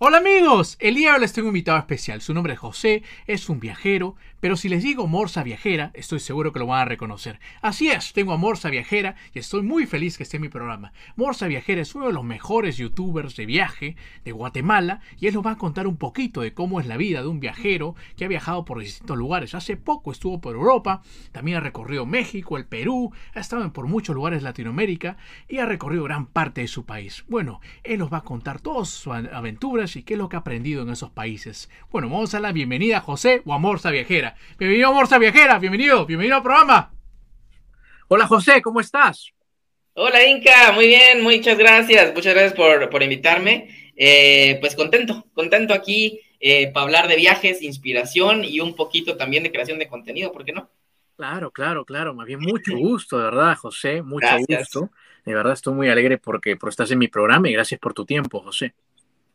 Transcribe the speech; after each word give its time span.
Hola 0.00 0.18
amigos, 0.18 0.76
el 0.78 0.94
día 0.94 1.08
de 1.08 1.14
hoy 1.16 1.20
les 1.22 1.32
tengo 1.32 1.48
un 1.48 1.56
invitado 1.56 1.76
especial. 1.76 2.20
Su 2.20 2.32
nombre 2.32 2.52
es 2.52 2.60
José, 2.60 3.02
es 3.26 3.48
un 3.48 3.58
viajero, 3.58 4.14
pero 4.40 4.56
si 4.56 4.68
les 4.68 4.82
digo 4.82 5.06
Morsa 5.06 5.42
Viajera, 5.42 5.90
estoy 5.94 6.20
seguro 6.20 6.52
que 6.52 6.58
lo 6.58 6.66
van 6.66 6.80
a 6.80 6.84
reconocer. 6.84 7.40
Así 7.60 7.88
es, 7.88 8.12
tengo 8.12 8.32
a 8.32 8.36
Morsa 8.36 8.70
Viajera 8.70 9.16
y 9.34 9.38
estoy 9.38 9.62
muy 9.62 9.86
feliz 9.86 10.16
que 10.16 10.22
esté 10.22 10.36
en 10.36 10.42
mi 10.42 10.48
programa. 10.48 10.92
Morsa 11.16 11.46
Viajera 11.48 11.82
es 11.82 11.94
uno 11.94 12.06
de 12.06 12.12
los 12.12 12.24
mejores 12.24 12.76
youtubers 12.76 13.36
de 13.36 13.46
viaje 13.46 13.96
de 14.24 14.32
Guatemala 14.32 15.00
y 15.18 15.26
él 15.26 15.34
nos 15.34 15.44
va 15.44 15.52
a 15.52 15.58
contar 15.58 15.86
un 15.86 15.96
poquito 15.96 16.40
de 16.40 16.54
cómo 16.54 16.80
es 16.80 16.86
la 16.86 16.96
vida 16.96 17.22
de 17.22 17.28
un 17.28 17.40
viajero 17.40 17.94
que 18.16 18.24
ha 18.24 18.28
viajado 18.28 18.64
por 18.64 18.78
distintos 18.78 19.16
lugares. 19.16 19.54
Hace 19.54 19.76
poco 19.76 20.12
estuvo 20.12 20.40
por 20.40 20.54
Europa, 20.54 21.02
también 21.32 21.58
ha 21.58 21.60
recorrido 21.60 22.06
México, 22.06 22.56
el 22.56 22.66
Perú, 22.66 23.12
ha 23.34 23.40
estado 23.40 23.72
por 23.72 23.86
muchos 23.86 24.14
lugares 24.14 24.40
de 24.40 24.44
Latinoamérica 24.44 25.16
y 25.48 25.58
ha 25.58 25.66
recorrido 25.66 26.04
gran 26.04 26.26
parte 26.26 26.60
de 26.60 26.68
su 26.68 26.84
país. 26.84 27.24
Bueno, 27.28 27.60
él 27.82 27.98
nos 27.98 28.12
va 28.12 28.18
a 28.18 28.24
contar 28.24 28.60
todas 28.60 28.88
sus 28.88 29.12
aventuras 29.12 29.96
y 29.96 30.02
qué 30.02 30.14
es 30.14 30.18
lo 30.18 30.28
que 30.28 30.36
ha 30.36 30.40
aprendido 30.40 30.82
en 30.82 30.90
esos 30.90 31.10
países. 31.10 31.68
Bueno, 31.90 32.08
vamos 32.08 32.34
a 32.34 32.40
la 32.40 32.52
bienvenida 32.52 32.98
a 32.98 33.00
José 33.00 33.42
o 33.44 33.52
a 33.52 33.58
Morsa 33.58 33.90
Viajera. 33.90 34.27
Bienvenido, 34.58 34.92
Morsa 34.92 35.18
Viajera, 35.18 35.58
bienvenido, 35.58 36.06
bienvenido 36.06 36.36
al 36.36 36.42
programa. 36.42 36.92
Hola 38.08 38.26
José, 38.26 38.62
¿cómo 38.62 38.80
estás? 38.80 39.32
Hola 39.94 40.24
Inca, 40.26 40.72
muy 40.72 40.86
bien, 40.86 41.22
muchas 41.22 41.58
gracias, 41.58 42.14
muchas 42.14 42.34
gracias 42.34 42.54
por, 42.54 43.02
invitarme. 43.02 43.92
Eh, 43.96 44.58
pues 44.60 44.74
contento, 44.74 45.26
contento 45.34 45.74
aquí 45.74 46.20
eh, 46.40 46.70
para 46.72 46.84
hablar 46.84 47.08
de 47.08 47.16
viajes, 47.16 47.62
inspiración 47.62 48.44
y 48.44 48.60
un 48.60 48.74
poquito 48.74 49.16
también 49.16 49.42
de 49.42 49.50
creación 49.50 49.78
de 49.78 49.88
contenido, 49.88 50.32
¿por 50.32 50.44
qué 50.44 50.52
no? 50.52 50.70
Claro, 51.16 51.50
claro, 51.50 51.84
claro, 51.84 52.14
más 52.14 52.26
bien 52.26 52.40
mucho 52.40 52.76
gusto, 52.76 53.18
de 53.18 53.24
verdad, 53.24 53.56
José, 53.56 54.02
mucho 54.02 54.28
gusto. 54.46 54.90
De 55.24 55.34
verdad 55.34 55.52
estoy 55.52 55.74
muy 55.74 55.88
alegre 55.88 56.16
porque, 56.16 56.56
porque 56.56 56.70
estás 56.70 56.90
en 56.92 56.98
mi 56.98 57.08
programa 57.08 57.48
y 57.48 57.52
gracias 57.52 57.80
por 57.80 57.92
tu 57.92 58.06
tiempo, 58.06 58.40
José. 58.40 58.72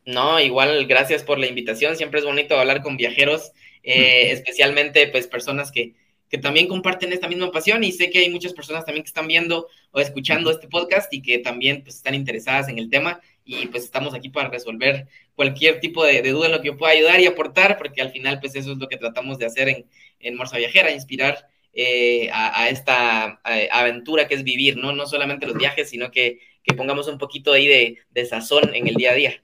No, 0.06 0.40
igual 0.40 0.86
gracias 0.86 1.22
por 1.22 1.38
la 1.38 1.46
invitación. 1.46 1.96
Siempre 1.96 2.20
es 2.20 2.26
bonito 2.26 2.58
hablar 2.58 2.82
con 2.82 2.96
viajeros, 2.96 3.52
eh, 3.84 4.32
especialmente 4.32 5.06
pues 5.08 5.26
personas 5.26 5.70
que, 5.70 5.94
que, 6.30 6.38
también 6.38 6.66
comparten 6.66 7.12
esta 7.12 7.28
misma 7.28 7.52
pasión 7.52 7.84
y 7.84 7.92
sé 7.92 8.10
que 8.10 8.20
hay 8.20 8.30
muchas 8.30 8.54
personas 8.54 8.84
también 8.84 9.04
que 9.04 9.08
están 9.08 9.28
viendo 9.28 9.68
o 9.90 10.00
escuchando 10.00 10.50
este 10.50 10.68
podcast 10.68 11.12
y 11.12 11.20
que 11.20 11.38
también 11.38 11.82
pues 11.82 11.96
están 11.96 12.14
interesadas 12.14 12.68
en 12.68 12.78
el 12.78 12.88
tema 12.88 13.20
y 13.44 13.66
pues 13.66 13.84
estamos 13.84 14.14
aquí 14.14 14.30
para 14.30 14.48
resolver 14.48 15.06
cualquier 15.34 15.80
tipo 15.80 16.02
de, 16.04 16.22
duda 16.22 16.46
en 16.46 16.52
lo 16.52 16.62
que 16.62 16.68
yo 16.68 16.76
pueda 16.78 16.92
ayudar 16.92 17.20
y 17.20 17.26
aportar 17.26 17.76
porque 17.76 18.00
al 18.00 18.10
final 18.10 18.40
pues 18.40 18.56
eso 18.56 18.72
es 18.72 18.78
lo 18.78 18.88
que 18.88 18.96
tratamos 18.96 19.38
de 19.38 19.46
hacer 19.46 19.68
en, 19.68 19.86
en 20.18 20.36
Morsa 20.36 20.56
Viajera, 20.56 20.90
inspirar 20.90 21.46
eh, 21.74 22.30
a, 22.32 22.68
esta 22.70 23.40
aventura 23.70 24.26
que 24.26 24.34
es 24.34 24.44
vivir, 24.44 24.76
¿no? 24.78 24.92
No 24.92 25.06
solamente 25.06 25.46
los 25.46 25.56
viajes, 25.56 25.90
sino 25.90 26.10
que, 26.10 26.40
que 26.62 26.74
pongamos 26.74 27.06
un 27.08 27.18
poquito 27.18 27.52
ahí 27.52 27.66
de, 27.66 27.98
de 28.10 28.24
sazón 28.24 28.74
en 28.74 28.88
el 28.88 28.94
día 28.94 29.10
a 29.10 29.14
día. 29.14 29.42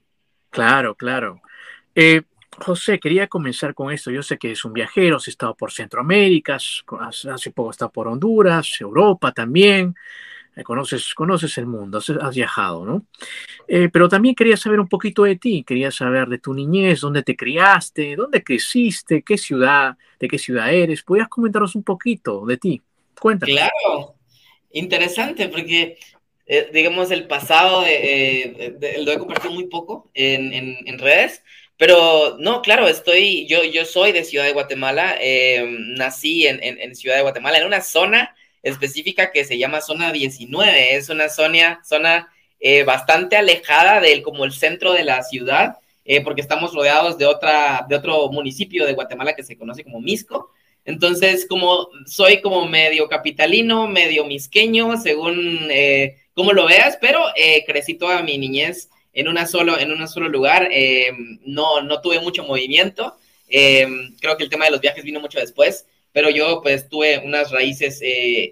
Claro, 0.49 0.95
claro. 0.95 1.41
Eh, 1.95 2.21
José, 2.61 2.99
quería 2.99 3.27
comenzar 3.27 3.73
con 3.73 3.91
esto. 3.91 4.11
Yo 4.11 4.23
sé 4.23 4.37
que 4.37 4.51
es 4.51 4.65
un 4.65 4.73
viajero, 4.73 5.17
has 5.17 5.27
estado 5.27 5.55
por 5.55 5.71
Centroamérica, 5.71 6.55
hace 6.55 7.51
poco 7.51 7.71
estado 7.71 7.91
por 7.91 8.07
Honduras, 8.07 8.69
Europa 8.79 9.31
también. 9.31 9.95
Eh, 10.55 10.63
conoces, 10.63 11.13
conoces 11.13 11.57
el 11.57 11.65
mundo, 11.65 11.99
has, 11.99 12.35
viajado, 12.35 12.85
¿no? 12.85 13.05
Eh, 13.67 13.89
pero 13.91 14.09
también 14.09 14.35
quería 14.35 14.57
saber 14.57 14.81
un 14.81 14.89
poquito 14.89 15.23
de 15.23 15.37
ti, 15.37 15.63
quería 15.63 15.91
saber 15.91 16.27
de 16.27 16.39
tu 16.39 16.53
niñez, 16.53 16.99
dónde 16.99 17.23
te 17.23 17.37
criaste, 17.37 18.17
dónde 18.17 18.43
creciste, 18.43 19.21
qué 19.21 19.37
ciudad, 19.37 19.97
de 20.19 20.27
qué 20.27 20.37
ciudad 20.37 20.73
eres. 20.73 21.03
¿Podrías 21.03 21.29
comentarnos 21.29 21.75
un 21.75 21.83
poquito 21.83 22.45
de 22.45 22.57
ti? 22.57 22.81
Cuéntanos. 23.17 23.55
Claro, 23.55 24.15
interesante, 24.71 25.47
porque 25.47 25.97
eh, 26.53 26.69
digamos, 26.73 27.11
el 27.11 27.27
pasado, 27.27 27.85
eh, 27.87 28.75
lo 29.05 29.11
he 29.13 29.17
compartido 29.17 29.53
muy 29.53 29.67
poco 29.67 30.11
en, 30.13 30.51
en, 30.53 30.99
redes, 30.99 31.43
pero 31.81 32.37
no, 32.37 32.61
claro, 32.61 32.87
estoy, 32.87 33.47
yo, 33.47 33.63
yo 33.63 33.85
soy 33.85 34.11
de 34.11 34.23
Ciudad 34.23 34.45
de 34.45 34.53
Guatemala, 34.53 35.15
eh, 35.19 35.65
nací 35.97 36.45
en, 36.45 36.59
en, 36.61 36.95
Ciudad 36.95 37.15
de 37.15 37.23
Guatemala, 37.23 37.57
en 37.57 37.65
una 37.65 37.81
zona 37.81 38.35
específica 38.61 39.31
que 39.31 39.45
se 39.45 39.57
llama 39.57 39.81
zona 39.81 40.11
19, 40.11 40.95
es 40.95 41.09
una 41.09 41.27
zona, 41.27 41.81
zona 41.83 42.31
bastante 42.85 43.35
alejada 43.35 43.99
del 43.99 44.21
como 44.21 44.45
el 44.45 44.51
centro 44.51 44.93
de 44.93 45.03
la 45.03 45.23
ciudad, 45.23 45.79
porque 46.23 46.41
estamos 46.41 46.75
rodeados 46.75 47.17
de, 47.17 47.25
otra, 47.25 47.83
de 47.89 47.95
otro 47.95 48.29
municipio 48.29 48.85
de 48.85 48.93
Guatemala 48.93 49.33
que 49.33 49.41
se 49.41 49.57
conoce 49.57 49.83
como 49.83 50.01
Misco, 50.01 50.51
entonces, 50.85 51.47
como 51.49 51.89
soy 52.05 52.41
como 52.41 52.67
medio 52.67 53.09
capitalino, 53.09 53.87
medio 53.87 54.23
misqueño, 54.25 54.97
según 54.97 55.67
como 56.35 56.53
lo 56.53 56.67
veas, 56.67 56.97
pero 57.01 57.23
eh, 57.35 57.63
crecí 57.65 57.95
toda 57.95 58.21
mi 58.21 58.37
niñez 58.37 58.89
en, 59.13 59.27
una 59.27 59.45
solo, 59.45 59.79
en 59.79 59.91
un 59.91 60.07
solo 60.07 60.29
lugar, 60.29 60.69
eh, 60.71 61.11
no, 61.45 61.81
no 61.81 62.01
tuve 62.01 62.19
mucho 62.19 62.43
movimiento, 62.43 63.17
eh, 63.47 63.87
creo 64.19 64.37
que 64.37 64.43
el 64.43 64.49
tema 64.49 64.65
de 64.65 64.71
los 64.71 64.81
viajes 64.81 65.03
vino 65.03 65.19
mucho 65.19 65.39
después, 65.39 65.85
pero 66.13 66.29
yo 66.29 66.61
pues 66.61 66.89
tuve 66.89 67.19
unas 67.19 67.51
raíces 67.51 68.01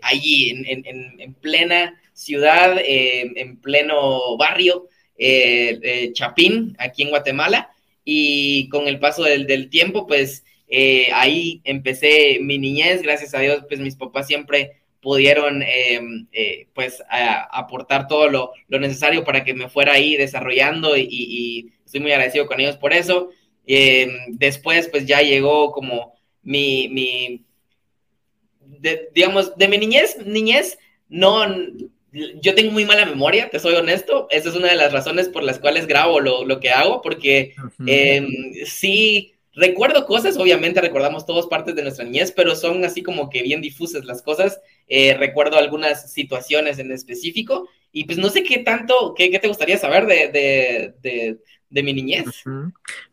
allí, 0.01 0.49
en, 0.49 0.85
en, 0.85 1.19
en, 1.19 1.33
plena 1.33 1.99
ciudad, 2.13 2.77
en 2.83 3.57
pleno 3.57 4.37
barrio, 4.37 4.87
Chapín, 6.13 6.75
aquí 6.79 7.03
en 7.03 7.09
Guatemala, 7.09 7.69
y 8.05 8.69
con 8.69 8.87
el 8.87 8.99
paso 8.99 9.23
del, 9.23 9.45
del 9.45 9.69
tiempo, 9.69 10.07
pues 10.07 10.45
ahí 11.13 11.61
empecé 11.65 12.39
mi 12.41 12.57
niñez, 12.57 13.01
gracias 13.01 13.33
a 13.33 13.39
Dios, 13.39 13.65
pues 13.67 13.79
mis 13.81 13.95
papás 13.95 14.27
siempre 14.27 14.79
pudieron 15.01 15.61
em, 15.61 16.27
eh, 16.31 16.67
pues 16.73 17.01
aportar 17.51 18.07
todo 18.07 18.29
lo, 18.29 18.53
necesario 18.79 19.23
para 19.23 19.43
que 19.43 19.53
me 19.53 19.69
fuera 19.69 19.93
ahí 19.93 20.17
desarrollando 20.17 20.97
y, 20.97 21.71
estoy 21.85 22.01
muy 22.01 22.11
agradecido 22.11 22.45
con 22.45 22.59
ellos 22.59 22.77
por 22.77 22.93
eso. 22.93 23.29
Em, 23.65 24.09
después 24.29 24.87
pues 24.89 25.05
ya 25.05 25.21
llegó 25.21 25.71
como 25.71 26.13
mi, 26.43 26.87
mi 26.89 27.45
digamos, 29.13 29.55
de 29.57 29.67
mi 29.67 29.77
niñez, 29.77 30.17
niñez, 30.25 30.77
no, 31.07 31.43
yo 32.11 32.55
tengo 32.55 32.71
muy 32.71 32.85
mala 32.85 33.05
memoria, 33.05 33.49
te 33.49 33.59
soy 33.59 33.75
honesto, 33.75 34.27
esa 34.29 34.49
es 34.49 34.55
una 34.55 34.69
de 34.69 34.75
las 34.75 34.93
razones 34.93 35.27
por 35.27 35.43
las 35.43 35.59
cuales 35.59 35.87
grabo 35.87 36.19
lo, 36.19 36.45
lo 36.45 36.59
que 36.59 36.69
hago, 36.69 37.01
porque 37.01 37.55
em, 37.85 38.27
sí 38.65 39.33
Recuerdo 39.59 40.05
cosas, 40.05 40.37
obviamente 40.37 40.79
recordamos 40.79 41.25
todas 41.25 41.47
partes 41.47 41.75
de 41.75 41.83
nuestra 41.83 42.05
niñez, 42.05 42.31
pero 42.31 42.55
son 42.55 42.85
así 42.85 43.03
como 43.03 43.29
que 43.29 43.43
bien 43.43 43.59
difusas 43.59 44.05
las 44.05 44.21
cosas. 44.21 44.61
Eh, 44.87 45.15
recuerdo 45.19 45.57
algunas 45.57 46.13
situaciones 46.13 46.79
en 46.79 46.93
específico 46.93 47.67
y 47.91 48.05
pues 48.05 48.17
no 48.17 48.29
sé 48.29 48.43
qué 48.43 48.59
tanto, 48.59 49.13
qué, 49.17 49.37
te 49.37 49.47
gustaría 49.49 49.77
saber 49.77 50.05
de, 50.05 50.93
de, 51.69 51.83
mi 51.83 51.91
niñez. 51.91 52.25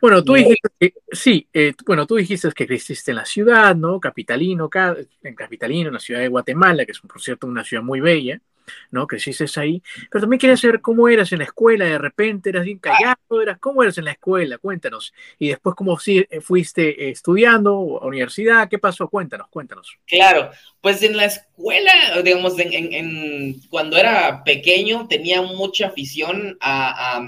Bueno, 0.00 0.22
tú 0.22 0.34
dijiste 0.34 0.68
que, 0.78 0.94
sí, 1.10 1.48
eh, 1.52 1.72
bueno, 1.84 2.06
tú 2.06 2.14
dijiste 2.14 2.48
que 2.54 2.66
creciste 2.66 3.10
en 3.10 3.16
la 3.16 3.24
ciudad, 3.24 3.74
¿no? 3.74 3.98
Capitalino, 3.98 4.70
en 5.22 5.34
Capitalino, 5.34 5.88
en 5.88 5.94
la 5.94 6.00
ciudad 6.00 6.20
de 6.20 6.28
Guatemala, 6.28 6.86
que 6.86 6.92
es 6.92 7.00
por 7.00 7.20
cierto 7.20 7.48
una 7.48 7.64
ciudad 7.64 7.82
muy 7.82 8.00
bella. 8.00 8.40
¿No? 8.90 9.06
Creciste 9.06 9.46
ahí, 9.56 9.82
pero 10.10 10.22
también 10.22 10.38
quería 10.38 10.56
saber 10.56 10.80
cómo 10.80 11.08
eras 11.08 11.32
en 11.32 11.38
la 11.38 11.44
escuela, 11.44 11.84
de 11.84 11.98
repente 11.98 12.50
eras 12.50 12.64
bien 12.64 12.78
callado, 12.78 13.42
eras, 13.42 13.58
¿cómo 13.58 13.82
eras 13.82 13.98
en 13.98 14.04
la 14.04 14.12
escuela? 14.12 14.58
Cuéntanos. 14.58 15.12
Y 15.38 15.48
después, 15.48 15.74
¿cómo 15.76 15.98
eh, 16.06 16.40
fuiste 16.40 17.10
estudiando 17.10 18.00
a 18.00 18.06
universidad? 18.06 18.68
¿Qué 18.68 18.78
pasó? 18.78 19.08
Cuéntanos, 19.08 19.48
cuéntanos. 19.48 19.96
Claro, 20.06 20.50
pues 20.80 21.02
en 21.02 21.16
la 21.16 21.26
escuela, 21.26 21.92
digamos, 22.22 22.54
en, 22.58 23.60
cuando 23.68 23.96
era 23.96 24.42
pequeño 24.44 25.06
tenía 25.08 25.42
mucha 25.42 25.88
afición 25.88 26.56
a, 26.60 27.22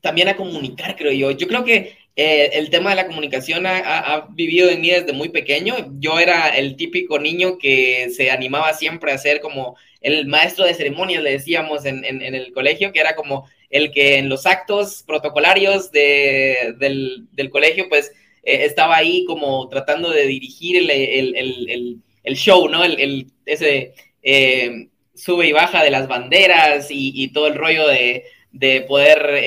también 0.00 0.28
a 0.28 0.36
comunicar, 0.36 0.96
creo 0.96 1.12
yo. 1.12 1.30
Yo 1.30 1.46
creo 1.46 1.64
que 1.64 1.96
eh, 2.14 2.50
el 2.54 2.68
tema 2.68 2.90
de 2.90 2.96
la 2.96 3.06
comunicación 3.06 3.66
ha, 3.66 4.28
vivido 4.30 4.68
en 4.68 4.82
mí 4.82 4.90
desde 4.90 5.12
muy 5.14 5.30
pequeño. 5.30 5.74
Yo 5.98 6.18
era 6.18 6.48
el 6.48 6.76
típico 6.76 7.18
niño 7.18 7.56
que 7.58 8.10
se 8.10 8.30
animaba 8.30 8.74
siempre 8.74 9.12
a 9.12 9.18
ser 9.18 9.40
como 9.40 9.76
el 10.02 10.26
maestro 10.26 10.66
de 10.66 10.74
ceremonias, 10.74 11.22
le 11.22 11.32
decíamos 11.32 11.86
en, 11.86 12.04
el 12.04 12.52
colegio, 12.52 12.92
que 12.92 13.00
era 13.00 13.14
como 13.14 13.48
el 13.70 13.92
que 13.92 14.18
en 14.18 14.28
los 14.28 14.44
actos 14.46 15.04
protocolarios 15.06 15.90
del, 15.90 17.28
colegio, 17.50 17.88
pues 17.88 18.12
eh, 18.42 18.64
estaba 18.64 18.96
ahí 18.96 19.24
como 19.24 19.68
tratando 19.68 20.10
de 20.10 20.26
dirigir 20.26 20.90
el, 20.90 22.36
show, 22.36 22.68
¿no? 22.68 22.84
El, 22.84 23.28
ese 23.46 23.94
eh, 24.22 24.88
sube 25.14 25.46
y 25.46 25.52
baja 25.52 25.82
de 25.82 25.90
las 25.90 26.08
banderas 26.08 26.88
y, 26.90 27.28
todo 27.28 27.46
el 27.46 27.54
rollo 27.54 27.88
de, 27.88 28.24
poder, 28.86 29.40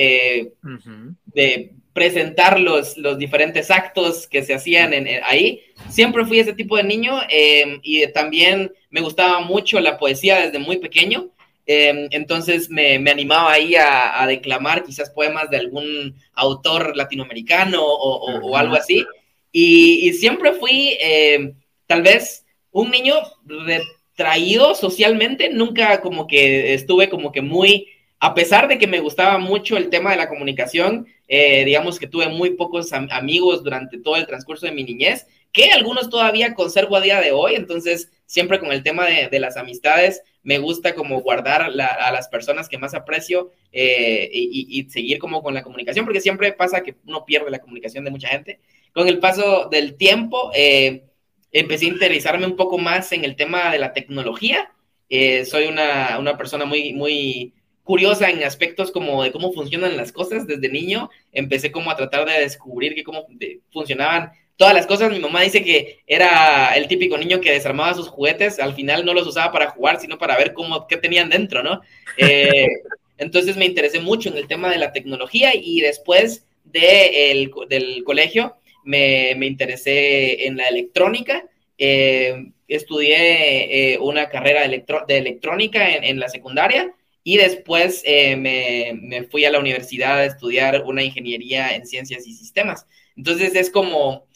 de 1.26 1.75
presentar 1.96 2.60
los, 2.60 2.98
los 2.98 3.16
diferentes 3.16 3.70
actos 3.70 4.26
que 4.26 4.42
se 4.42 4.52
hacían 4.52 4.92
en, 4.92 5.08
ahí. 5.24 5.62
Siempre 5.88 6.26
fui 6.26 6.38
ese 6.38 6.52
tipo 6.52 6.76
de 6.76 6.84
niño 6.84 7.18
em, 7.30 7.80
y 7.82 8.06
también 8.08 8.70
me 8.90 9.00
gustaba 9.00 9.40
mucho 9.40 9.80
la 9.80 9.96
poesía 9.96 10.42
desde 10.42 10.58
muy 10.58 10.76
pequeño. 10.76 11.30
Em, 11.64 12.06
entonces 12.10 12.68
me, 12.68 12.96
animaba 12.96 13.50
ahí 13.50 13.76
a, 13.76 14.26
declamar 14.26 14.84
quizás 14.84 15.08
poemas 15.08 15.48
de 15.48 15.56
algún 15.56 16.14
autor 16.34 16.94
latinoamericano 16.94 17.82
o, 17.82 18.54
algo 18.58 18.74
así. 18.76 19.02
Y, 19.50 20.12
siempre 20.12 20.52
fui 20.52 20.98
em, 21.00 21.54
tal 21.86 22.02
vez 22.02 22.44
un 22.72 22.90
niño 22.90 23.14
retraído 23.46 24.74
socialmente, 24.74 25.48
nunca 25.48 26.02
como 26.02 26.26
que 26.26 26.74
estuve 26.74 27.08
como 27.08 27.32
que 27.32 27.40
muy, 27.40 27.88
a 28.18 28.34
pesar 28.34 28.68
de 28.68 28.78
que 28.78 28.86
me 28.86 29.00
gustaba 29.00 29.38
mucho 29.38 29.76
el 29.76 29.90
tema 29.90 30.10
de 30.10 30.16
la 30.16 30.28
comunicación, 30.28 31.06
eh, 31.28 31.64
digamos 31.64 31.98
que 31.98 32.06
tuve 32.06 32.28
muy 32.28 32.50
pocos 32.50 32.92
amigos 32.92 33.62
durante 33.62 33.98
todo 33.98 34.16
el 34.16 34.26
transcurso 34.26 34.66
de 34.66 34.72
mi 34.72 34.84
niñez, 34.84 35.26
que 35.52 35.72
algunos 35.72 36.10
todavía 36.10 36.54
conservo 36.54 36.96
a 36.96 37.00
día 37.00 37.20
de 37.20 37.32
hoy, 37.32 37.54
entonces 37.54 38.10
siempre 38.26 38.58
con 38.58 38.72
el 38.72 38.82
tema 38.82 39.06
de, 39.06 39.40
las 39.40 39.56
amistades 39.56 40.22
me 40.42 40.58
gusta 40.58 40.94
como 40.94 41.20
guardar 41.20 41.62
a 41.62 42.12
las 42.12 42.28
personas 42.28 42.68
que 42.68 42.78
más 42.78 42.94
aprecio 42.94 43.50
eh, 43.72 44.28
y, 44.32 44.88
seguir 44.90 45.18
como 45.18 45.42
con 45.42 45.54
la 45.54 45.62
comunicación, 45.62 46.04
porque 46.04 46.20
siempre 46.20 46.52
pasa 46.52 46.82
que 46.82 46.96
uno 47.06 47.24
pierde 47.24 47.50
la 47.50 47.58
comunicación 47.58 48.04
de 48.04 48.10
mucha 48.10 48.28
gente. 48.28 48.60
Con 48.92 49.08
el 49.08 49.18
paso 49.18 49.68
del 49.70 49.96
tiempo, 49.96 50.50
eh, 50.54 51.04
empecé 51.52 51.86
a 51.86 51.88
interesarme 51.88 52.46
un 52.46 52.56
poco 52.56 52.78
más 52.78 53.10
en 53.12 53.24
el 53.24 53.34
tema 53.34 53.70
de 53.70 53.78
la 53.78 53.92
tecnología. 53.92 54.70
Eh, 55.08 55.44
soy 55.44 55.66
una, 55.66 56.18
una, 56.18 56.36
persona 56.36 56.64
muy, 56.64 56.92
muy 56.92 57.54
curiosa 57.86 58.28
en 58.28 58.42
aspectos 58.42 58.90
como 58.90 59.22
de 59.22 59.30
cómo 59.30 59.52
funcionan 59.52 59.96
las 59.96 60.10
cosas. 60.10 60.46
Desde 60.46 60.68
niño 60.68 61.08
empecé 61.32 61.70
como 61.70 61.90
a 61.90 61.96
tratar 61.96 62.28
de 62.28 62.40
descubrir 62.40 62.96
que 62.96 63.04
cómo 63.04 63.26
funcionaban 63.72 64.32
todas 64.56 64.74
las 64.74 64.88
cosas. 64.88 65.12
Mi 65.12 65.20
mamá 65.20 65.42
dice 65.42 65.62
que 65.62 66.00
era 66.04 66.74
el 66.74 66.88
típico 66.88 67.16
niño 67.16 67.40
que 67.40 67.52
desarmaba 67.52 67.94
sus 67.94 68.08
juguetes. 68.08 68.58
Al 68.58 68.74
final 68.74 69.04
no 69.04 69.14
los 69.14 69.28
usaba 69.28 69.52
para 69.52 69.70
jugar, 69.70 70.00
sino 70.00 70.18
para 70.18 70.36
ver 70.36 70.52
cómo, 70.52 70.88
qué 70.88 70.96
tenían 70.96 71.30
dentro, 71.30 71.62
¿no? 71.62 71.80
Eh, 72.18 72.66
entonces 73.18 73.56
me 73.56 73.66
interesé 73.66 74.00
mucho 74.00 74.30
en 74.30 74.36
el 74.36 74.48
tema 74.48 74.68
de 74.68 74.78
la 74.78 74.92
tecnología 74.92 75.52
y 75.54 75.80
después 75.80 76.44
de 76.64 77.30
el, 77.30 77.52
del 77.68 78.02
colegio 78.02 78.56
me, 78.82 79.34
me 79.36 79.46
interesé 79.46 80.44
en 80.48 80.56
la 80.56 80.66
electrónica. 80.66 81.44
Eh, 81.78 82.50
estudié 82.66 83.92
eh, 83.92 83.98
una 84.00 84.28
carrera 84.28 84.66
de, 84.66 84.84
de 85.06 85.18
electrónica 85.18 85.88
en, 85.88 86.02
en, 86.02 86.18
la 86.18 86.28
secundaria 86.28 86.92
y 87.28 87.38
después 87.38 88.02
eh, 88.04 88.36
me, 88.36 88.96
me, 89.02 89.24
fui 89.24 89.44
a 89.44 89.50
la 89.50 89.58
universidad 89.58 90.18
a 90.18 90.26
estudiar 90.26 90.84
una 90.84 91.02
ingeniería 91.02 91.74
en 91.74 91.84
ciencias 91.84 92.24
y 92.24 92.32
sistemas. 92.32 92.86
Entonces 93.16 93.56
es 93.56 93.68
como 93.68 94.26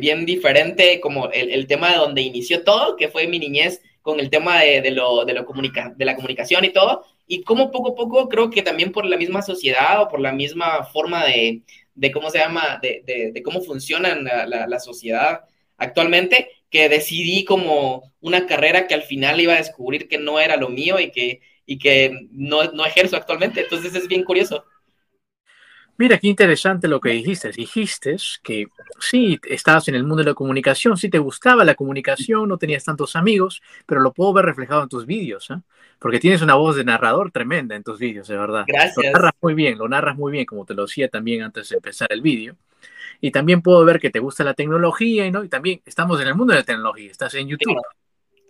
bien 0.00 0.26
diferente 0.26 1.00
como 1.00 1.30
el, 1.30 1.50
el, 1.50 1.66
tema 1.66 1.90
de 1.92 1.96
donde 1.96 2.22
inició 2.22 2.62
todo, 2.64 2.96
que 2.96 3.08
fue 3.08 3.26
mi 3.26 3.38
niñez 3.38 3.80
con 4.00 4.18
el 4.18 4.30
tema 4.30 4.60
de, 4.60 4.80
de 4.80 4.92
lo, 4.92 5.26
de, 5.26 5.34
lo 5.34 5.44
comunica, 5.44 5.92
de 5.94 6.04
la 6.06 6.16
comunicación 6.16 6.64
y 6.64 6.70
todo, 6.70 7.04
y 7.26 7.42
como 7.42 7.70
poco 7.70 7.90
a 7.90 7.94
poco 7.94 8.28
creo 8.30 8.48
que 8.50 8.62
también 8.62 8.92
por 8.92 9.04
la 9.04 9.18
misma 9.18 9.42
sociedad 9.42 10.00
o 10.00 10.08
por 10.08 10.20
la 10.20 10.32
misma 10.32 10.84
forma 10.84 11.26
de, 11.26 11.62
de 11.94 12.10
cómo 12.12 12.30
se 12.30 12.38
llama, 12.38 12.80
de, 12.82 13.30
de, 13.32 13.42
cómo 13.42 13.60
funciona 13.60 14.14
la, 14.14 14.66
la, 14.66 14.80
sociedad 14.80 15.42
actualmente, 15.76 16.48
que 16.70 16.88
decidí 16.88 17.44
como 17.44 18.10
una 18.20 18.46
carrera 18.46 18.86
que 18.86 18.94
al 18.94 19.02
final 19.02 19.40
iba 19.40 19.54
a 19.54 19.58
descubrir 19.58 20.08
que 20.08 20.18
no 20.18 20.40
era 20.40 20.56
lo 20.56 20.70
mío 20.70 20.98
y 20.98 21.10
que, 21.10 21.40
y 21.72 21.78
que 21.78 22.28
no, 22.32 22.62
no 22.72 22.84
ejerzo 22.84 23.16
actualmente. 23.16 23.62
Entonces 23.62 23.94
es 23.94 24.06
bien 24.06 24.24
curioso. 24.24 24.66
Mira, 25.96 26.18
qué 26.18 26.28
interesante 26.28 26.86
lo 26.86 27.00
que 27.00 27.10
dijiste. 27.10 27.50
Dijiste 27.50 28.16
que 28.42 28.66
sí, 29.00 29.40
estabas 29.48 29.88
en 29.88 29.94
el 29.94 30.02
mundo 30.02 30.22
de 30.22 30.30
la 30.30 30.34
comunicación, 30.34 30.98
sí 30.98 31.08
te 31.08 31.18
gustaba 31.18 31.64
la 31.64 31.74
comunicación, 31.74 32.48
no 32.48 32.58
tenías 32.58 32.84
tantos 32.84 33.16
amigos, 33.16 33.62
pero 33.86 34.02
lo 34.02 34.12
puedo 34.12 34.34
ver 34.34 34.44
reflejado 34.44 34.82
en 34.82 34.88
tus 34.90 35.06
vídeos, 35.06 35.50
¿eh? 35.50 35.60
porque 35.98 36.18
tienes 36.18 36.42
una 36.42 36.56
voz 36.56 36.76
de 36.76 36.84
narrador 36.84 37.30
tremenda 37.30 37.74
en 37.74 37.82
tus 37.82 37.98
vídeos, 37.98 38.28
de 38.28 38.36
verdad. 38.36 38.64
Gracias. 38.66 38.96
Lo 38.96 39.12
narras 39.12 39.32
muy 39.40 39.54
bien, 39.54 39.78
lo 39.78 39.88
narras 39.88 40.16
muy 40.16 40.32
bien, 40.32 40.44
como 40.44 40.66
te 40.66 40.74
lo 40.74 40.82
decía 40.82 41.08
también 41.08 41.42
antes 41.42 41.70
de 41.70 41.76
empezar 41.76 42.08
el 42.12 42.20
vídeo. 42.20 42.56
Y 43.20 43.30
también 43.30 43.62
puedo 43.62 43.82
ver 43.84 43.98
que 43.98 44.10
te 44.10 44.18
gusta 44.18 44.44
la 44.44 44.54
tecnología, 44.54 45.30
¿no? 45.30 45.42
Y 45.42 45.48
también 45.48 45.80
estamos 45.86 46.20
en 46.20 46.28
el 46.28 46.34
mundo 46.34 46.52
de 46.52 46.60
la 46.60 46.64
tecnología, 46.64 47.10
estás 47.10 47.32
en 47.34 47.48
YouTube. 47.48 47.80
Sí, 47.80 47.98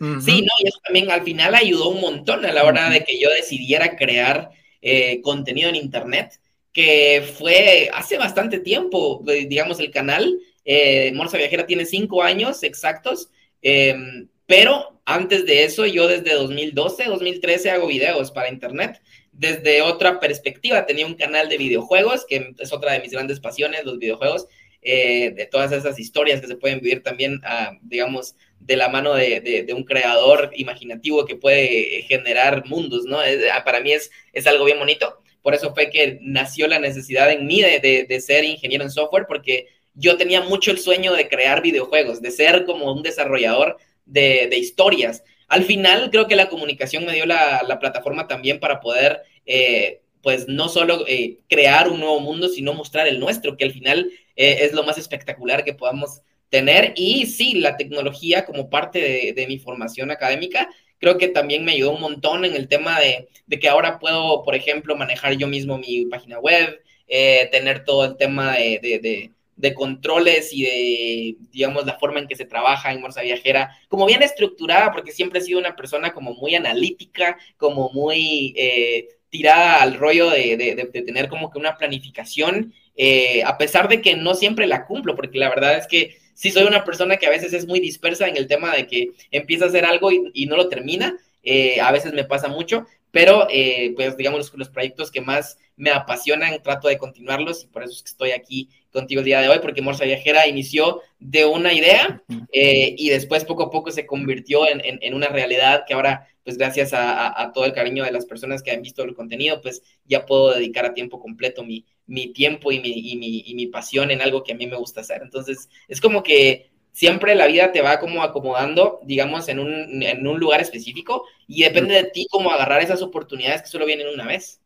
no, 0.02 0.52
y 0.58 0.66
eso 0.66 0.78
también 0.84 1.10
al 1.10 1.22
final 1.22 1.54
ayudó 1.54 1.88
un 1.88 2.00
montón 2.00 2.44
a 2.44 2.52
la 2.52 2.64
hora 2.64 2.90
de 2.90 3.04
que 3.04 3.18
yo 3.18 3.30
decidiera 3.30 3.96
crear 3.96 4.50
eh, 4.80 5.20
contenido 5.22 5.68
en 5.68 5.76
Internet 5.76 6.40
que 6.72 7.22
fue 7.38 7.90
hace 7.92 8.16
bastante 8.16 8.58
tiempo, 8.58 9.22
digamos, 9.26 9.78
el 9.78 9.90
canal. 9.90 10.38
Eh, 10.64 11.12
Morsa 11.14 11.36
Viajera 11.36 11.66
tiene 11.66 11.84
cinco 11.84 12.22
años 12.22 12.62
exactos, 12.62 13.30
em, 13.60 14.28
pero 14.46 15.00
antes 15.04 15.44
de 15.46 15.64
eso, 15.64 15.86
yo 15.86 16.08
desde 16.08 16.34
2012, 16.34 17.04
2013 17.04 17.70
hago 17.70 17.86
videos 17.86 18.30
para 18.30 18.48
internet. 18.48 19.02
Desde 19.32 19.82
otra 19.82 20.20
perspectiva, 20.20 20.86
tenía 20.86 21.06
un 21.06 21.14
canal 21.14 21.48
de 21.48 21.58
videojuegos, 21.58 22.24
que 22.26 22.54
es 22.58 22.72
otra 22.72 22.92
de 22.92 23.00
mis 23.00 23.12
grandes 23.12 23.40
pasiones, 23.40 23.84
los 23.84 23.98
videojuegos, 23.98 24.46
eh, 24.82 25.30
de 25.30 25.46
todas 25.46 25.72
esas 25.72 25.98
historias 25.98 26.40
que 26.40 26.48
se 26.48 26.56
pueden 26.56 26.80
vivir 26.80 27.02
también, 27.02 27.40
ah, 27.44 27.72
digamos, 27.82 28.36
de 28.64 28.76
la 28.76 28.88
mano 28.88 29.14
de, 29.14 29.40
de, 29.66 29.74
un 29.74 29.84
creador 29.84 30.50
imaginativo 30.54 31.24
que 31.24 31.36
puede 31.36 32.02
generar 32.02 32.64
mundos, 32.66 33.04
¿no? 33.04 33.18
Ah, 33.52 33.64
para 33.64 33.80
mí 33.80 33.92
es, 33.92 34.10
es 34.32 34.46
algo 34.46 34.64
bien 34.64 34.78
bonito. 34.78 35.18
Por 35.42 35.54
eso 35.54 35.74
fue 35.74 35.90
que 35.90 36.18
nació 36.22 36.68
la 36.68 36.78
necesidad 36.78 37.30
en 37.32 37.46
mí 37.46 37.60
de, 37.60 38.06
de, 38.08 38.20
ser 38.20 38.44
ingeniero 38.44 38.84
en 38.84 38.90
software, 38.90 39.26
porque 39.26 39.66
yo 39.94 40.16
tenía 40.16 40.40
mucho 40.40 40.70
el 40.70 40.78
sueño 40.78 41.12
de 41.12 41.28
crear 41.28 41.62
videojuegos, 41.62 42.22
de 42.22 42.30
ser 42.30 42.64
como 42.64 42.92
un 42.92 43.02
desarrollador 43.02 43.78
de, 44.06 44.46
de 44.48 44.58
historias. 44.58 45.24
Al 45.48 45.64
final, 45.64 46.10
creo 46.10 46.28
que 46.28 46.36
la 46.36 46.48
comunicación 46.48 47.04
me 47.04 47.12
dio 47.12 47.26
la, 47.26 47.62
la 47.66 47.80
plataforma 47.80 48.28
también 48.28 48.60
para 48.60 48.80
poder, 48.80 49.22
eh, 49.44 50.00
pues, 50.22 50.46
no 50.46 50.68
solo 50.68 51.04
eh, 51.08 51.40
crear 51.48 51.88
un 51.88 51.98
nuevo 51.98 52.20
mundo, 52.20 52.48
sino 52.48 52.72
mostrar 52.72 53.08
el 53.08 53.18
nuestro, 53.18 53.56
que 53.56 53.64
al 53.64 53.72
final 53.72 54.10
eh, 54.36 54.58
es 54.60 54.72
lo 54.72 54.84
más 54.84 54.96
espectacular 54.98 55.64
que 55.64 55.74
podamos 55.74 56.22
tener. 56.52 56.92
Y 56.96 57.26
sí, 57.26 57.54
la 57.54 57.78
tecnología 57.78 58.44
como 58.44 58.68
parte 58.68 59.32
de, 59.34 59.46
mi 59.46 59.58
formación 59.58 60.10
académica 60.10 60.68
creo 60.98 61.16
que 61.16 61.28
también 61.28 61.64
me 61.64 61.72
ayudó 61.72 61.92
un 61.92 62.00
montón 62.02 62.44
en 62.44 62.54
el 62.54 62.68
tema 62.68 63.00
de, 63.00 63.26
que 63.58 63.68
ahora 63.68 63.98
puedo, 63.98 64.42
por 64.44 64.54
ejemplo, 64.54 64.94
manejar 64.94 65.32
yo 65.32 65.48
mismo 65.48 65.78
mi 65.78 66.04
página 66.06 66.38
web, 66.38 66.80
eh, 67.08 67.48
tener 67.50 67.84
todo 67.84 68.04
el 68.04 68.16
tema 68.16 68.52
de, 68.52 69.30
controles 69.74 70.52
y 70.52 70.62
de, 70.62 71.36
digamos, 71.50 71.86
la 71.86 71.98
forma 71.98 72.20
en 72.20 72.28
que 72.28 72.36
se 72.36 72.44
trabaja 72.44 72.92
en 72.92 73.00
Morsa 73.00 73.22
Viajera, 73.22 73.70
como 73.88 74.04
bien 74.06 74.22
estructurada, 74.22 74.92
porque 74.92 75.12
siempre 75.12 75.40
he 75.40 75.42
sido 75.42 75.58
una 75.58 75.74
persona 75.74 76.12
como 76.12 76.34
muy 76.34 76.54
analítica, 76.54 77.38
como 77.56 77.90
muy 77.90 78.52
eh, 78.56 79.08
tirada 79.30 79.80
al 79.80 79.94
rollo 79.94 80.28
de, 80.28 80.90
tener 80.92 81.28
como 81.28 81.50
que 81.50 81.58
una 81.58 81.78
planificación, 81.78 82.74
eh, 82.96 83.42
a 83.44 83.56
pesar 83.56 83.88
de 83.88 84.02
que 84.02 84.16
no 84.16 84.34
siempre 84.34 84.66
la 84.66 84.84
cumplo, 84.84 85.16
porque 85.16 85.38
la 85.38 85.48
verdad 85.48 85.78
es 85.78 85.86
que 85.86 86.21
sí 86.34 86.50
soy 86.50 86.64
una 86.64 86.84
persona 86.84 87.16
que 87.16 87.26
a 87.26 87.30
veces 87.30 87.52
es 87.52 87.66
muy 87.66 87.80
dispersa 87.80 88.28
en 88.28 88.36
el 88.36 88.46
tema 88.46 88.74
de 88.74 88.86
que 88.86 89.10
empieza 89.30 89.64
a 89.64 89.68
hacer 89.68 89.84
algo 89.84 90.10
y, 90.10 90.46
no 90.46 90.56
lo 90.56 90.68
termina. 90.68 91.16
Eh, 91.42 91.80
a 91.80 91.90
veces 91.90 92.12
me 92.12 92.24
pasa 92.24 92.48
mucho, 92.48 92.86
pero 93.10 93.46
eh, 93.50 93.92
pues 93.94 94.16
digamos 94.16 94.52
los, 94.54 94.68
proyectos 94.70 95.10
que 95.10 95.20
más 95.20 95.58
me 95.76 95.90
apasionan 95.90 96.62
trato 96.62 96.88
de 96.88 96.98
continuarlos 96.98 97.64
y 97.64 97.66
por 97.66 97.82
eso 97.82 97.92
es 97.92 98.02
que 98.02 98.10
estoy 98.10 98.30
aquí 98.30 98.68
contigo 98.92 99.20
el 99.20 99.24
día 99.24 99.40
de 99.40 99.48
hoy 99.48 99.58
porque 99.60 99.82
Morsa 99.82 100.04
Viajera 100.04 100.46
inició 100.46 101.00
de 101.18 101.44
una 101.44 101.72
idea 101.72 102.22
eh, 102.52 102.94
y 102.96 103.08
después 103.08 103.44
poco 103.44 103.64
a 103.64 103.70
poco 103.70 103.90
se 103.90 104.06
convirtió 104.06 104.68
en, 104.68 104.80
en, 104.84 105.14
una 105.14 105.28
realidad 105.28 105.84
que 105.86 105.94
ahora 105.94 106.28
pues 106.44 106.56
gracias 106.56 106.92
a, 106.92 107.40
a, 107.40 107.52
todo 107.52 107.64
el 107.64 107.72
cariño 107.72 108.04
de 108.04 108.12
las 108.12 108.26
personas 108.26 108.62
que 108.62 108.70
han 108.70 108.82
visto 108.82 109.02
el 109.02 109.14
contenido 109.14 109.60
pues 109.60 109.82
ya 110.04 110.26
puedo 110.26 110.52
dedicar 110.52 110.84
a 110.84 110.94
tiempo 110.94 111.20
completo 111.20 111.64
mi, 111.64 111.86
mi 112.06 112.32
tiempo 112.32 112.72
y 112.72 112.80
mi, 112.80 112.90
y, 113.12 113.16
mi, 113.16 113.42
y 113.46 113.54
mi 113.54 113.66
pasión 113.66 114.10
en 114.10 114.20
algo 114.20 114.42
que 114.42 114.52
a 114.52 114.56
mí 114.56 114.66
me 114.66 114.76
gusta 114.76 115.00
hacer. 115.00 115.22
Entonces, 115.22 115.68
es 115.88 116.00
como 116.00 116.22
que 116.22 116.70
siempre 116.92 117.34
la 117.34 117.46
vida 117.46 117.72
te 117.72 117.80
va 117.80 117.98
como 117.98 118.22
acomodando, 118.22 119.00
digamos, 119.04 119.48
en 119.48 119.58
un, 119.58 120.02
en 120.02 120.26
un 120.26 120.38
lugar 120.38 120.60
específico 120.60 121.26
y 121.46 121.62
depende 121.62 121.94
de 121.94 122.04
ti 122.04 122.26
cómo 122.30 122.50
agarrar 122.50 122.82
esas 122.82 123.02
oportunidades 123.02 123.62
que 123.62 123.68
solo 123.68 123.86
vienen 123.86 124.08
una 124.12 124.26
vez. 124.26 124.60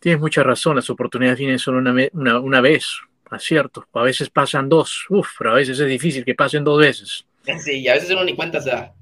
Tienes 0.00 0.20
mucha 0.20 0.42
razón, 0.42 0.76
las 0.76 0.88
oportunidades 0.90 1.38
vienen 1.38 1.58
solo 1.58 1.78
una, 1.78 1.94
una, 2.12 2.40
una 2.40 2.60
vez, 2.60 2.86
es 3.30 3.42
cierto. 3.42 3.86
A 3.92 4.02
veces 4.02 4.30
pasan 4.30 4.68
dos, 4.68 5.06
uff, 5.08 5.28
pero 5.38 5.52
a 5.52 5.54
veces 5.54 5.78
es 5.78 5.88
difícil 5.88 6.24
que 6.24 6.34
pasen 6.34 6.64
dos 6.64 6.78
veces. 6.78 7.26
Sí, 7.64 7.80
y 7.80 7.88
a 7.88 7.94
veces 7.94 8.10
uno 8.10 8.22
ni 8.22 8.36
cuenta 8.36 8.60
se 8.60 8.70
da. 8.70 8.94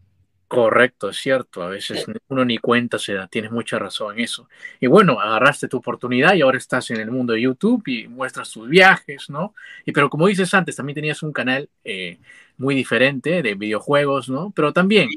Correcto, 0.48 1.10
es 1.10 1.18
cierto. 1.18 1.62
A 1.62 1.68
veces 1.68 2.06
uno 2.28 2.42
ni 2.42 2.56
cuenta 2.56 2.98
se 2.98 3.12
da, 3.12 3.28
tienes 3.28 3.50
mucha 3.50 3.78
razón 3.78 4.14
en 4.14 4.24
eso. 4.24 4.48
Y 4.80 4.86
bueno, 4.86 5.20
agarraste 5.20 5.68
tu 5.68 5.76
oportunidad 5.76 6.34
y 6.34 6.40
ahora 6.40 6.56
estás 6.56 6.90
en 6.90 7.00
el 7.00 7.10
mundo 7.10 7.34
de 7.34 7.42
YouTube 7.42 7.86
y 7.86 8.08
muestras 8.08 8.50
tus 8.50 8.66
viajes, 8.66 9.28
¿no? 9.28 9.54
Y 9.84 9.92
pero 9.92 10.08
como 10.08 10.26
dices 10.26 10.52
antes, 10.54 10.74
también 10.74 10.94
tenías 10.94 11.22
un 11.22 11.34
canal 11.34 11.68
eh, 11.84 12.18
muy 12.56 12.74
diferente 12.74 13.42
de 13.42 13.54
videojuegos, 13.56 14.30
¿no? 14.30 14.50
Pero 14.56 14.72
también 14.72 15.10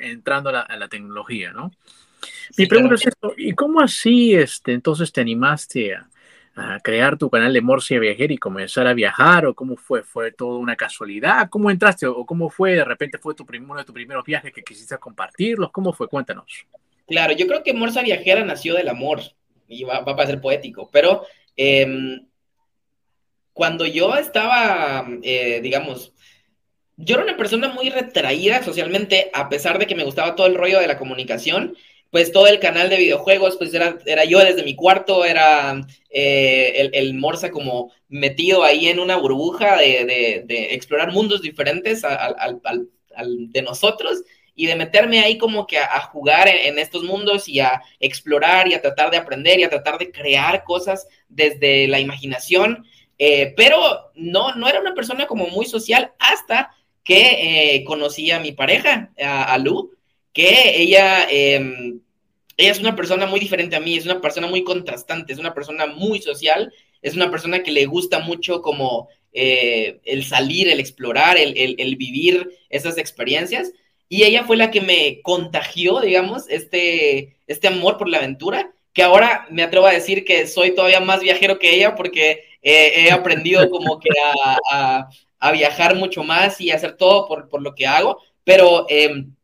entrando 0.00 0.48
a 0.48 0.76
la, 0.76 0.88
tecnología, 0.88 1.52
¿no? 1.52 1.70
Mi 2.56 2.66
pregunta 2.66 2.94
es 2.94 3.06
esto, 3.06 3.34
¿y 3.36 3.52
cómo 3.52 3.80
así 3.82 4.34
este, 4.34 4.72
entonces 4.72 5.12
te 5.12 5.20
animaste 5.20 5.94
a, 5.94 6.09
crear 6.82 7.16
tu 7.16 7.30
canal 7.30 7.52
de 7.52 7.60
Morcia 7.60 7.98
Viajera 7.98 8.32
y 8.32 8.38
comenzar 8.38 8.86
a 8.86 8.94
viajar? 8.94 9.46
¿O 9.46 9.54
cómo 9.54 9.76
fue? 9.76 10.02
¿Fue 10.02 10.32
todo 10.32 10.58
una 10.58 10.76
casualidad? 10.76 11.48
¿Cómo 11.48 11.70
entraste? 11.70 12.06
¿O 12.06 12.24
cómo 12.26 12.50
fue? 12.50 12.72
¿De 12.72 12.84
repente 12.84 13.18
fue 13.18 13.34
tu 13.34 13.46
uno 13.48 13.76
de 13.76 13.84
tus 13.84 13.94
primeros 13.94 14.24
viajes 14.24 14.52
que 14.52 14.62
quisiste 14.62 14.96
compartirlos? 14.98 15.70
¿Cómo 15.70 15.92
fue? 15.92 16.08
Cuéntanos. 16.08 16.66
Claro, 17.06 17.32
yo 17.32 17.46
creo 17.46 17.62
que 17.62 17.74
Morsa 17.74 18.02
Viajera 18.02 18.44
nació 18.44 18.74
del 18.74 18.88
amor 18.88 19.20
y 19.66 19.84
va, 19.84 20.00
va 20.00 20.22
a 20.22 20.26
ser 20.26 20.40
poético, 20.40 20.88
pero 20.92 21.24
em, 21.56 22.26
cuando 23.52 23.86
yo 23.86 24.14
estaba, 24.16 25.06
eh, 25.22 25.60
digamos, 25.62 26.12
yo 26.96 27.16
era 27.16 27.24
una 27.24 27.36
persona 27.36 27.68
muy 27.68 27.90
retraída 27.90 28.62
socialmente, 28.62 29.30
a 29.34 29.48
pesar 29.48 29.78
de 29.78 29.86
que 29.86 29.94
me 29.94 30.04
gustaba 30.04 30.36
todo 30.36 30.46
el 30.46 30.54
rollo 30.54 30.80
de 30.80 30.86
la 30.86 30.98
comunicación, 30.98 31.76
pues 32.10 32.32
todo 32.32 32.48
el 32.48 32.58
canal 32.58 32.90
de 32.90 32.96
videojuegos, 32.96 33.56
pues 33.56 33.72
era, 33.72 33.96
era 34.04 34.24
yo 34.24 34.40
desde 34.40 34.64
mi 34.64 34.74
cuarto, 34.74 35.24
era 35.24 35.80
eh, 36.10 36.72
el, 36.76 36.90
el, 36.92 37.14
Morsa 37.14 37.50
como 37.50 37.92
metido 38.08 38.64
ahí 38.64 38.88
en 38.88 38.98
una 38.98 39.16
burbuja 39.16 39.76
de, 39.76 40.44
explorar 40.70 41.12
mundos 41.12 41.40
diferentes 41.40 42.02
al, 42.04 42.60
de 43.16 43.62
nosotros 43.62 44.22
y 44.56 44.66
de 44.66 44.74
meterme 44.74 45.20
ahí 45.20 45.38
como 45.38 45.66
que 45.66 45.78
a, 45.78 46.00
jugar 46.00 46.48
en, 46.48 46.78
estos 46.80 47.04
mundos 47.04 47.48
y 47.48 47.60
a 47.60 47.80
explorar 48.00 48.68
y 48.68 48.74
a 48.74 48.82
tratar 48.82 49.10
de 49.10 49.16
aprender 49.16 49.60
y 49.60 49.62
a 49.62 49.70
tratar 49.70 49.96
de 49.98 50.10
crear 50.10 50.64
cosas 50.64 51.06
desde 51.28 51.86
la 51.86 52.00
imaginación. 52.00 52.84
Eh, 53.18 53.54
pero 53.56 54.10
no, 54.14 54.54
no 54.56 54.68
era 54.68 54.80
una 54.80 54.94
persona 54.94 55.26
como 55.26 55.46
muy 55.46 55.66
social 55.66 56.12
hasta 56.18 56.74
que 57.04 57.74
eh, 57.76 57.84
conocí 57.84 58.30
a 58.30 58.40
mi 58.40 58.52
pareja, 58.52 59.10
a, 59.22 59.56
Lu, 59.58 59.92
que 60.32 60.80
ella, 60.82 61.26
em, 61.30 62.00
ella 62.56 62.70
es 62.70 62.80
una 62.80 62.96
persona 62.96 63.26
muy 63.26 63.40
diferente 63.40 63.76
a 63.76 63.80
mí, 63.80 63.96
es 63.96 64.04
una 64.04 64.20
persona 64.20 64.46
muy 64.46 64.64
contrastante, 64.64 65.32
es 65.32 65.38
una 65.38 65.54
persona 65.54 65.86
muy 65.86 66.20
social, 66.22 66.72
es 67.02 67.14
una 67.14 67.30
persona 67.30 67.62
que 67.62 67.70
le 67.70 67.86
gusta 67.86 68.20
mucho 68.20 68.62
como 68.62 69.08
eh, 69.32 70.00
el 70.04 70.24
salir, 70.24 70.68
el 70.68 70.80
explorar, 70.80 71.38
el, 71.38 71.54
el, 71.56 71.96
vivir 71.96 72.50
esas 72.68 72.98
experiencias. 72.98 73.72
Y 74.08 74.24
ella 74.24 74.44
fue 74.44 74.56
la 74.56 74.70
que 74.70 74.80
me 74.80 75.20
contagió, 75.22 76.00
digamos, 76.00 76.48
este, 76.48 77.36
este 77.46 77.68
amor 77.68 77.96
por 77.96 78.08
la 78.08 78.18
aventura, 78.18 78.72
que 78.92 79.02
ahora 79.02 79.46
me 79.50 79.62
atrevo 79.62 79.86
a 79.86 79.92
decir 79.92 80.24
que 80.24 80.46
soy 80.48 80.74
todavía 80.74 81.00
más 81.00 81.20
viajero 81.20 81.58
que 81.58 81.74
ella 81.74 81.94
porque 81.94 82.44
he 82.62 83.10
aprendido 83.10 83.70
como 83.70 84.00
que 84.00 84.10
a, 84.72 85.08
a 85.40 85.52
viajar 85.52 85.96
mucho 85.96 86.22
más 86.22 86.60
y 86.60 86.70
hacer 86.70 86.96
todo 86.96 87.26
por, 87.26 87.48
por 87.48 87.62
lo 87.62 87.74
que 87.74 87.86
hago, 87.86 88.18
pero 88.44 88.86
em, 88.88 89.34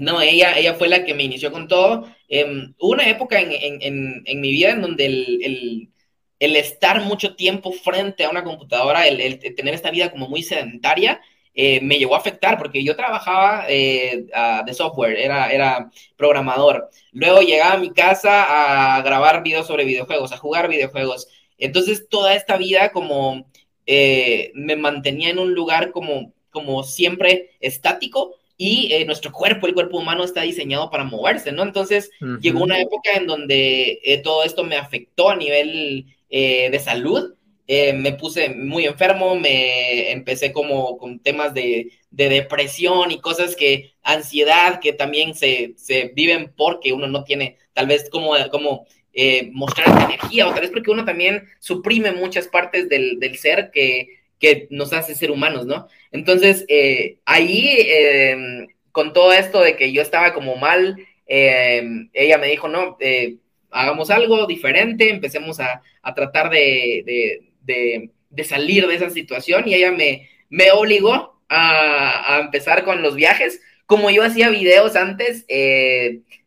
no, 0.00 0.20
ella, 0.22 0.58
ella 0.58 0.74
fue 0.74 0.88
la 0.88 1.04
que 1.04 1.14
me 1.14 1.24
inició 1.24 1.52
con 1.52 1.68
todo. 1.68 2.08
Eh, 2.28 2.44
hubo 2.78 2.92
una 2.92 3.08
época 3.08 3.40
en, 3.40 3.52
en, 3.52 4.22
en, 4.24 4.40
mi 4.40 4.50
vida 4.50 4.70
en 4.70 4.82
donde 4.82 5.06
el, 5.06 5.90
el, 6.38 6.56
estar 6.56 7.02
mucho 7.02 7.36
tiempo 7.36 7.72
frente 7.72 8.24
a 8.24 8.30
una 8.30 8.44
computadora, 8.44 9.06
el, 9.06 9.20
el 9.20 9.38
tener 9.54 9.74
esta 9.74 9.90
vida 9.90 10.10
como 10.10 10.28
muy 10.28 10.42
sedentaria, 10.42 11.20
eh, 11.54 11.80
me 11.82 11.98
llegó 11.98 12.14
a 12.14 12.18
afectar 12.18 12.56
porque 12.58 12.84
yo 12.84 12.96
trabajaba 12.96 13.66
eh, 13.68 14.26
de 14.64 14.74
software, 14.74 15.18
era, 15.18 15.52
era 15.52 15.90
programador. 16.16 16.88
Luego 17.12 17.40
llegaba 17.42 17.74
a 17.74 17.78
mi 17.78 17.92
casa 17.92 18.96
a 18.96 19.02
grabar 19.02 19.42
videos 19.42 19.66
sobre 19.66 19.84
videojuegos, 19.84 20.32
a 20.32 20.38
jugar 20.38 20.68
videojuegos. 20.68 21.28
Entonces 21.58 22.08
toda 22.08 22.34
esta 22.34 22.56
vida 22.56 22.92
como 22.92 23.50
eh, 23.86 24.52
me 24.54 24.76
mantenía 24.76 25.30
en 25.30 25.38
un 25.38 25.54
lugar 25.54 25.90
como, 25.90 26.32
como 26.50 26.84
siempre 26.84 27.50
estático 27.60 28.36
y 28.62 28.92
eh, 28.92 29.06
nuestro 29.06 29.32
cuerpo, 29.32 29.66
el 29.66 29.72
cuerpo 29.72 29.96
humano 29.96 30.22
está 30.22 30.42
diseñado 30.42 30.90
para 30.90 31.04
moverse, 31.04 31.50
¿no? 31.50 31.62
Entonces 31.62 32.10
llegó 32.42 32.62
una 32.62 32.78
época 32.78 33.14
en 33.14 33.26
donde 33.26 34.00
eh, 34.04 34.18
todo 34.18 34.44
esto 34.44 34.64
me 34.64 34.76
afectó 34.76 35.30
a 35.30 35.36
nivel 35.36 36.04
de 36.28 36.78
salud. 36.78 37.34
me 37.66 38.12
puse 38.12 38.50
muy 38.50 38.84
enfermo, 38.84 39.34
me 39.34 40.10
empecé 40.12 40.52
como 40.52 40.98
con 40.98 41.20
temas 41.20 41.54
de, 41.54 41.90
de, 42.10 42.28
depresión 42.28 43.10
y 43.10 43.20
cosas 43.20 43.56
que, 43.56 43.94
ansiedad, 44.02 44.78
que 44.78 44.92
también 44.92 45.34
se, 45.34 45.72
se 45.76 46.12
viven 46.14 46.52
porque 46.54 46.92
uno 46.92 47.06
no 47.06 47.24
tiene 47.24 47.56
tal 47.72 47.86
vez 47.86 48.10
como, 48.10 48.34
como 48.50 48.84
eh, 49.14 49.50
mostrar 49.54 49.88
energía, 50.04 50.46
o 50.46 50.52
tal 50.52 50.60
vez 50.60 50.70
porque 50.70 50.90
uno 50.90 51.06
también 51.06 51.48
suprime 51.60 52.12
muchas 52.12 52.46
partes 52.46 52.90
del, 52.90 53.18
del 53.18 53.38
ser 53.38 53.70
que, 53.72 54.19
que, 54.40 54.66
nos 54.70 54.92
hace 54.92 55.14
ser 55.14 55.30
humanos, 55.30 55.66
¿no? 55.66 55.86
Entonces, 56.10 56.64
eh, 56.68 57.18
ahí, 57.24 57.76
em, 57.78 58.66
con 58.92 59.12
todo 59.12 59.32
esto 59.32 59.60
de 59.60 59.76
que 59.76 59.92
yo 59.92 60.02
estaba 60.02 60.34
como 60.34 60.56
mal, 60.56 60.96
em, 61.26 62.10
ella 62.12 62.38
me 62.38 62.48
dijo, 62.48 62.68
no, 62.68 62.96
eh, 63.00 63.36
hagamos 63.70 64.10
algo 64.10 64.46
diferente, 64.46 65.10
empecemos 65.10 65.60
a, 65.60 65.82
a 66.02 66.14
tratar 66.14 66.50
de, 66.50 67.02
de, 67.06 67.42
de, 67.62 68.10
de, 68.30 68.44
salir 68.44 68.86
de 68.88 68.96
esa 68.96 69.10
situación 69.10 69.68
y 69.68 69.74
ella 69.74 69.92
me, 69.92 70.28
me 70.48 70.72
obligó 70.72 71.40
a, 71.48 72.36
a, 72.36 72.40
empezar 72.40 72.84
con 72.84 73.02
los 73.02 73.14
viajes. 73.14 73.60
Como 73.86 74.10
yo 74.10 74.24
hacía 74.24 74.48
videos 74.50 74.96
antes, 74.96 75.46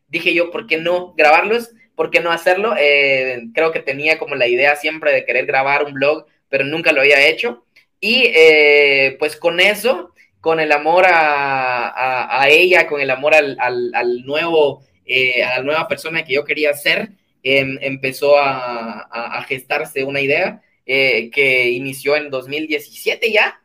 dije 0.08 0.34
yo, 0.34 0.50
¿por 0.50 0.66
qué 0.66 0.78
no 0.78 1.14
grabarlos? 1.14 1.70
¿por 1.94 2.10
qué 2.10 2.20
no 2.20 2.30
hacerlo? 2.30 2.74
Eh, 2.78 3.48
creo 3.54 3.72
que 3.72 3.80
tenía 3.80 4.18
como 4.18 4.34
la 4.34 4.46
idea 4.46 4.76
siempre 4.76 5.12
de 5.12 5.24
querer 5.24 5.46
grabar 5.46 5.84
un 5.84 5.94
blog, 5.94 6.26
pero 6.48 6.64
nunca 6.64 6.92
lo 6.92 7.00
había 7.00 7.26
hecho. 7.26 7.63
Y 8.06 8.30
eh, 8.34 9.16
pues 9.18 9.34
con 9.34 9.60
eso, 9.60 10.12
con 10.38 10.60
el 10.60 10.72
amor 10.72 11.06
a, 11.08 12.46
ella, 12.50 12.86
con 12.86 13.00
el 13.00 13.10
amor 13.10 13.34
al, 13.34 14.22
nuevo, 14.26 14.82
eh, 15.06 15.42
a 15.42 15.56
la 15.56 15.62
nueva 15.62 15.88
persona 15.88 16.22
que 16.22 16.34
yo 16.34 16.44
quería 16.44 16.74
ser, 16.74 17.12
em, 17.42 17.78
empezó 17.80 18.36
a, 18.38 19.42
gestarse 19.48 20.04
una 20.04 20.20
idea 20.20 20.60
que 20.84 21.70
inició 21.70 22.16
en 22.16 22.28
2017 22.28 23.32
ya, 23.32 23.58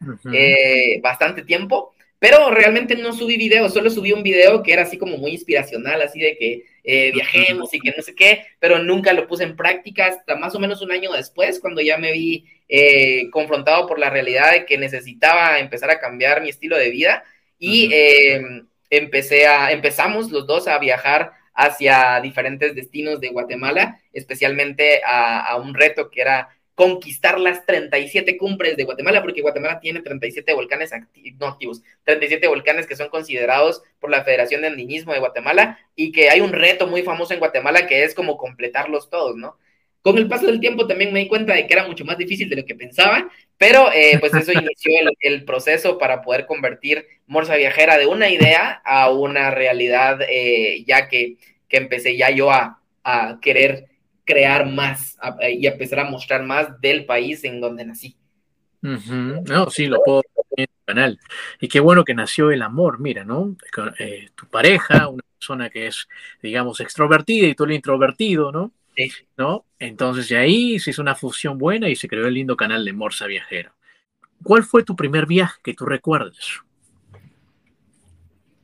bastante 1.01 1.43
tiempo. 1.43 1.93
Pero 2.19 2.51
realmente 2.51 2.95
no 2.95 3.13
subí 3.13 3.37
video, 3.37 3.69
solo 3.69 3.89
subí 3.89 4.11
un 4.11 4.23
video 4.23 4.61
que 4.61 4.73
era 4.73 4.81
así 4.81 4.97
como 4.97 5.17
muy 5.17 5.31
inspiracional, 5.31 6.01
así 6.01 6.19
de 6.19 6.37
que 6.37 6.65
eh, 6.83 7.11
viajemos 7.13 7.73
y 7.73 7.79
que 7.79 7.93
no 7.95 8.03
sé 8.03 8.13
qué, 8.13 8.45
pero 8.59 8.79
nunca 8.79 9.13
lo 9.13 9.25
puse 9.25 9.45
en 9.45 9.55
práctica 9.55 10.07
hasta 10.07 10.35
más 10.35 10.53
o 10.53 10.59
menos 10.59 10.81
un 10.81 10.91
año 10.91 11.13
después, 11.13 11.61
cuando 11.61 11.81
ya 11.81 11.97
me 11.97 12.11
vi 12.11 12.45
eh, 12.67 13.29
confrontado 13.31 13.87
por 13.87 13.99
la 13.99 14.09
realidad 14.09 14.51
de 14.51 14.65
que 14.65 14.77
necesitaba 14.77 15.59
empezar 15.59 15.89
a 15.91 15.99
cambiar 15.99 16.41
mi 16.41 16.49
estilo 16.49 16.77
de 16.77 16.89
vida 16.89 17.23
y 17.57 17.89
em, 17.93 18.67
empecé 18.89 19.47
a, 19.47 19.71
empezamos 19.71 20.29
los 20.29 20.45
dos 20.45 20.67
a 20.67 20.77
viajar 20.77 21.31
hacia 21.53 22.19
diferentes 22.21 22.75
destinos 22.75 23.21
de 23.21 23.29
Guatemala, 23.29 23.99
especialmente 24.11 25.01
a, 25.05 25.39
a 25.45 25.55
un 25.55 25.73
reto 25.73 26.09
que 26.09 26.21
era 26.21 26.49
conquistar 26.79 27.41
las 27.41 27.65
37 27.65 28.37
cumbres 28.37 28.77
de 28.77 28.85
Guatemala, 28.85 29.21
porque 29.21 29.41
Guatemala 29.41 29.81
tiene 29.81 29.99
37 29.99 30.53
volcanes 30.53 30.91
no 31.37 31.47
activos, 31.47 31.81
37 32.05 32.47
volcanes 32.47 32.87
que 32.87 32.95
son 32.95 33.09
considerados 33.09 33.83
por 33.99 34.09
la 34.09 34.23
Federación 34.23 34.61
de 34.61 34.67
Andinismo 34.67 35.11
de 35.11 35.19
Guatemala 35.19 35.77
y 35.93 36.13
que 36.13 36.29
hay 36.29 36.39
un 36.39 36.53
reto 36.53 36.87
muy 36.87 37.01
famoso 37.01 37.33
en 37.33 37.39
Guatemala 37.39 37.85
que 37.85 38.05
es 38.05 38.15
como 38.15 38.37
completarlos 38.37 39.09
todos, 39.09 39.35
¿no? 39.35 39.57
Con 40.01 40.17
el 40.17 40.29
paso 40.29 40.45
del 40.45 40.61
tiempo 40.61 40.87
también 40.87 41.11
me 41.11 41.19
di 41.19 41.27
cuenta 41.27 41.53
de 41.53 41.67
que 41.67 41.73
era 41.73 41.85
mucho 41.85 42.05
más 42.05 42.17
difícil 42.17 42.47
de 42.49 42.55
lo 42.55 42.65
que 42.65 42.75
pensaba, 42.75 43.29
pero 43.57 43.91
eh, 43.91 44.15
pues 44.21 44.33
eso 44.33 44.53
inició 44.53 44.93
el, 45.19 45.43
proceso 45.43 45.97
para 45.97 46.21
poder 46.21 46.45
convertir 46.45 47.05
Morsa 47.27 47.57
Viajera 47.57 47.97
de 47.97 48.05
una 48.05 48.29
idea 48.29 48.81
a 48.85 49.11
una 49.11 49.51
realidad, 49.51 50.21
eh, 50.29 50.85
ya 50.87 51.09
que, 51.09 51.35
que 51.67 51.75
empecé 51.75 52.15
ya 52.15 52.29
yo 52.29 52.49
a, 52.49 52.79
a 53.03 53.39
querer 53.41 53.88
crear 54.29 54.67
más 54.67 55.17
y 55.51 55.65
empezar 55.65 55.99
a 56.01 56.09
mostrar 56.09 56.43
más 56.43 56.79
del 56.79 57.05
país 57.05 57.43
en 57.43 57.59
donde 57.59 57.83
nací. 57.83 58.15
No, 58.81 59.69
sí, 59.71 59.87
lo 59.87 60.01
puedo 60.03 60.21
ver 60.55 60.67
en 60.67 60.75
el 60.77 60.85
canal. 60.85 61.19
Y 61.59 61.67
qué 61.67 61.79
bueno 61.79 62.05
que 62.05 62.13
nació 62.13 62.51
el 62.51 62.61
amor, 62.61 62.99
mira, 62.99 63.25
¿no? 63.25 63.55
Eh, 63.97 64.29
tu 64.35 64.45
pareja, 64.47 65.07
una 65.07 65.23
persona 65.37 65.71
que 65.71 65.87
es, 65.87 66.07
digamos, 66.43 66.79
extrovertida 66.79 67.47
y 67.47 67.55
tú 67.55 67.63
el 67.63 67.71
introvertido, 67.71 68.51
¿no? 68.51 68.71
Sí. 68.95 69.11
¿No? 69.35 69.65
Entonces 69.79 70.29
de 70.29 70.37
ahí 70.37 70.77
se 70.77 70.91
hizo 70.91 71.01
una 71.01 71.15
fusión 71.15 71.57
buena 71.57 71.89
y 71.89 71.95
se 71.95 72.07
creó 72.07 72.27
el 72.27 72.35
lindo 72.35 72.55
canal 72.55 72.85
de 72.85 72.93
Morsa 72.93 73.25
Viajera. 73.25 73.73
¿Cuál 74.43 74.63
fue 74.63 74.83
tu 74.83 74.95
primer 74.95 75.25
viaje 75.25 75.59
que 75.63 75.73
tú 75.73 75.85
recuerdes? 75.85 76.61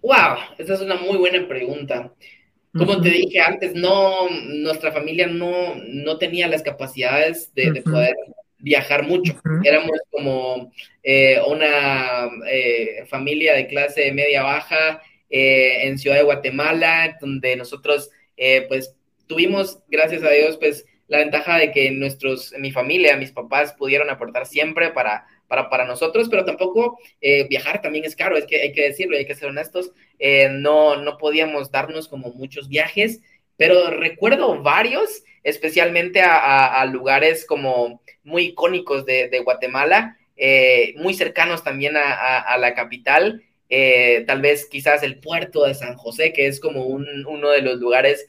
Wow, 0.02 0.38
esa 0.60 0.76
es 0.76 0.82
una 0.82 0.96
muy 0.96 1.18
buena 1.18 1.48
pregunta. 1.48 2.12
Como 2.78 3.02
te 3.02 3.10
dije 3.10 3.40
antes, 3.40 3.74
no, 3.74 4.30
nuestra 4.30 4.92
familia 4.92 5.28
no, 5.28 5.76
no 5.88 6.18
tenía 6.18 6.48
las 6.48 6.62
capacidades 6.62 7.54
de, 7.54 7.72
de 7.72 7.82
poder 7.82 8.16
viajar 8.66 9.04
mucho. 9.04 9.40
Éramos 9.64 10.00
como 10.10 10.72
eh, 11.04 11.40
una 11.48 12.30
eh, 12.50 13.06
familia 13.08 13.54
de 13.54 13.68
clase 13.68 14.12
media 14.12 14.42
baja 14.42 15.02
eh, 15.30 15.88
en 15.88 16.00
Ciudad 16.00 16.18
de 16.18 16.24
Guatemala, 16.24 17.18
donde 17.22 17.56
nosotros 17.56 18.10
pues 18.68 18.94
tuvimos, 19.28 19.80
gracias 19.88 20.24
a 20.24 20.30
Dios, 20.32 20.58
pues 20.58 20.86
la 21.08 21.20
ventaja 21.20 21.58
de 21.58 21.72
que 21.72 21.92
nuestros, 21.92 22.54
mi 22.58 22.72
familia, 22.72 23.18
mis 23.18 23.32
papás 23.32 23.74
pudieron 23.74 24.10
aportar 24.10 24.46
siempre 24.46 24.90
para 24.90 25.26
para, 25.48 25.70
para 25.70 25.86
nosotros, 25.86 26.28
pero 26.30 26.46
tampoco 26.46 27.00
eh, 27.22 27.48
viajar 27.48 27.82
también 27.82 28.06
es 28.06 28.16
caro, 28.16 28.38
es 28.38 28.46
que 28.46 28.62
hay 28.62 28.72
que 28.72 28.84
decirlo, 28.84 29.18
hay 29.18 29.26
que 29.26 29.36
ser 29.36 29.50
honestos, 29.50 29.92
eh, 30.20 30.50
no, 30.50 30.98
no 30.98 31.18
podíamos 31.18 31.72
darnos 31.72 32.08
como 32.08 32.32
muchos 32.34 32.68
viajes 32.70 33.22
pero 33.58 33.90
recuerdo 33.90 34.62
varios, 34.62 35.24
especialmente 35.42 36.20
a, 36.22 36.86
lugares 36.88 37.46
como 37.46 38.02
muy 38.26 38.48
icónicos 38.48 39.06
de, 39.06 39.42
Guatemala, 39.46 40.18
eh, 40.36 40.94
muy 40.98 41.14
cercanos 41.14 41.64
también 41.64 41.96
a, 41.96 42.58
la 42.58 42.74
capital, 42.74 43.44
tal 44.28 44.42
vez 44.42 44.66
quizás 44.66 45.04
el 45.04 45.22
puerto 45.22 45.64
de 45.64 45.74
San 45.74 45.96
José, 45.96 46.34
que 46.34 46.48
es 46.48 46.60
como 46.60 46.84
uno 46.84 47.50
de 47.52 47.62
los 47.62 47.80
lugares 47.80 48.28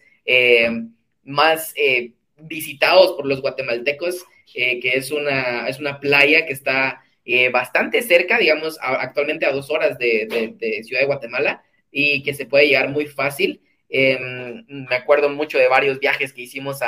más 1.25 1.75
visitados 2.39 3.13
por 3.13 3.27
los 3.27 3.41
guatemaltecos, 3.41 4.25
que 4.53 4.81
es 4.83 5.11
una, 5.11 5.69
es 5.69 5.79
una 5.79 6.01
playa 6.01 6.47
que 6.47 6.53
está 6.53 7.03
bastante 7.53 8.03
cerca, 8.03 8.39
digamos, 8.39 8.79
actualmente 8.81 9.47
a 9.47 9.53
dos 9.53 9.71
horas 9.71 9.99
de, 9.99 10.55
de 10.59 10.85
Ciudad 10.85 11.01
de 11.01 11.07
Guatemala, 11.07 11.65
y 11.91 12.23
que 12.23 12.35
se 12.35 12.47
puede 12.47 12.67
llegar 12.67 12.91
muy 12.91 13.07
fácil. 13.07 13.63
Em, 13.89 14.65
me 14.69 14.97
acuerdo 14.97 15.31
mucho 15.31 15.59
de 15.59 15.69
varios 15.69 15.99
viajes 15.99 16.33
que 16.33 16.43
hicimos 16.43 16.81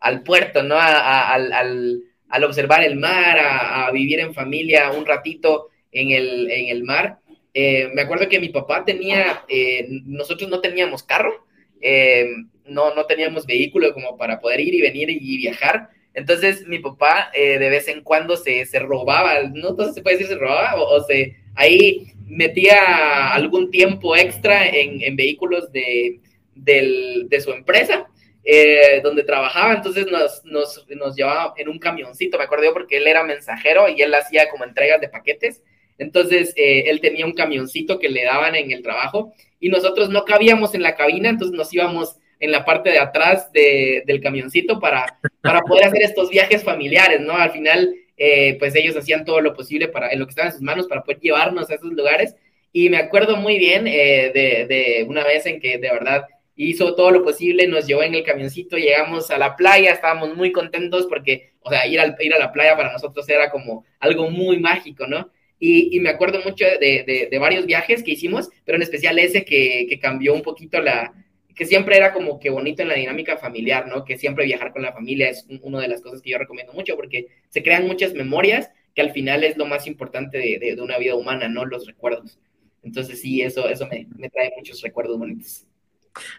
al 0.00 0.22
puerto, 0.22 0.62
¿no? 0.62 0.76
al, 0.78 2.02
observar 2.44 2.82
el 2.82 2.96
mar, 2.96 3.38
a, 3.38 3.90
vivir 3.92 4.20
en 4.20 4.34
familia 4.34 4.90
un 4.90 5.06
ratito 5.06 5.68
en 5.92 6.10
el, 6.10 6.82
mar. 6.84 7.20
Eh, 7.54 7.90
me 7.94 8.02
acuerdo 8.02 8.28
que 8.28 8.40
mi 8.40 8.48
papá 8.48 8.84
tenía, 8.84 9.44
eh, 9.48 9.86
nosotros 10.04 10.50
no 10.50 10.60
teníamos 10.60 11.02
carro, 11.02 11.45
em, 11.80 12.48
no, 12.64 12.94
no 12.94 13.06
teníamos 13.06 13.46
vehículo 13.46 13.92
como 13.94 14.16
para 14.16 14.40
poder 14.40 14.60
ir 14.60 14.74
y 14.74 14.80
venir 14.80 15.10
y 15.10 15.36
viajar. 15.36 15.90
Entonces 16.14 16.66
mi 16.66 16.78
papá 16.78 17.30
eh, 17.34 17.58
de 17.58 17.68
vez 17.68 17.88
en 17.88 18.02
cuando 18.02 18.36
se, 18.36 18.64
se 18.64 18.78
robaba, 18.78 19.42
no 19.42 19.70
entonces 19.70 19.94
se 19.94 20.02
puede 20.02 20.16
decir 20.16 20.32
se 20.32 20.40
robaba 20.40 20.74
o, 20.74 21.00
se 21.04 21.36
ahí 21.54 22.12
metía 22.26 23.34
algún 23.34 23.70
tiempo 23.70 24.16
extra 24.16 24.66
en, 24.66 25.14
vehículos 25.14 25.70
de, 25.72 26.20
de, 26.54 27.40
su 27.40 27.52
empresa, 27.52 28.08
eh, 28.42 29.00
donde 29.02 29.22
trabajaba, 29.22 29.74
entonces 29.74 30.06
nos, 30.10 30.44
nos, 30.44 30.86
nos, 30.88 31.14
llevaba 31.14 31.54
en 31.56 31.68
un 31.68 31.78
camioncito, 31.78 32.38
me 32.38 32.44
acuerdo 32.44 32.64
yo, 32.64 32.72
porque 32.72 32.96
él 32.96 33.06
era 33.06 33.22
mensajero 33.22 33.88
y 33.88 34.02
él 34.02 34.12
hacía 34.14 34.48
como 34.48 34.64
entregas 34.64 35.00
de 35.00 35.08
paquetes, 35.08 35.62
entonces 35.98 36.52
eh, 36.56 36.84
él 36.86 37.00
tenía 37.00 37.26
un 37.26 37.32
camioncito 37.32 37.98
que 37.98 38.08
le 38.08 38.24
daban 38.24 38.54
en 38.54 38.70
el 38.70 38.82
trabajo 38.82 39.32
y 39.60 39.68
nosotros 39.68 40.08
no 40.10 40.24
cabíamos 40.24 40.74
en 40.74 40.82
la 40.82 40.94
cabina, 40.94 41.28
entonces 41.28 41.56
nos 41.56 41.72
íbamos 41.72 42.16
en 42.38 42.50
la 42.50 42.64
parte 42.64 42.90
de 42.90 42.98
atrás 42.98 43.50
del 43.52 44.20
camioncito 44.20 44.78
para, 44.78 45.18
para 45.40 45.62
poder 45.62 45.86
hacer 45.86 46.02
estos 46.02 46.28
viajes 46.28 46.62
familiares, 46.62 47.20
¿no? 47.20 47.32
Al 47.32 47.50
final, 47.50 47.94
eh, 48.16 48.56
pues 48.58 48.74
ellos 48.74 48.96
hacían 48.96 49.24
todo 49.24 49.40
lo 49.40 49.54
posible 49.54 49.88
para, 49.88 50.10
en 50.10 50.18
lo 50.18 50.26
que 50.26 50.30
estaba 50.30 50.48
en 50.48 50.52
sus 50.52 50.62
manos 50.62 50.86
para 50.86 51.02
poder 51.02 51.20
llevarnos 51.20 51.70
a 51.70 51.74
esos 51.74 51.92
lugares. 51.92 52.34
Y 52.72 52.90
me 52.90 52.98
acuerdo 52.98 53.36
muy 53.36 53.58
bien 53.58 53.84
de, 53.84 54.66
de, 54.68 55.06
una 55.08 55.24
vez 55.24 55.46
en 55.46 55.60
que 55.60 55.78
de 55.78 55.90
verdad 55.90 56.26
hizo 56.56 56.94
todo 56.94 57.10
lo 57.10 57.22
posible, 57.22 57.66
nos 57.66 57.86
llevó 57.86 58.02
en 58.02 58.14
el 58.14 58.22
camioncito, 58.22 58.76
llegamos 58.76 59.30
a 59.30 59.38
la 59.38 59.56
playa, 59.56 59.92
estábamos 59.92 60.34
muy 60.36 60.52
contentos 60.52 61.06
porque, 61.06 61.52
o 61.60 61.70
sea, 61.70 61.86
ir, 61.86 62.00
al, 62.00 62.16
ir 62.20 62.34
a 62.34 62.38
la 62.38 62.52
playa 62.52 62.76
para 62.76 62.92
nosotros 62.92 63.26
era 63.28 63.50
como 63.50 63.84
algo 63.98 64.30
muy 64.30 64.58
mágico, 64.58 65.06
¿no? 65.06 65.30
Y, 65.58 65.98
me 66.00 66.10
acuerdo 66.10 66.40
mucho 66.42 66.64
de, 66.64 67.28
de, 67.30 67.38
varios 67.38 67.64
viajes 67.64 68.02
que 68.02 68.12
hicimos, 68.12 68.50
pero 68.64 68.76
en 68.76 68.82
especial 68.82 69.18
ese 69.18 69.44
que, 69.44 69.86
que, 69.88 69.98
cambió 69.98 70.34
un 70.34 70.42
poquito 70.42 70.80
la, 70.80 71.14
que 71.54 71.64
siempre 71.64 71.96
era 71.96 72.12
como 72.12 72.38
que 72.38 72.50
bonito 72.50 72.82
en 72.82 72.88
la 72.88 72.94
dinámica 72.94 73.38
familiar, 73.38 73.88
¿no? 73.88 74.04
Que 74.04 74.18
siempre 74.18 74.44
viajar 74.44 74.72
con 74.72 74.82
la 74.82 74.92
familia 74.92 75.30
es 75.30 75.46
una 75.62 75.80
de 75.80 75.88
las 75.88 76.02
cosas 76.02 76.20
que 76.20 76.30
yo 76.30 76.38
recomiendo 76.38 76.74
mucho 76.74 76.94
porque 76.94 77.28
se 77.48 77.62
crean 77.62 77.86
muchas 77.86 78.12
memorias 78.12 78.70
que 78.94 79.00
al 79.00 79.12
final 79.12 79.44
es 79.44 79.56
lo 79.56 79.66
más 79.66 79.86
importante 79.86 80.38
de, 80.38 80.74
de 80.76 80.82
una 80.82 80.98
vida 80.98 81.14
humana, 81.14 81.48
¿no? 81.48 81.64
Los 81.64 81.86
recuerdos. 81.86 82.38
Entonces 82.82 83.20
sí, 83.20 83.42
eso, 83.42 83.68
eso 83.68 83.86
me, 83.88 84.06
me 84.16 84.28
trae 84.28 84.52
muchos 84.56 84.82
recuerdos 84.82 85.18
bonitos. 85.18 85.66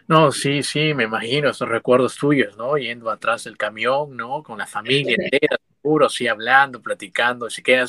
No, 0.06 0.32
sí, 0.32 0.62
sí, 0.62 0.94
me 0.94 1.04
imagino 1.04 1.50
esos 1.50 1.68
recuerdos 1.68 2.16
tuyos, 2.16 2.56
¿no? 2.56 2.76
Yendo 2.76 3.10
atrás 3.10 3.44
del 3.44 3.56
camión, 3.56 4.16
¿no? 4.16 4.42
Con 4.42 4.58
la 4.58 4.66
familia 4.66 5.16
entera, 5.18 5.56
seguro, 5.82 6.08
sí, 6.08 6.26
hablando, 6.26 6.80
platicando, 6.82 7.48
se 7.50 7.62
quedan 7.62 7.88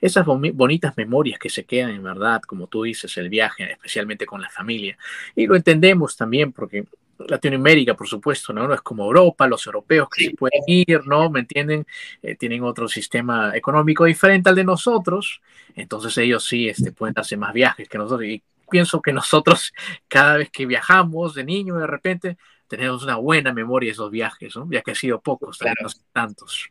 esas 0.00 0.26
bonitas 0.26 0.96
memorias 0.96 1.38
que 1.38 1.50
se 1.50 1.64
quedan, 1.64 1.90
en 1.90 2.02
verdad, 2.02 2.42
como 2.42 2.66
tú 2.66 2.82
dices, 2.82 3.16
el 3.16 3.28
viaje, 3.28 3.72
especialmente 3.72 4.26
con 4.26 4.40
la 4.40 4.50
familia. 4.50 4.96
Y 5.34 5.46
lo 5.46 5.56
entendemos 5.56 6.16
también 6.16 6.52
porque 6.52 6.84
Latinoamérica, 7.26 7.94
por 7.94 8.06
supuesto, 8.06 8.52
¿no? 8.52 8.68
No 8.68 8.74
es 8.74 8.80
como 8.80 9.04
Europa, 9.04 9.46
los 9.46 9.66
europeos 9.66 10.08
que 10.08 10.26
se 10.26 10.30
pueden 10.32 10.62
ir, 10.66 11.06
¿no? 11.06 11.30
¿Me 11.30 11.40
entienden? 11.40 11.86
Eh, 12.22 12.36
tienen 12.36 12.62
otro 12.62 12.88
sistema 12.88 13.56
económico 13.56 14.04
diferente 14.04 14.48
al 14.48 14.54
de 14.54 14.64
nosotros, 14.64 15.40
entonces 15.74 16.16
ellos 16.18 16.44
sí 16.44 16.68
este, 16.68 16.92
pueden 16.92 17.14
darse 17.14 17.36
más 17.36 17.52
viajes 17.52 17.88
que 17.88 17.98
nosotros. 17.98 18.28
Y 18.28 18.42
pienso 18.70 19.02
que 19.02 19.12
nosotros 19.12 19.72
cada 20.08 20.36
vez 20.36 20.50
que 20.50 20.66
viajamos 20.66 21.34
de 21.34 21.44
niño, 21.44 21.76
de 21.76 21.86
repente, 21.86 22.36
tenemos 22.68 23.02
una 23.02 23.16
buena 23.16 23.52
memoria 23.52 23.88
de 23.88 23.92
esos 23.92 24.10
viajes, 24.10 24.54
¿no? 24.56 24.68
Ya 24.70 24.82
que 24.82 24.92
ha 24.92 24.94
sido 24.94 25.20
pocos, 25.20 25.58
no 25.62 25.88
tantos. 26.12 26.70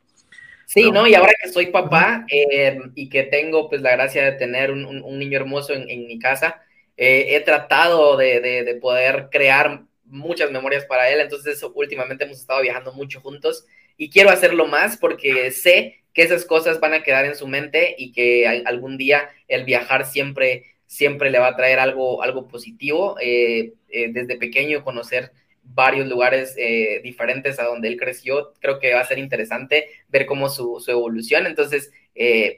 Sí, 0.65 0.91
¿no? 0.91 1.07
Y 1.07 1.15
ahora 1.15 1.33
que 1.41 1.49
soy 1.49 1.67
papá 1.67 2.25
eh, 2.29 2.77
y 2.93 3.09
que 3.09 3.23
tengo 3.23 3.69
pues 3.69 3.81
la 3.81 3.91
gracia 3.91 4.25
de 4.25 4.33
tener 4.33 4.71
un, 4.71 5.17
niño 5.17 5.37
hermoso 5.37 5.73
en, 5.73 6.07
mi 6.07 6.19
casa, 6.19 6.61
eh, 6.97 7.27
he 7.29 7.39
tratado 7.39 8.17
de, 8.17 8.41
de, 8.41 8.75
poder 8.75 9.29
crear 9.31 9.83
muchas 10.03 10.51
memorias 10.51 10.83
para 10.85 11.09
él, 11.09 11.21
entonces 11.21 11.63
últimamente 11.73 12.25
hemos 12.25 12.39
estado 12.39 12.61
viajando 12.61 12.91
mucho 12.91 13.21
juntos 13.21 13.65
y 13.95 14.09
quiero 14.09 14.29
hacerlo 14.29 14.67
más 14.67 14.97
porque 14.97 15.51
sé 15.51 16.03
que 16.13 16.23
esas 16.23 16.45
cosas 16.45 16.79
van 16.79 16.93
a 16.93 17.03
quedar 17.03 17.25
en 17.25 17.35
su 17.35 17.47
mente 17.47 17.95
y 17.97 18.11
que 18.11 18.47
algún 18.65 18.97
día 18.97 19.29
el 19.47 19.63
viajar 19.63 20.05
siempre 20.05 20.76
siempre 20.87 21.29
le 21.29 21.39
va 21.39 21.49
a 21.49 21.55
traer 21.55 21.79
algo, 21.79 22.23
algo 22.23 22.47
positivo. 22.47 23.17
Eh, 23.21 23.73
eh, 23.89 24.11
desde 24.11 24.37
pequeño 24.37 24.83
conocer 24.83 25.31
varios 25.61 26.07
lugares 26.07 26.55
eh, 26.57 27.01
diferentes 27.03 27.59
a 27.59 27.65
donde 27.65 27.89
él 27.89 27.97
creció, 27.97 28.53
creo 28.59 28.79
que 28.79 28.93
va 28.93 29.01
a 29.01 29.05
ser 29.05 29.19
interesante 29.19 29.89
ver 30.07 30.25
cómo 30.25 30.49
su, 30.49 30.79
su 30.79 30.89
evolución. 30.89 31.45
Entonces, 31.45 31.91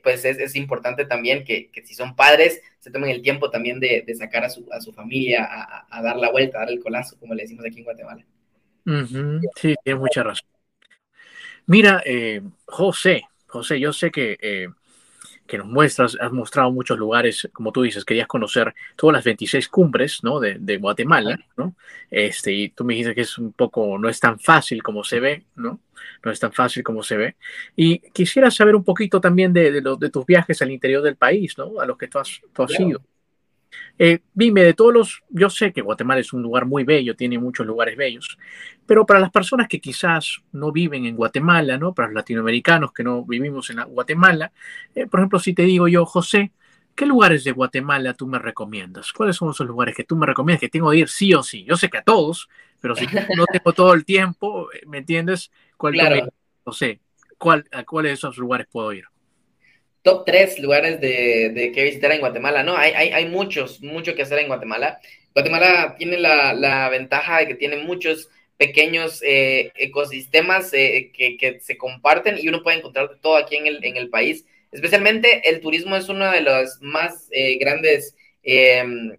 pues 0.03 0.23
es, 0.23 0.39
es, 0.39 0.55
importante 0.55 1.03
también 1.03 1.43
que, 1.43 1.69
que, 1.69 1.83
si 1.85 1.93
son 1.93 2.15
padres, 2.15 2.61
se 2.79 2.91
tomen 2.91 3.09
el 3.09 3.21
tiempo 3.21 3.49
también 3.49 3.81
de, 3.81 4.05
de 4.07 4.15
sacar 4.15 4.45
a 4.45 4.49
su, 4.49 4.65
a 4.71 4.79
su 4.79 4.93
familia 4.93 5.45
a, 5.89 6.01
dar 6.01 6.15
la 6.15 6.31
vuelta, 6.31 6.57
a 6.57 6.61
dar 6.61 6.69
el 6.69 6.79
colazo, 6.79 7.19
como 7.19 7.33
le 7.33 7.41
decimos 7.41 7.65
aquí 7.65 7.79
en 7.79 7.83
Guatemala. 7.83 8.25
Sí, 9.59 9.75
tiene 9.83 9.99
mucha 9.99 10.23
razón. 10.23 10.47
Mira, 11.65 12.01
José, 12.65 13.23
José, 13.47 13.81
yo 13.81 13.91
sé 13.91 14.11
que 14.11 14.69
que 15.49 15.57
nos 15.57 15.67
muestras, 15.67 16.15
has 16.21 16.31
mostrado 16.31 16.71
muchos 16.71 16.97
lugares, 16.99 17.49
como 17.51 17.71
tú 17.71 17.81
dices, 17.81 18.05
querías 18.05 18.27
conocer 18.27 18.73
todas 18.95 19.15
las 19.15 19.23
26 19.23 19.67
cumbres, 19.67 20.23
¿no? 20.23 20.39
De, 20.39 20.57
de, 20.59 20.77
Guatemala, 20.77 21.39
¿no? 21.57 21.75
Este, 22.11 22.53
y 22.53 22.69
tú 22.69 22.85
me 22.85 22.93
dijiste 22.93 23.15
que 23.15 23.21
es 23.21 23.35
un 23.39 23.51
poco, 23.53 23.97
no 23.97 24.07
es 24.07 24.19
tan 24.19 24.39
fácil 24.39 24.83
como 24.83 25.03
se 25.03 25.19
ve, 25.19 25.45
¿no? 25.55 25.79
No 26.23 26.31
es 26.31 26.39
tan 26.39 26.53
fácil 26.53 26.83
como 26.83 27.01
se 27.01 27.17
ve. 27.17 27.35
Y 27.75 27.97
quisiera 28.11 28.51
saber 28.51 28.75
un 28.75 28.83
poquito 28.83 29.19
también 29.19 29.51
de, 29.51 29.71
de, 29.71 29.81
de 29.99 30.09
tus 30.11 30.23
viajes 30.23 30.61
al 30.61 30.69
interior 30.69 31.01
del 31.01 31.15
país, 31.15 31.57
¿no? 31.57 31.79
A 31.79 31.85
los 31.87 31.97
que 31.97 32.07
tú 32.07 32.19
has, 32.19 32.39
tú 32.53 32.63
has 32.63 32.79
ido. 32.79 33.01
Eh, 33.97 34.19
dime, 34.33 34.63
de 34.63 34.73
todos 34.73 34.93
los, 34.93 35.23
yo 35.29 35.49
sé 35.49 35.73
que 35.73 35.81
Guatemala 35.81 36.21
es 36.21 36.33
un 36.33 36.41
lugar 36.41 36.65
muy 36.65 36.83
bello, 36.83 37.15
tiene 37.15 37.37
muchos 37.37 37.65
lugares 37.65 37.97
bellos, 37.97 38.37
pero 38.85 39.05
para 39.05 39.19
las 39.19 39.29
personas 39.29 39.67
que 39.67 39.79
quizás 39.79 40.41
no 40.51 40.71
viven 40.71 41.05
en 41.05 41.15
Guatemala, 41.15 41.77
¿no? 41.77 41.93
Para 41.93 42.07
los 42.07 42.15
latinoamericanos 42.15 42.93
que 42.93 43.03
no 43.03 43.23
vivimos 43.25 43.69
en 43.69 43.81
Guatemala, 43.83 44.51
eh, 44.95 45.05
por 45.05 45.19
ejemplo, 45.19 45.39
si 45.39 45.53
te 45.53 45.63
digo 45.63 45.87
yo, 45.87 46.05
José, 46.05 46.51
¿qué 46.95 47.05
lugares 47.05 47.43
de 47.43 47.51
Guatemala 47.51 48.13
tú 48.13 48.27
me 48.27 48.39
recomiendas? 48.39 49.13
¿Cuáles 49.13 49.35
son 49.35 49.51
esos 49.51 49.67
lugares 49.67 49.95
que 49.95 50.03
tú 50.03 50.15
me 50.15 50.25
recomiendas 50.25 50.61
que 50.61 50.69
tengo 50.69 50.91
que 50.91 50.97
ir 50.97 51.09
sí 51.09 51.33
o 51.33 51.43
sí? 51.43 51.65
Yo 51.65 51.75
sé 51.75 51.89
que 51.89 51.97
a 51.97 52.03
todos, 52.03 52.49
pero 52.79 52.95
si 52.95 53.05
no 53.37 53.45
tengo 53.45 53.73
todo 53.73 53.93
el 53.93 54.05
tiempo, 54.05 54.69
¿me 54.87 54.99
entiendes? 54.99 55.51
¿Cuál 55.77 55.93
claro. 55.93 56.29
José, 56.63 56.99
¿cuál, 57.37 57.65
¿a 57.71 57.83
cuáles 57.83 58.11
de 58.11 58.13
esos 58.15 58.37
lugares 58.37 58.67
puedo 58.71 58.93
ir? 58.93 59.05
Top 60.09 60.25
tres 60.25 60.59
lugares 60.59 60.99
de, 60.99 61.71
que 61.73 61.83
visitar 61.83 62.11
en 62.11 62.19
Guatemala, 62.19 62.63
¿no? 62.63 62.75
Hay, 62.75 62.93
hay, 62.93 63.09
hay, 63.09 63.25
muchos, 63.27 63.81
mucho 63.81 64.15
que 64.15 64.23
hacer 64.23 64.39
en 64.39 64.47
Guatemala. 64.47 64.99
Guatemala 65.33 65.95
tiene 65.97 66.17
la, 66.17 66.89
ventaja 66.89 67.39
de 67.39 67.47
que 67.47 67.55
tiene 67.55 67.77
muchos 67.77 68.29
pequeños 68.57 69.21
eh, 69.23 69.71
ecosistemas 69.75 70.73
eh, 70.73 71.11
que, 71.13 71.37
que, 71.37 71.59
se 71.59 71.77
comparten 71.77 72.37
y 72.39 72.47
uno 72.49 72.63
puede 72.63 72.77
encontrar 72.79 73.09
todo 73.21 73.37
aquí 73.37 73.55
en 73.55 73.67
el, 73.67 73.83
en 73.85 73.97
el 73.97 74.09
país. 74.09 74.45
Especialmente 74.71 75.47
el 75.47 75.61
turismo 75.61 75.95
es 75.95 76.09
una 76.09 76.31
de 76.31 76.41
las 76.41 76.79
más 76.81 77.27
eh, 77.31 77.57
grandes, 77.57 78.15
em, 78.43 79.15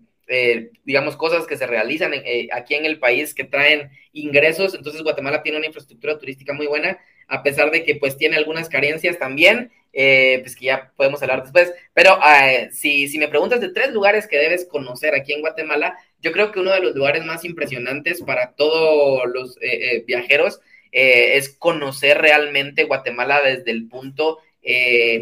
digamos, 0.85 1.17
cosas 1.17 1.47
que 1.47 1.57
se 1.57 1.67
realizan 1.67 2.13
aquí 2.53 2.75
en 2.75 2.85
el 2.85 2.99
país 2.99 3.35
que 3.35 3.45
traen 3.45 3.91
ingresos. 4.13 4.75
Entonces 4.75 5.03
Guatemala 5.03 5.43
tiene 5.43 5.59
una 5.59 5.67
infraestructura 5.67 6.19
turística 6.19 6.53
muy 6.53 6.67
buena, 6.67 6.99
a 7.31 7.43
pesar 7.43 7.71
de 7.71 7.85
que 7.85 7.97
pues 7.97 8.17
tiene 8.17 8.37
algunas 8.37 8.69
carencias 8.69 9.19
también. 9.19 9.71
Eh, 9.93 10.39
pues 10.43 10.55
que 10.55 10.67
ya 10.67 10.93
podemos 10.97 11.21
hablar 11.23 11.43
después. 11.43 11.73
Pero 11.93 12.19
eh, 12.25 12.71
si, 12.73 13.09
si 13.09 13.19
me 13.19 13.29
preguntas 13.29 13.61
de 13.61 13.71
tres 13.71 13.93
lugares 13.93 14.27
que 14.27 14.39
debes 14.39 14.67
conocer 14.67 15.15
aquí 15.15 15.33
en 15.33 15.41
Guatemala, 15.41 15.99
yo 16.21 16.33
creo 16.33 16.53
que 16.53 16.61
uno 16.61 16.73
de 16.73 16.81
los 16.81 16.95
lugares 16.95 17.25
más 17.25 17.45
impresionantes 17.45 18.23
para 18.23 18.53
todos 18.53 19.23
los 19.33 19.59
eh, 19.61 20.05
viajeros 20.07 20.61
es 20.93 21.51
conocer 21.51 22.19
realmente 22.19 22.83
Guatemala 22.83 23.41
desde 23.43 23.71
el 23.71 23.89
punto 23.89 24.41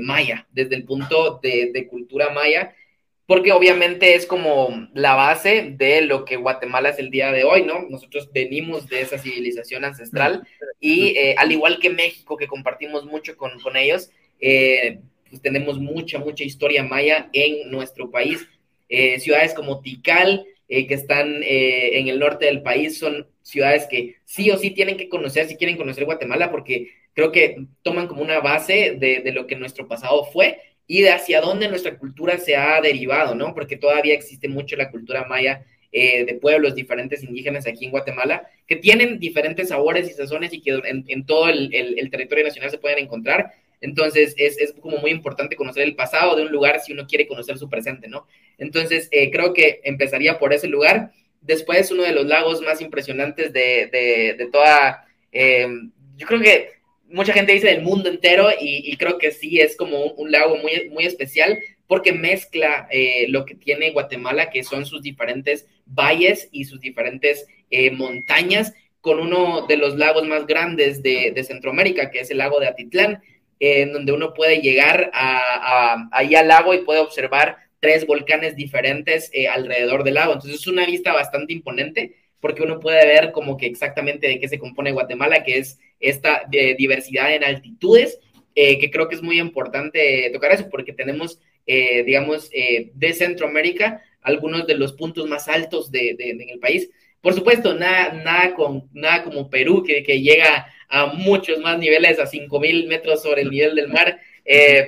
maya, 0.00 0.46
desde 0.50 0.76
el 0.76 0.84
punto 0.84 1.40
de, 1.42 1.86
cultura 1.90 2.30
maya. 2.30 2.74
Porque 3.28 3.52
obviamente 3.52 4.14
es 4.14 4.24
como 4.24 4.88
la 4.94 5.14
base 5.14 5.74
de 5.76 6.00
lo 6.00 6.24
que 6.24 6.36
Guatemala 6.36 6.88
es 6.88 6.98
el 6.98 7.10
día 7.10 7.30
de 7.30 7.44
hoy, 7.44 7.62
¿no? 7.62 7.82
Nosotros 7.90 8.30
venimos 8.32 8.88
de 8.88 9.02
esa 9.02 9.18
civilización 9.18 9.84
ancestral 9.84 10.48
y 10.80 11.08
eh, 11.08 11.34
al 11.36 11.52
igual 11.52 11.78
que 11.78 11.90
México, 11.90 12.38
que 12.38 12.46
compartimos 12.46 13.04
mucho 13.04 13.36
con, 13.36 13.60
con 13.60 13.76
ellos, 13.76 14.10
eh, 14.40 15.00
pues 15.28 15.42
tenemos 15.42 15.78
mucha, 15.78 16.18
mucha 16.18 16.42
historia 16.42 16.82
maya 16.84 17.28
en 17.34 17.70
nuestro 17.70 18.10
país. 18.10 18.48
Eh, 18.88 19.20
ciudades 19.20 19.52
como 19.52 19.82
Tikal, 19.82 20.46
que 20.66 20.86
están 20.88 21.42
en 21.42 22.08
el 22.08 22.18
norte 22.18 22.46
del 22.46 22.62
país, 22.62 22.98
son 22.98 23.26
ciudades 23.42 23.86
que 23.90 24.16
sí 24.24 24.50
o 24.50 24.56
sí 24.56 24.70
tienen 24.70 24.96
que 24.96 25.10
conocer 25.10 25.48
si 25.48 25.56
quieren 25.56 25.76
conocer 25.76 26.06
Guatemala, 26.06 26.50
porque 26.50 26.92
creo 27.12 27.30
que 27.30 27.66
toman 27.82 28.06
como 28.06 28.22
una 28.22 28.40
base 28.40 28.96
de, 28.98 29.20
de 29.20 29.32
lo 29.32 29.46
que 29.46 29.56
nuestro 29.56 29.86
pasado 29.86 30.24
fue 30.24 30.58
y 30.90 31.02
de 31.02 31.10
hacia 31.10 31.42
dónde 31.42 31.68
nuestra 31.68 31.96
cultura 31.98 32.38
se 32.38 32.56
ha 32.56 32.80
derivado, 32.80 33.34
¿no? 33.34 33.54
Porque 33.54 33.76
todavía 33.76 34.14
existe 34.14 34.48
mucho 34.48 34.74
la 34.74 34.90
cultura 34.90 35.26
maya 35.26 35.64
eh, 35.92 36.24
de 36.24 36.34
pueblos 36.34 36.74
diferentes 36.74 37.22
indígenas 37.22 37.66
aquí 37.66 37.84
en 37.84 37.90
Guatemala, 37.90 38.48
que 38.66 38.76
tienen 38.76 39.20
diferentes 39.20 39.68
sabores 39.68 40.10
y 40.10 40.14
sazones 40.14 40.52
y 40.54 40.62
que 40.62 40.80
en, 40.84 41.26
todo 41.26 41.50
el, 41.50 42.08
territorio 42.10 42.44
nacional 42.44 42.70
se 42.70 42.78
pueden 42.78 42.98
encontrar. 42.98 43.52
Entonces, 43.82 44.34
es, 44.38 44.74
como 44.80 44.96
muy 44.96 45.10
importante 45.10 45.56
conocer 45.56 45.82
el 45.84 45.94
pasado 45.94 46.34
de 46.34 46.42
un 46.42 46.52
lugar 46.52 46.80
si 46.80 46.92
uno 46.92 47.06
quiere 47.06 47.28
conocer 47.28 47.58
su 47.58 47.68
presente, 47.68 48.08
¿no? 48.08 48.26
Entonces, 48.56 49.08
eh, 49.12 49.30
creo 49.30 49.52
que 49.52 49.82
empezaría 49.84 50.38
por 50.38 50.54
ese 50.54 50.68
lugar. 50.68 51.12
Después, 51.42 51.90
uno 51.90 52.02
de 52.02 52.12
los 52.12 52.26
lagos 52.26 52.62
más 52.62 52.80
impresionantes 52.80 53.52
de, 53.52 54.48
toda, 54.50 55.06
eh, 55.32 55.68
yo 56.16 56.26
creo 56.26 56.40
que 56.40 56.77
mucha 57.10 57.32
gente 57.32 57.52
dice 57.52 57.68
del 57.68 57.82
mundo 57.82 58.08
entero 58.08 58.48
y, 58.60 58.96
creo 58.96 59.18
que 59.18 59.30
sí 59.30 59.60
es 59.60 59.76
como 59.76 60.04
un, 60.04 60.30
lago 60.30 60.56
muy, 60.56 60.88
muy 60.90 61.04
especial 61.04 61.58
porque 61.86 62.12
mezcla 62.12 62.86
eh, 62.90 63.26
lo 63.28 63.44
que 63.44 63.54
tiene 63.54 63.90
Guatemala, 63.90 64.50
que 64.50 64.62
son 64.62 64.84
sus 64.84 65.02
diferentes 65.02 65.66
valles 65.86 66.48
y 66.52 66.64
sus 66.64 66.80
diferentes 66.80 67.46
eh, 67.70 67.90
montañas, 67.90 68.74
con 69.00 69.20
uno 69.20 69.66
de 69.66 69.76
los 69.78 69.96
lagos 69.96 70.26
más 70.26 70.46
grandes 70.46 71.02
de, 71.02 71.42
Centroamérica, 71.44 72.10
que 72.10 72.20
es 72.20 72.30
el 72.30 72.38
lago 72.38 72.60
de 72.60 72.66
Atitlán, 72.66 73.22
en 73.58 73.92
donde 73.92 74.12
uno 74.12 74.34
puede 74.34 74.60
llegar 74.60 75.10
a, 75.14 76.08
ahí 76.12 76.34
al 76.34 76.48
lago 76.48 76.74
y 76.74 76.84
puede 76.84 77.00
observar 77.00 77.56
tres 77.80 78.06
volcanes 78.06 78.54
diferentes 78.54 79.30
eh, 79.32 79.48
alrededor 79.48 80.04
del 80.04 80.14
lago. 80.14 80.34
Entonces 80.34 80.60
es 80.60 80.66
una 80.66 80.84
vista 80.84 81.12
bastante 81.12 81.52
imponente 81.54 82.16
porque 82.40 82.62
uno 82.62 82.80
puede 82.80 83.06
ver 83.06 83.32
como 83.32 83.56
que 83.56 83.66
exactamente 83.66 84.28
de 84.28 84.38
qué 84.38 84.48
se 84.48 84.58
compone 84.58 84.92
Guatemala, 84.92 85.42
que 85.42 85.58
es 85.58 85.78
esta 86.00 86.42
eh, 86.52 86.76
diversidad 86.76 87.34
en 87.34 87.44
altitudes, 87.44 88.20
eh, 88.54 88.78
que 88.78 88.90
creo 88.90 89.08
que 89.08 89.16
es 89.16 89.22
muy 89.22 89.38
importante 89.38 90.30
tocar 90.32 90.52
eso, 90.52 90.68
porque 90.70 90.92
tenemos, 90.92 91.40
eh, 91.66 92.02
digamos, 92.04 92.50
de 92.50 93.12
Centroamérica 93.12 94.02
algunos 94.20 94.66
de 94.66 94.74
los 94.74 94.92
puntos 94.92 95.28
más 95.28 95.48
altos 95.48 95.90
de, 95.90 96.16
en 96.18 96.50
el 96.50 96.58
país. 96.58 96.90
Por 97.20 97.34
supuesto, 97.34 97.74
nada, 97.74 98.12
nada, 98.12 98.54
con, 98.54 98.88
nada 98.92 99.24
como 99.24 99.50
Perú, 99.50 99.82
que, 99.84 100.02
que 100.02 100.20
llega 100.20 100.66
a 100.88 101.06
muchos 101.06 101.60
más 101.60 101.78
niveles, 101.78 102.18
a 102.18 102.24
5.000 102.24 102.88
metros 102.88 103.22
sobre 103.22 103.42
el 103.42 103.50
nivel 103.50 103.74
del 103.74 103.88
mar, 103.88 104.20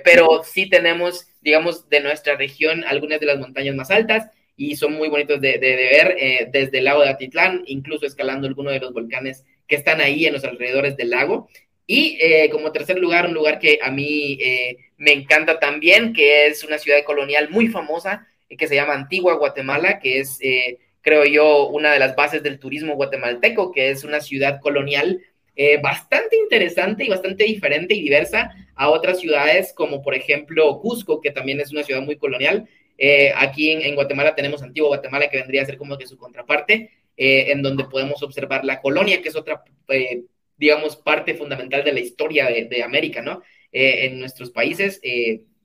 pero 0.05 0.43
sí 0.43 0.69
tenemos, 0.69 1.29
digamos, 1.43 1.89
de 1.91 2.01
nuestra 2.01 2.37
región 2.37 2.83
algunas 2.85 3.21
de 3.21 3.27
las 3.27 3.39
montañas 3.39 3.75
más 3.75 3.91
altas 3.91 4.31
y 4.63 4.77
son 4.77 4.93
muy 4.93 5.09
bonitos 5.09 5.41
de, 5.41 5.57
ver 5.57 6.51
desde 6.53 6.79
el 6.79 6.85
lago 6.85 7.01
de 7.01 7.09
Atitlán, 7.09 7.63
incluso 7.65 8.05
escalando 8.05 8.47
alguno 8.47 8.71
de 8.71 8.79
los 8.79 8.93
volcanes 8.93 9.47
que 9.67 9.77
están 9.77 10.03
ahí 10.03 10.27
en 10.27 10.35
los 10.35 10.45
alrededores 10.45 10.99
del 10.99 11.09
lago. 11.09 11.49
Y 11.87 12.19
eh, 12.21 12.51
como 12.51 12.71
tercer 12.71 12.99
lugar, 12.99 13.27
un 13.27 13.33
lugar 13.33 13.59
que 13.59 13.79
a 13.83 13.91
mí 13.91 14.39
eh, 14.39 14.77
me 14.99 15.13
encanta 15.13 15.59
también, 15.59 16.13
que 16.13 16.47
es 16.47 16.63
una 16.63 16.77
ciudad 16.77 17.03
colonial 17.05 17.49
muy 17.49 17.69
famosa, 17.69 18.27
eh, 18.51 18.57
que 18.59 18.69
se 18.69 18.75
llama 18.75 18.93
Antigua 18.93 19.35
Guatemala, 19.37 19.99
que 19.99 20.21
es, 20.21 20.39
creo 21.01 21.25
yo, 21.25 21.69
una 21.69 21.95
de 21.95 21.99
las 21.99 22.15
bases 22.15 22.43
del 22.43 22.59
turismo 22.59 22.97
guatemalteco, 22.97 23.73
que 23.73 23.89
es 23.89 24.05
una 24.05 24.21
ciudad 24.21 24.61
colonial 24.61 25.23
bastante 25.83 26.37
interesante 26.37 27.05
y 27.05 27.09
bastante 27.09 27.45
diferente 27.45 27.95
y 27.95 28.01
diversa 28.01 28.51
a 28.75 28.89
otras 28.89 29.21
ciudades, 29.21 29.75
como 29.75 30.01
por 30.01 30.15
ejemplo 30.15 30.81
Cusco, 30.81 31.21
que 31.21 31.33
también 31.33 31.61
es 31.61 31.71
una 31.71 31.83
ciudad 31.83 32.01
muy 32.01 32.17
colonial. 32.17 32.67
Aquí 33.37 33.71
en, 33.71 33.83
en 33.83 33.95
Guatemala 33.95 34.35
tenemos 34.35 34.63
Antigua 34.63 34.89
Guatemala, 34.89 35.29
que 35.29 35.39
vendría 35.39 35.63
a 35.63 35.67
ser 35.67 35.79
como 35.79 35.97
que 35.97 36.07
su 36.07 36.17
contraparte. 36.17 36.91
Eh, 37.23 37.53
en 37.53 37.61
donde 37.61 37.85
podemos 37.85 38.23
observar 38.23 38.65
la 38.65 38.81
colonia, 38.81 39.21
que 39.21 39.29
es 39.29 39.37
otra, 39.37 39.63
eh, 39.89 40.23
digamos, 40.57 40.97
parte 40.97 41.35
fundamental 41.35 41.85
de 41.85 41.93
la 41.93 42.01
historia 42.01 42.47
de, 42.47 42.83
América, 42.83 43.21
¿no? 43.21 43.43
Eh, 43.73 44.07
en 44.07 44.19
nuestros 44.19 44.51
países, 44.51 45.03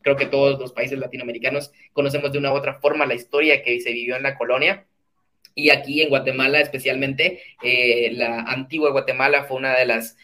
creo 0.02 0.18
que 0.18 0.26
todos 0.26 0.60
los 0.60 0.74
países 0.74 1.00
latinoamericanos 1.00 1.72
conocemos 1.94 2.34
de 2.34 2.40
una 2.40 2.52
u 2.52 2.58
otra 2.58 2.82
forma 2.82 3.06
la 3.06 3.16
historia 3.16 3.64
que 3.64 3.80
se 3.80 3.94
vivió 3.94 4.18
en 4.18 4.24
la 4.24 4.38
colonia. 4.38 4.86
Y 5.56 5.70
aquí 5.70 6.02
en 6.02 6.10
Guatemala 6.10 6.60
especialmente, 6.60 7.42
la 8.12 8.42
antigua 8.42 8.92
Guatemala 8.92 9.46
fue 9.46 9.56
una 9.56 9.78
de 9.78 9.86
las, 9.86 10.18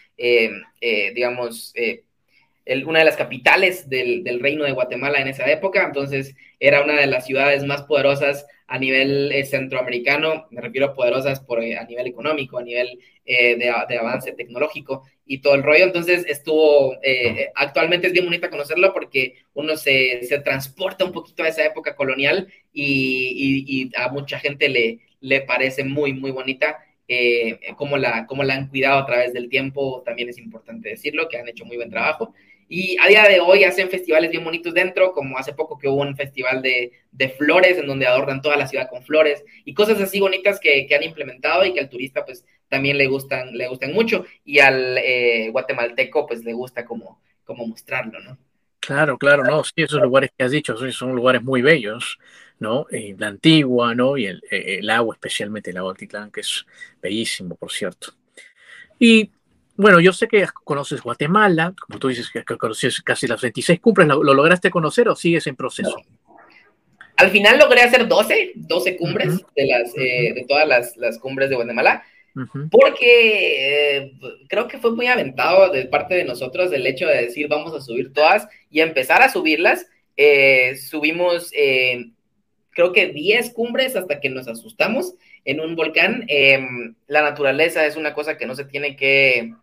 digamos, 1.15 1.74
una 2.86 3.00
de 3.00 3.06
las 3.06 3.17
capitales 3.17 3.89
del, 3.89 4.39
reino 4.39 4.63
de 4.63 4.71
Guatemala 4.71 5.19
en 5.19 5.28
esa 5.28 5.50
época, 5.50 5.84
entonces 5.86 6.36
era 6.60 6.84
una 6.84 7.00
de 7.00 7.08
las 7.08 7.26
ciudades 7.26 7.63
más 7.63 7.84
poderosas 7.84 8.45
a 8.71 8.78
nivel 8.78 9.34
eh, 9.34 9.43
centroamericano, 9.43 10.47
me 10.50 10.62
refiero 10.62 10.88
a 10.88 10.93
poderosas 10.93 11.41
por, 11.41 11.62
eh, 11.62 11.78
a 11.78 11.84
nivel 11.84 12.08
económico, 12.08 12.58
a 12.58 12.63
nivel 12.63 13.00
eh, 13.26 13.58
de, 13.58 13.74
de, 13.89 13.97
avance 13.97 14.32
tecnológico 14.32 15.04
y 15.26 15.39
todo 15.39 15.56
el 15.56 15.63
rollo. 15.63 15.84
Entonces 15.84 16.26
estuvo, 16.26 16.95
actualmente 17.56 18.08
es 18.08 18.13
bien 18.13 18.26
bonita 18.26 18.50
conocerlo 18.50 18.93
porque 18.93 19.43
uno 19.54 19.76
se, 19.76 20.24
se, 20.24 20.39
transporta 20.39 21.04
un 21.04 21.12
poquito 21.12 21.43
a 21.43 21.50
esa 21.50 21.65
época 21.65 21.97
colonial 21.97 22.47
y, 22.71 23.91
a 23.97 24.08
mucha 24.10 24.39
gente 24.39 24.69
le, 24.69 25.00
le 25.19 25.41
parece 25.41 25.84
muy, 25.84 26.13
muy 26.13 26.32
bonita. 26.32 26.78
cómo, 27.76 27.97
la, 27.97 28.26
cómo 28.26 28.43
la 28.43 28.54
han 28.54 28.69
cuidado 28.69 29.00
a 29.00 29.06
través 29.06 29.34
del 29.34 29.50
tiempo, 29.50 30.02
también 30.06 30.30
es 30.30 30.38
importante 30.38 30.89
decirlo, 30.89 31.28
que 31.28 31.38
han 31.38 31.50
hecho 31.50 31.65
muy 31.65 31.76
buen 31.76 31.89
trabajo. 31.89 32.34
Y 32.74 32.96
a 33.02 33.08
día 33.10 33.24
de 33.24 33.42
hoy 33.42 33.66
hacen 33.66 33.90
festivales 33.90 34.32
bien 34.32 34.46
bonitos 34.46 34.74
dentro, 34.74 35.12
como 35.12 35.38
hace 35.38 35.52
poco 35.52 35.78
que 35.78 35.90
hubo 35.90 36.04
un 36.04 36.16
festival 36.16 36.62
de, 36.62 36.94
flores 37.38 37.78
en 37.78 37.86
donde 37.86 38.08
adornan 38.08 38.42
toda 38.42 38.56
la 38.56 38.66
ciudad 38.66 38.90
con 38.90 39.04
flores 39.04 39.44
y 39.66 39.74
cosas 39.74 40.00
así 40.00 40.22
bonitas 40.22 40.58
que, 40.58 40.88
que 40.88 40.96
han 40.96 41.04
implementado 41.04 41.66
y 41.66 41.74
que 41.74 41.82
al 41.82 41.90
turista 41.90 42.24
pues 42.24 42.46
también 42.70 42.98
le 42.98 43.08
gustan, 43.08 43.58
le 43.58 43.68
gustan 43.68 43.92
mucho 43.92 44.24
y 44.46 44.60
al 44.60 44.98
eh, 45.00 45.50
guatemalteco 45.52 46.26
pues 46.26 46.46
le 46.46 46.54
gusta 46.54 46.86
como, 46.86 47.22
como 47.44 47.68
mostrarlo, 47.68 48.22
¿no? 48.22 48.38
Claro, 48.80 49.18
claro, 49.18 49.44
no, 49.44 49.66
sí, 49.66 49.74
esos 49.76 50.02
lugares 50.02 50.32
que 50.38 50.46
has 50.46 50.52
dicho 50.52 50.78
son, 50.94 51.14
lugares 51.14 51.44
muy 51.44 51.62
bellos, 51.62 52.20
¿no? 52.58 52.88
Eh, 52.90 53.16
la 53.18 53.28
antigua, 53.28 53.94
¿no? 53.96 54.16
Y 54.18 54.28
el, 54.28 54.42
eh, 54.50 54.78
el, 54.80 54.90
agua, 54.90 55.16
especialmente 55.16 55.72
el 55.72 55.78
agua 55.78 55.92
Altitlán, 55.92 56.32
que 56.32 56.40
es 56.40 56.66
bellísimo, 57.02 57.56
por 57.56 57.70
cierto. 57.70 58.14
Y 58.98 59.30
bueno, 59.82 60.00
yo 60.00 60.13
sé 60.13 60.28
que 60.28 60.46
conoces 60.63 61.02
Guatemala, 61.02 61.74
como 61.88 61.98
tú 61.98 62.10
dices 62.10 62.30
que 62.30 62.44
conoces 62.44 63.02
casi 63.02 63.26
las 63.26 63.41
26 63.41 63.80
cumbres, 63.80 64.08
¿lo, 64.08 64.22
lograste 64.22 64.70
conocer 64.70 65.10
o 65.10 65.15
sigues 65.15 65.48
en 65.48 65.56
proceso? 65.56 65.96
Al 67.17 67.32
final 67.32 67.58
logré 67.58 67.82
hacer 67.82 68.08
12, 68.08 68.52
12 68.56 68.98
cumbres 68.98 69.44
de, 69.56 69.65
las, 69.65 69.91
eh, 69.98 70.34
de 70.36 70.46
todas 70.48 70.67
las, 70.67 70.96
las, 70.98 71.17
cumbres 71.17 71.50
de 71.50 71.56
Guatemala, 71.56 72.04
porque 72.70 73.98
eh, 73.98 74.13
creo 74.48 74.67
que 74.67 74.78
fue 74.78 74.91
muy 74.91 75.08
aventado 75.08 75.72
de 75.72 75.86
parte 75.86 76.13
de 76.13 76.26
nosotros 76.26 76.72
el 76.72 76.86
hecho 76.86 77.08
de 77.08 77.24
decir 77.24 77.48
vamos 77.48 77.74
a 77.74 77.82
subir 77.82 78.13
todas 78.13 78.48
y 78.70 78.82
empezar 78.82 79.24
a 79.24 79.30
subirlas. 79.30 79.88
Eh, 80.15 80.76
subimos, 80.78 81.52
creo 82.70 82.94
que 82.94 83.08
10 83.08 83.52
cumbres 83.54 83.96
hasta 83.96 84.20
que 84.20 84.30
nos 84.30 84.48
asustamos 84.48 85.15
en 85.44 85.60
un 85.60 85.76
volcán. 85.76 86.24
Em, 86.28 86.94
la 87.08 87.24
naturaleza 87.24 87.86
es 87.86 87.96
una 87.96 88.13
cosa 88.13 88.38
que 88.38 88.46
no 88.46 88.56
se 88.56 88.65
tiene 88.65 88.96
que 88.96 89.54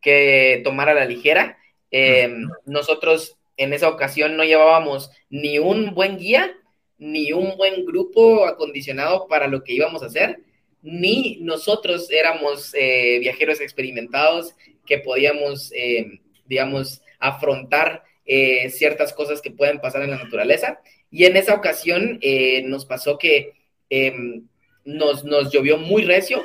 que 0.00 0.60
tomar 0.64 0.88
a 0.88 0.94
la 0.94 1.04
ligera. 1.04 1.58
Em, 1.90 2.48
nosotros 2.64 3.36
en 3.56 3.72
esa 3.72 3.88
ocasión 3.88 4.36
no 4.36 4.44
llevábamos 4.44 5.10
ni 5.30 5.58
un 5.58 5.94
buen 5.94 6.18
guía, 6.18 6.54
ni 6.98 7.32
un 7.32 7.56
buen 7.56 7.84
grupo 7.84 8.46
acondicionado 8.46 9.28
para 9.28 9.46
lo 9.48 9.62
que 9.62 9.74
íbamos 9.74 10.02
a 10.02 10.06
hacer, 10.06 10.40
ni 10.82 11.38
nosotros 11.40 12.10
éramos 12.10 12.72
eh, 12.74 13.18
viajeros 13.20 13.60
experimentados 13.60 14.54
que 14.86 14.98
podíamos, 14.98 15.72
em, 15.74 16.20
digamos, 16.46 17.02
afrontar 17.18 18.04
eh, 18.24 18.70
ciertas 18.70 19.12
cosas 19.12 19.40
que 19.40 19.50
pueden 19.50 19.80
pasar 19.80 20.02
en 20.02 20.10
la 20.10 20.22
naturaleza. 20.22 20.80
Y 21.10 21.24
en 21.24 21.36
esa 21.36 21.54
ocasión 21.54 22.18
eh, 22.22 22.62
nos 22.62 22.84
pasó 22.84 23.18
que 23.18 23.52
em, 23.90 24.46
nos, 24.84 25.24
nos 25.24 25.52
llovió 25.52 25.78
muy 25.78 26.02
recio, 26.02 26.42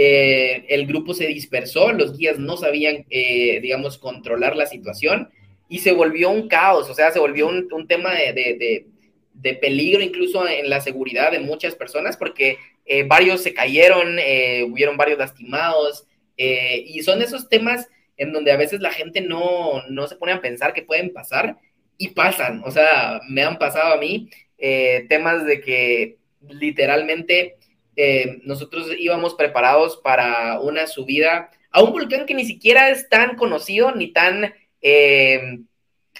eh, 0.00 0.64
el 0.68 0.86
grupo 0.86 1.12
se 1.12 1.26
dispersó, 1.26 1.92
los 1.92 2.16
guías 2.16 2.38
no 2.38 2.56
sabían, 2.56 3.04
eh, 3.10 3.58
digamos, 3.60 3.98
controlar 3.98 4.54
la 4.54 4.66
situación 4.66 5.30
y 5.68 5.80
se 5.80 5.90
volvió 5.92 6.30
un 6.30 6.46
caos, 6.46 6.88
o 6.88 6.94
sea, 6.94 7.10
se 7.10 7.18
volvió 7.18 7.48
un, 7.48 7.86
tema 7.88 8.14
de, 8.14 8.86
peligro 9.60 10.00
incluso 10.00 10.46
en 10.46 10.70
la 10.70 10.80
seguridad 10.80 11.32
de 11.32 11.40
muchas 11.40 11.74
personas 11.74 12.16
porque 12.16 12.58
eh, 12.86 13.02
varios 13.02 13.42
se 13.42 13.52
cayeron, 13.52 14.18
hubieron 14.70 14.96
varios 14.96 15.18
lastimados 15.18 16.06
y 16.36 17.02
son 17.02 17.20
esos 17.20 17.48
temas 17.48 17.88
en 18.16 18.32
donde 18.32 18.52
a 18.52 18.56
veces 18.56 18.80
la 18.80 18.92
gente 18.92 19.20
no, 19.20 19.82
no 19.88 20.06
se 20.06 20.16
pone 20.16 20.32
a 20.32 20.40
pensar 20.40 20.72
que 20.72 20.82
pueden 20.82 21.12
pasar 21.12 21.56
y 21.98 22.08
pasan, 22.08 22.62
o 22.64 22.70
sea, 22.70 23.20
me 23.28 23.42
han 23.42 23.58
pasado 23.58 23.94
a 23.94 23.98
mí 23.98 24.30
eh, 24.56 25.06
temas 25.08 25.44
de 25.44 25.60
que 25.60 26.16
literalmente 26.48 27.57
eh, 28.00 28.38
nosotros 28.44 28.86
íbamos 28.96 29.34
preparados 29.34 29.96
para 29.96 30.60
una 30.60 30.86
subida 30.86 31.50
a 31.72 31.82
un 31.82 31.90
volcán 31.90 32.26
que 32.26 32.34
ni 32.34 32.44
siquiera 32.44 32.90
es 32.90 33.08
tan 33.08 33.34
conocido 33.34 33.92
ni 33.92 34.12
tan 34.12 34.54
eh, 34.80 35.58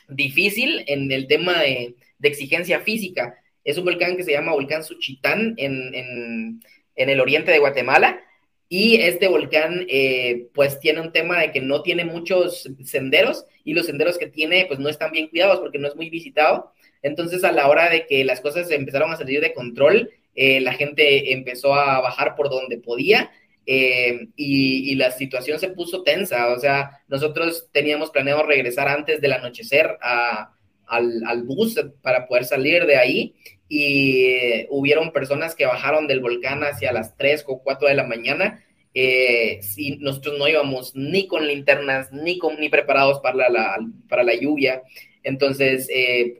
difícil 0.08 0.82
en 0.88 1.12
el 1.12 1.28
tema 1.28 1.60
de, 1.60 1.94
exigencia 2.20 2.80
física. 2.80 3.38
Es 3.62 3.78
un 3.78 3.84
volcán 3.84 4.16
que 4.16 4.24
se 4.24 4.32
llama 4.32 4.54
Volcán 4.54 4.82
Suchitán 4.82 5.54
en, 5.56 6.60
el 6.96 7.20
oriente 7.20 7.52
de 7.52 7.60
Guatemala. 7.60 8.24
Y 8.68 8.96
este 8.96 9.28
volcán, 9.28 9.86
eh, 9.88 10.48
pues 10.54 10.80
tiene 10.80 11.00
un 11.00 11.12
tema 11.12 11.38
de 11.38 11.52
que 11.52 11.60
no 11.60 11.82
tiene 11.82 12.04
muchos 12.04 12.68
senderos 12.84 13.46
y 13.62 13.74
los 13.74 13.86
senderos 13.86 14.18
que 14.18 14.26
tiene, 14.26 14.66
pues 14.66 14.80
no 14.80 14.88
están 14.88 15.12
bien 15.12 15.28
cuidados 15.28 15.60
porque 15.60 15.78
no 15.78 15.86
es 15.86 15.94
muy 15.94 16.10
visitado. 16.10 16.72
Entonces, 17.02 17.44
a 17.44 17.52
la 17.52 17.68
hora 17.68 17.88
de 17.88 18.04
que 18.06 18.24
las 18.24 18.40
cosas 18.40 18.68
empezaron 18.72 19.12
a 19.12 19.16
salir 19.16 19.40
de 19.40 19.54
control, 19.54 20.10
eh, 20.40 20.60
la 20.60 20.72
gente 20.72 21.32
empezó 21.32 21.74
a 21.74 22.00
bajar 22.00 22.36
por 22.36 22.48
donde 22.48 22.78
podía 22.78 23.28
eh, 23.66 24.28
y, 24.36 24.94
la 24.94 25.10
situación 25.10 25.58
se 25.58 25.70
puso 25.70 26.04
tensa. 26.04 26.52
O 26.52 26.60
sea, 26.60 27.02
nosotros 27.08 27.68
teníamos 27.72 28.10
planeado 28.10 28.44
regresar 28.44 28.86
antes 28.86 29.20
del 29.20 29.32
anochecer 29.32 29.98
al, 30.00 31.42
bus 31.42 31.74
para 32.00 32.28
poder 32.28 32.44
salir 32.44 32.86
de 32.86 32.96
ahí 32.96 33.34
y 33.68 34.26
eh, 34.26 34.66
hubieron 34.70 35.10
personas 35.12 35.56
que 35.56 35.66
bajaron 35.66 36.06
del 36.06 36.20
volcán 36.20 36.62
hacia 36.62 36.92
las 36.92 37.16
3 37.16 37.44
o 37.48 37.60
4 37.60 37.88
de 37.88 37.94
la 37.94 38.04
mañana. 38.04 38.64
Eh, 38.94 39.58
nosotros 39.98 40.38
no 40.38 40.46
íbamos 40.46 40.94
ni 40.94 41.26
con 41.26 41.48
linternas 41.48 42.12
ni, 42.12 42.38
con, 42.38 42.60
ni 42.60 42.68
preparados 42.68 43.18
para 43.18 43.50
la, 43.50 43.76
para 44.08 44.22
la 44.22 44.36
lluvia. 44.36 44.82
Entonces, 45.24 45.88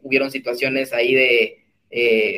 hubieron 0.03 0.31
situaciones 0.31 0.93
ahí 0.93 1.15
de 1.15 1.58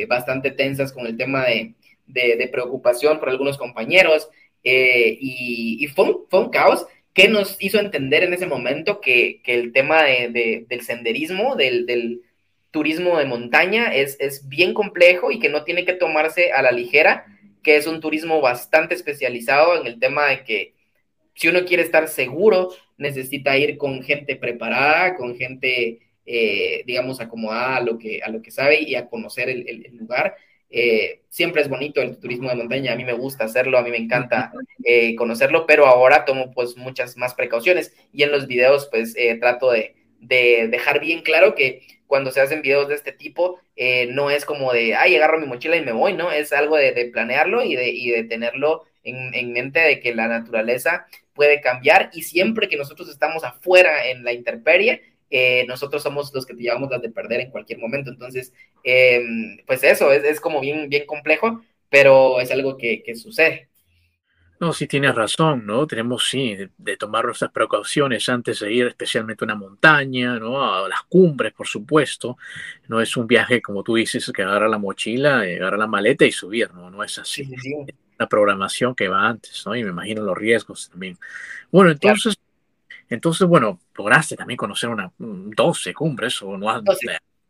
bastante 0.08 0.50
tensas 0.50 0.92
con 0.92 1.06
el 1.06 1.16
tema 1.16 1.44
de, 1.44 1.74
de, 2.06 2.48
preocupación 2.48 3.18
por 3.18 3.28
algunos 3.28 3.58
compañeros. 3.58 4.28
Eh, 4.62 5.16
y, 5.20 5.86
fue, 5.88 6.04
un, 6.04 6.16
fue, 6.28 6.40
un, 6.40 6.50
caos 6.50 6.86
que 7.14 7.28
nos 7.28 7.56
hizo 7.60 7.78
entender 7.78 8.22
en 8.22 8.34
ese 8.34 8.46
momento 8.46 9.00
que, 9.00 9.40
que 9.42 9.54
el 9.54 9.72
tema 9.72 10.02
de, 10.04 10.66
del 10.68 10.82
senderismo, 10.82 11.56
del, 11.56 11.86
del, 11.86 12.22
turismo 12.70 13.18
de 13.18 13.24
montaña 13.24 13.92
es, 13.94 14.16
es 14.20 14.48
bien 14.48 14.74
complejo 14.74 15.30
y 15.30 15.38
que 15.38 15.48
no 15.48 15.64
tiene 15.64 15.84
que 15.84 15.92
tomarse 15.92 16.52
a 16.52 16.62
la 16.62 16.70
ligera, 16.70 17.26
que 17.62 17.76
es 17.76 17.86
un 17.86 18.00
turismo 18.00 18.40
bastante 18.40 18.94
especializado 18.94 19.80
en 19.80 19.86
el 19.86 19.98
tema 19.98 20.26
de 20.26 20.44
que 20.44 20.74
si 21.34 21.48
uno 21.48 21.64
quiere 21.64 21.82
estar 21.82 22.06
seguro, 22.08 22.70
necesita 22.96 23.56
ir 23.56 23.76
con 23.76 24.02
gente 24.02 24.36
preparada, 24.36 25.16
con 25.16 25.36
gente, 25.36 26.00
eh, 26.32 26.84
digamos, 26.86 27.20
acomodada 27.20 27.78
a 27.78 27.80
lo, 27.80 27.98
que, 27.98 28.20
a 28.22 28.28
lo 28.28 28.40
que 28.40 28.52
sabe 28.52 28.80
y 28.80 28.94
a 28.94 29.08
conocer 29.08 29.48
el, 29.48 29.84
lugar. 29.98 30.36
Eh, 30.70 31.22
siempre 31.28 31.60
es 31.60 31.68
bonito 31.68 32.00
el 32.00 32.18
turismo 32.18 32.48
de 32.48 32.54
montaña, 32.54 32.92
a 32.92 32.96
mí 32.96 33.04
me 33.04 33.14
gusta 33.14 33.42
hacerlo, 33.42 33.76
a 33.76 33.82
mí 33.82 33.90
me 33.90 33.96
encanta 33.96 34.52
eh, 34.84 35.16
conocerlo, 35.16 35.66
pero 35.66 35.86
ahora 35.86 36.24
tomo 36.24 36.52
pues 36.52 36.76
muchas 36.76 37.16
más 37.16 37.34
precauciones 37.34 37.92
y 38.12 38.22
en 38.22 38.30
los 38.30 38.46
videos 38.46 38.86
pues 38.92 39.16
trato 39.40 39.72
de, 39.72 39.96
dejar 40.20 41.00
bien 41.00 41.22
claro 41.22 41.56
que 41.56 41.82
cuando 42.06 42.30
se 42.30 42.40
hacen 42.40 42.62
videos 42.62 42.86
de 42.86 42.94
este 42.94 43.10
tipo 43.10 43.58
no 44.10 44.30
es 44.30 44.44
como 44.44 44.72
de, 44.72 44.94
ay, 44.94 45.16
agarro 45.16 45.40
mi 45.40 45.46
mochila 45.48 45.76
y 45.76 45.84
me 45.84 45.90
voy, 45.90 46.12
¿no? 46.12 46.30
Es 46.30 46.52
algo 46.52 46.76
de, 46.76 47.10
planearlo 47.12 47.64
y 47.64 47.74
de, 47.74 47.88
y 47.88 48.10
de 48.10 48.22
tenerlo 48.22 48.84
en, 49.02 49.34
en 49.34 49.52
mente 49.52 49.80
de 49.80 49.98
que 49.98 50.14
la 50.14 50.28
naturaleza 50.28 51.06
puede 51.34 51.60
cambiar 51.60 52.10
y 52.12 52.22
siempre 52.22 52.68
que 52.68 52.76
nosotros 52.76 53.08
estamos 53.08 53.42
afuera 53.42 54.08
en 54.08 54.22
la 54.22 54.32
intemperie, 54.32 55.10
eh, 55.30 55.64
nosotros 55.66 56.02
somos 56.02 56.34
los 56.34 56.44
que 56.44 56.54
te 56.54 56.62
llevamos 56.62 56.90
las 56.90 57.00
de 57.00 57.10
perder 57.10 57.40
en 57.40 57.50
cualquier 57.50 57.78
momento. 57.78 58.10
Entonces, 58.10 58.52
em, 58.82 59.58
pues 59.66 59.82
eso, 59.84 60.12
es, 60.12 60.40
como 60.40 60.60
bien, 60.60 60.88
bien 60.88 61.06
complejo, 61.06 61.62
pero 61.88 62.40
es 62.40 62.50
algo 62.50 62.76
que, 62.76 63.02
sucede. 63.14 63.68
No, 64.58 64.74
sí 64.74 64.86
tienes 64.86 65.14
razón, 65.14 65.64
¿no? 65.64 65.86
Tenemos, 65.86 66.28
sí, 66.28 66.56
de, 66.76 66.96
tomar 66.98 67.24
nuestras 67.24 67.50
precauciones 67.50 68.28
antes 68.28 68.60
de 68.60 68.72
ir 68.72 68.86
especialmente 68.88 69.44
a 69.44 69.46
una 69.46 69.54
montaña, 69.54 70.38
¿no? 70.38 70.62
A 70.62 70.86
las 70.86 71.02
cumbres, 71.04 71.52
por 71.54 71.66
supuesto. 71.66 72.36
No 72.88 73.00
es 73.00 73.16
un 73.16 73.26
viaje, 73.26 73.62
como 73.62 73.82
tú 73.82 73.94
dices, 73.94 74.30
que 74.34 74.42
agarra 74.42 74.68
la 74.68 74.76
mochila, 74.76 75.46
eh, 75.46 75.56
agarra 75.56 75.78
la 75.78 75.86
maleta 75.86 76.26
y 76.26 76.32
subir, 76.32 76.74
¿no? 76.74 76.90
No 76.90 77.02
es 77.02 77.18
así. 77.18 77.50
La 78.18 78.28
programación 78.28 78.94
que 78.94 79.08
va 79.08 79.28
antes, 79.28 79.62
¿no? 79.64 79.74
Y 79.74 79.82
me 79.82 79.90
imagino 79.90 80.22
los 80.22 80.36
riesgos 80.36 80.90
también. 80.90 81.16
Bueno, 81.70 81.92
entonces... 81.92 82.36
Entonces, 83.10 83.46
bueno, 83.46 83.80
lograste 83.94 84.36
también 84.36 84.56
conocer 84.56 84.88
una 84.88 85.12
12 85.18 85.92
cumbres, 85.92 86.40
o 86.42 86.56
no 86.56 86.70
has 86.70 86.82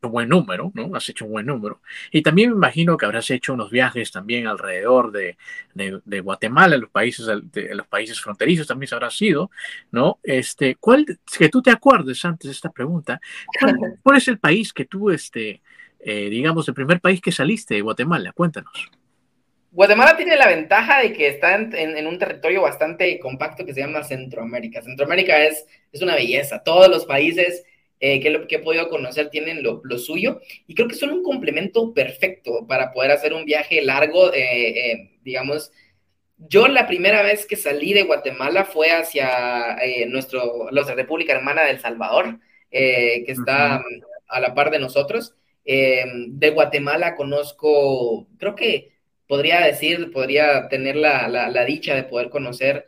un 0.02 0.12
buen 0.12 0.28
número, 0.28 0.72
¿no? 0.74 0.94
Has 0.96 1.08
hecho 1.08 1.26
un 1.26 1.32
buen 1.32 1.46
número. 1.46 1.80
Y 2.10 2.22
también 2.22 2.50
me 2.50 2.56
imagino 2.56 2.96
que 2.96 3.04
habrás 3.06 3.30
hecho 3.30 3.52
unos 3.52 3.70
viajes 3.70 4.10
también 4.10 4.46
alrededor 4.46 5.12
de, 5.12 5.36
de, 5.74 6.20
Guatemala, 6.20 6.76
los 6.76 6.90
países, 6.90 7.26
de, 7.26 7.74
los 7.74 7.86
países 7.86 8.20
fronterizos 8.20 8.66
también 8.66 8.88
se 8.88 8.94
habrás 8.94 9.20
ido, 9.20 9.50
¿no? 9.90 10.18
Este, 10.22 10.76
¿cuál, 10.76 11.04
que 11.38 11.48
tú 11.48 11.62
te 11.62 11.70
acuerdes 11.70 12.24
antes 12.24 12.48
de 12.48 12.52
esta 12.52 12.70
pregunta, 12.70 13.20
¿cuál, 14.02 14.16
es 14.16 14.28
el 14.28 14.38
país 14.38 14.72
que 14.72 14.86
tú, 14.86 15.10
este, 15.10 15.60
eh, 16.00 16.30
digamos, 16.30 16.66
el 16.68 16.74
primer 16.74 17.00
país 17.00 17.20
que 17.20 17.32
saliste 17.32 17.74
de 17.74 17.82
Guatemala? 17.82 18.32
Cuéntanos. 18.32 18.90
Guatemala 19.72 20.16
tiene 20.16 20.36
la 20.36 20.48
ventaja 20.48 21.00
de 21.00 21.12
que 21.12 21.28
está 21.28 21.54
en, 21.54 22.06
un 22.06 22.18
territorio 22.18 22.62
bastante 22.62 23.18
compacto 23.20 23.64
que 23.64 23.72
se 23.72 23.80
llama 23.80 24.02
Centroamérica. 24.02 24.82
Centroamérica 24.82 25.44
es, 25.44 25.64
es 25.92 26.02
una 26.02 26.16
belleza. 26.16 26.62
Todos 26.64 26.88
los 26.88 27.04
países 27.04 27.64
eh, 28.00 28.18
que, 28.20 28.30
lo, 28.30 28.48
que 28.48 28.56
he 28.56 28.60
podido 28.60 28.88
conocer 28.88 29.30
tienen 29.30 29.62
lo, 29.62 29.98
suyo 29.98 30.40
y 30.66 30.74
creo 30.74 30.88
que 30.88 30.94
son 30.94 31.10
un 31.10 31.22
complemento 31.22 31.92
perfecto 31.94 32.66
para 32.66 32.92
poder 32.92 33.12
hacer 33.12 33.32
un 33.32 33.44
viaje 33.44 33.82
largo, 33.82 34.32
eh, 34.32 34.92
eh, 34.92 35.10
digamos. 35.22 35.70
Yo 36.38 36.66
la 36.66 36.86
primera 36.86 37.22
vez 37.22 37.44
que 37.46 37.56
salí 37.56 37.92
de 37.92 38.04
Guatemala 38.04 38.64
fue 38.64 38.90
hacia 38.90 39.76
nuestro, 40.08 40.70
la 40.70 40.82
República 40.94 41.34
Hermana 41.34 41.64
del 41.64 41.80
Salvador, 41.80 42.40
que 42.70 43.26
está 43.28 43.82
a 44.26 44.40
la 44.40 44.54
par 44.54 44.70
de 44.70 44.78
nosotros. 44.78 45.34
de 45.66 46.50
Guatemala 46.54 47.14
conozco, 47.14 48.26
creo 48.38 48.54
que 48.54 48.99
podría 49.30 49.60
decir, 49.60 50.10
podría 50.10 50.66
tener 50.66 50.96
la, 50.96 51.64
dicha 51.64 51.94
de 51.94 52.02
poder 52.02 52.30
conocer 52.30 52.84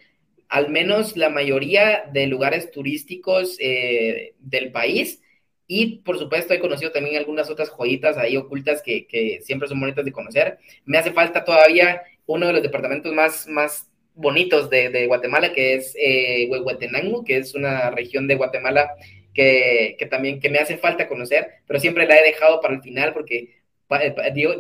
al 0.49 0.71
menos 0.71 1.17
la 1.17 1.29
mayoría 1.29 2.03
de 2.13 2.27
lugares 2.27 2.73
turísticos 2.73 3.57
eh, 3.61 4.35
del 4.41 4.73
país. 4.73 5.23
Y 5.69 5.99
por 5.99 6.19
supuesto 6.19 6.53
he 6.53 6.59
conocido 6.59 6.91
también 6.91 7.17
algunas 7.17 7.49
otras 7.49 7.71
joyitas 7.71 8.19
ahí 8.19 8.37
ocultas 8.37 8.83
que, 8.83 9.39
siempre 9.45 9.69
son 9.69 9.79
bonitas 9.79 10.05
de 10.05 10.11
conocer. 10.11 10.59
Me 10.85 10.99
hace 10.99 11.13
falta 11.13 11.45
todavía 11.45 12.03
uno 12.27 12.49
de 12.49 12.55
los 12.55 12.63
departamentos 12.65 13.15
más, 13.15 13.47
más 13.47 13.89
bonitos 14.17 14.69
de, 14.69 15.07
Guatemala, 15.07 15.53
que 15.53 15.75
es 15.75 15.95
eh, 15.97 16.49
Huehuetenango, 16.51 17.23
que 17.23 17.37
es 17.37 17.55
una 17.55 17.93
región 17.93 18.27
de 18.27 18.35
Guatemala 18.35 18.91
que, 19.33 19.95
que, 19.97 20.07
también 20.07 20.41
que 20.41 20.51
me 20.51 20.59
hace 20.59 20.77
falta 20.77 21.07
conocer, 21.07 21.47
pero 21.69 21.79
siempre 21.79 22.05
la 22.05 22.19
he 22.19 22.25
dejado 22.25 22.61
para 22.61 22.75
el 22.75 22.83
final 22.83 23.13
porque 23.13 23.62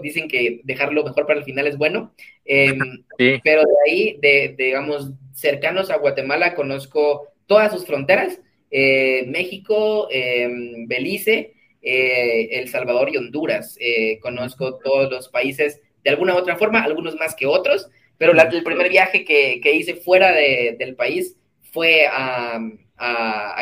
dicen 0.02 0.28
que 0.28 0.60
dejarlo 0.64 1.04
mejor 1.04 1.26
para 1.26 1.38
el 1.38 1.44
final 1.44 1.66
es 1.66 1.76
bueno, 1.76 2.14
em, 2.44 2.78
pero 3.44 3.62
de 3.62 3.74
ahí, 3.86 4.18
de, 4.20 4.54
digamos, 4.56 5.10
cercanos 5.34 5.90
a 5.90 5.96
Guatemala, 5.96 6.54
conozco 6.54 7.28
todas 7.46 7.72
sus 7.72 7.86
fronteras, 7.86 8.40
eh, 8.70 9.24
México, 9.26 10.08
em, 10.10 10.86
Belice, 10.86 11.54
eh, 11.82 12.48
El 12.52 12.68
Salvador 12.68 13.10
y 13.12 13.16
Honduras. 13.16 13.78
conozco 14.20 14.78
todos 14.78 15.10
los 15.10 15.28
países 15.28 15.80
de 16.04 16.10
alguna 16.10 16.34
u 16.34 16.38
otra 16.38 16.56
forma, 16.56 16.82
algunos 16.82 17.16
más 17.16 17.34
que 17.34 17.46
otros, 17.46 17.88
pero 18.18 18.32
el 18.32 18.62
primer 18.62 18.88
viaje 18.88 19.24
que, 19.24 19.60
hice 19.74 19.96
fuera 19.96 20.32
del 20.32 20.94
país 20.94 21.36
fue 21.72 22.06
a, 22.06 22.60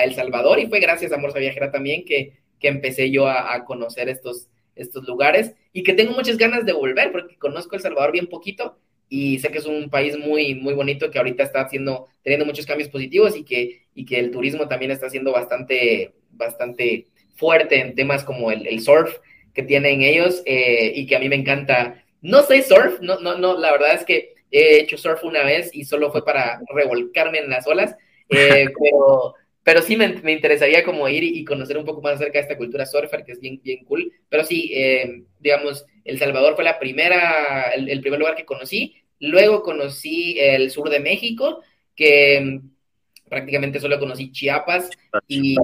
El 0.05 0.15
Salvador 0.15 0.59
y 0.59 0.67
fue 0.67 0.81
gracias 0.81 1.13
a 1.13 1.17
Morsa 1.17 1.39
Viajera 1.39 1.71
también 1.71 2.05
que, 2.05 2.35
que 2.59 2.69
empecé 2.69 3.11
yo 3.11 3.27
a, 3.27 3.55
a 3.55 3.65
conocer 3.65 4.11
estos, 4.11 4.50
estos 4.81 5.07
lugares 5.07 5.55
y 5.73 5.83
que 5.83 5.95
tengo 5.95 6.13
muchas 6.13 6.37
ganas 6.37 6.65
de 6.65 6.73
volver 6.73 7.13
porque 7.13 7.37
conozco 7.37 7.77
El 7.77 7.83
Salvador 7.83 8.13
bien 8.13 8.27
poquito 8.27 8.79
y 9.11 9.41
sé 9.41 9.51
que 9.51 9.59
es 9.59 9.67
un 9.67 9.91
país 9.91 10.17
muy, 10.17 10.55
muy 10.55 10.73
bonito 10.73 11.11
que 11.11 11.19
ahorita 11.19 11.43
está 11.43 11.63
haciendo, 11.63 12.07
teniendo 12.23 12.47
muchos 12.47 12.65
cambios 12.65 12.89
positivos 12.89 13.37
y 13.37 13.45
que, 13.45 13.83
y 13.95 14.07
que 14.07 14.21
el 14.21 14.31
turismo 14.31 14.69
también 14.69 14.93
está 14.93 15.11
siendo 15.11 15.33
bastante, 15.33 16.15
bastante 16.31 17.07
fuerte 17.35 17.81
en 17.81 17.97
temas 17.97 18.23
como 18.23 18.53
el, 18.53 18.81
surf 18.81 19.19
que 19.53 19.65
tienen 19.65 20.03
ellos 20.03 20.43
eh, 20.47 20.93
y 20.95 21.07
que 21.07 21.17
a 21.17 21.19
mí 21.19 21.29
me 21.29 21.37
encanta. 21.37 22.05
No 22.23 22.43
sé 22.43 22.63
surf, 22.63 23.01
no, 23.01 23.19
no, 23.19 23.37
no, 23.37 23.59
la 23.59 23.73
verdad 23.73 23.95
es 23.95 24.05
que 24.05 24.35
he 24.53 24.79
hecho 24.81 24.97
surf 24.97 25.25
una 25.25 25.43
vez 25.43 25.71
y 25.75 25.85
solo 25.85 26.13
fue 26.13 26.25
para 26.25 26.61
revolcarme 26.73 27.39
en 27.39 27.51
las 27.51 27.67
olas, 27.67 27.97
eh, 28.29 28.67
pero, 28.81 29.35
pero 29.71 29.83
sí 29.83 29.97
me, 29.97 30.09
me, 30.09 30.33
interesaría 30.33 30.83
como 30.83 31.09
ir 31.09 31.23
y 31.23 31.45
conocer 31.45 31.79
un 31.79 31.85
poco 31.85 32.03
más 32.03 32.15
acerca 32.15 32.39
de 32.39 32.43
esta 32.43 32.57
cultura 32.57 32.85
surfer, 32.87 33.23
que 33.25 33.31
es 33.31 33.39
bien, 33.39 33.61
bien 33.63 33.85
cool. 33.85 34.13
Pero 34.29 34.43
sí, 34.43 34.73
eh, 34.75 35.23
digamos, 35.39 35.87
El 36.05 36.19
Salvador 36.19 36.57
fue 36.57 36.65
la 36.65 36.81
primera, 36.81 37.71
el, 37.71 38.01
primer 38.01 38.19
lugar 38.19 38.35
que 38.35 38.45
conocí. 38.45 38.97
Luego 39.21 39.63
conocí 39.63 40.37
el 40.41 40.73
sur 40.73 40.91
de 40.91 40.99
México, 40.99 41.63
que 41.95 42.63
prácticamente 43.29 43.79
solo 43.79 44.01
conocí 44.01 44.33
Chiapas 44.33 44.91
y, 45.29 45.55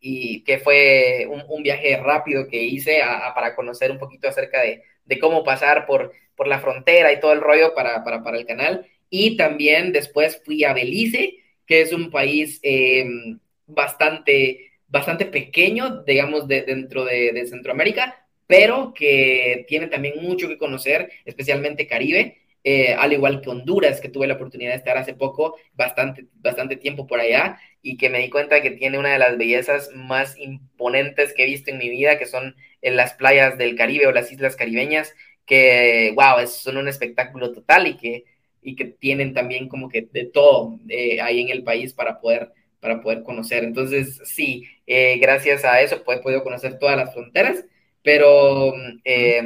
y 0.00 0.42
que 0.42 0.56
fue 0.56 1.28
un, 1.28 1.62
viaje 1.62 1.98
rápido 1.98 2.48
que 2.48 2.62
hice 2.64 3.02
para 3.34 3.54
conocer 3.54 3.90
un 3.90 3.98
poquito 3.98 4.26
acerca 4.26 4.62
de, 4.62 4.80
de, 5.04 5.18
cómo 5.18 5.44
pasar 5.44 5.84
por, 5.84 6.12
por 6.34 6.48
la 6.48 6.60
frontera 6.60 7.12
y 7.12 7.20
todo 7.20 7.34
el 7.34 7.42
rollo 7.42 7.74
para, 7.74 8.02
para, 8.04 8.22
para 8.22 8.38
el 8.38 8.46
canal. 8.46 8.86
Y 9.10 9.36
también 9.36 9.92
después 9.92 10.40
fui 10.46 10.64
a 10.64 10.72
Belice, 10.72 11.43
que 11.66 11.80
es 11.80 11.92
un 11.92 12.10
país 12.10 12.60
em, 12.62 13.38
bastante, 13.66 14.72
bastante 14.88 15.26
pequeño, 15.26 16.02
digamos, 16.04 16.46
de, 16.48 16.62
dentro 16.62 17.04
de, 17.04 17.46
Centroamérica, 17.46 18.26
pero 18.46 18.92
que 18.94 19.64
tiene 19.68 19.88
también 19.88 20.22
mucho 20.22 20.48
que 20.48 20.58
conocer, 20.58 21.10
especialmente 21.24 21.86
Caribe. 21.86 22.38
Eh, 22.66 22.94
al 22.94 23.12
igual 23.12 23.42
que 23.42 23.50
Honduras, 23.50 24.00
que 24.00 24.08
tuve 24.08 24.26
la 24.26 24.34
oportunidad 24.34 24.70
de 24.70 24.78
estar 24.78 24.96
hace 24.96 25.12
poco, 25.14 25.56
bastante, 25.74 26.26
bastante 26.34 26.76
tiempo 26.76 27.06
por 27.06 27.20
allá, 27.20 27.58
y 27.82 27.98
que 27.98 28.08
me 28.08 28.20
di 28.20 28.30
cuenta 28.30 28.62
que 28.62 28.70
tiene 28.70 28.98
una 28.98 29.12
de 29.12 29.18
las 29.18 29.36
bellezas 29.36 29.90
más 29.94 30.38
imponentes 30.38 31.34
que 31.34 31.42
he 31.44 31.46
visto 31.46 31.70
en 31.70 31.76
mi 31.78 31.90
vida, 31.90 32.18
que 32.18 32.24
son 32.24 32.56
en 32.80 32.96
las 32.96 33.12
playas 33.14 33.58
del 33.58 33.76
Caribe 33.76 34.06
o 34.06 34.12
las 34.12 34.32
islas 34.32 34.56
caribeñas, 34.56 35.14
que, 35.46 36.12
wow, 36.14 36.46
son 36.46 36.78
un 36.78 36.88
espectáculo 36.88 37.52
total 37.52 37.86
y 37.86 37.96
que, 37.96 38.24
y 38.64 38.74
que 38.76 38.86
tienen 38.86 39.34
también 39.34 39.68
como 39.68 39.88
que 39.88 40.08
de 40.12 40.24
todo 40.24 40.80
eh, 40.88 41.20
ahí 41.20 41.40
en 41.40 41.50
el 41.50 41.62
país 41.62 41.92
para 41.92 42.20
poder, 42.20 42.50
para 42.80 43.00
poder 43.00 43.22
conocer. 43.22 43.62
Entonces, 43.62 44.20
sí, 44.24 44.64
eh, 44.86 45.18
gracias 45.18 45.64
a 45.64 45.80
eso 45.80 45.96
he 45.96 46.18
podido 46.20 46.42
conocer 46.42 46.78
todas 46.78 46.96
las 46.96 47.12
fronteras, 47.12 47.64
pero... 48.02 48.72
Eh, 49.04 49.42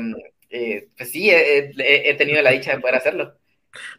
eh, 0.51 0.89
pues 0.97 1.11
sí, 1.11 1.31
he, 1.31 2.15
tenido 2.17 2.41
la 2.43 2.51
dicha 2.51 2.73
de 2.73 2.81
poder 2.81 2.97
hacerlo. 2.97 3.35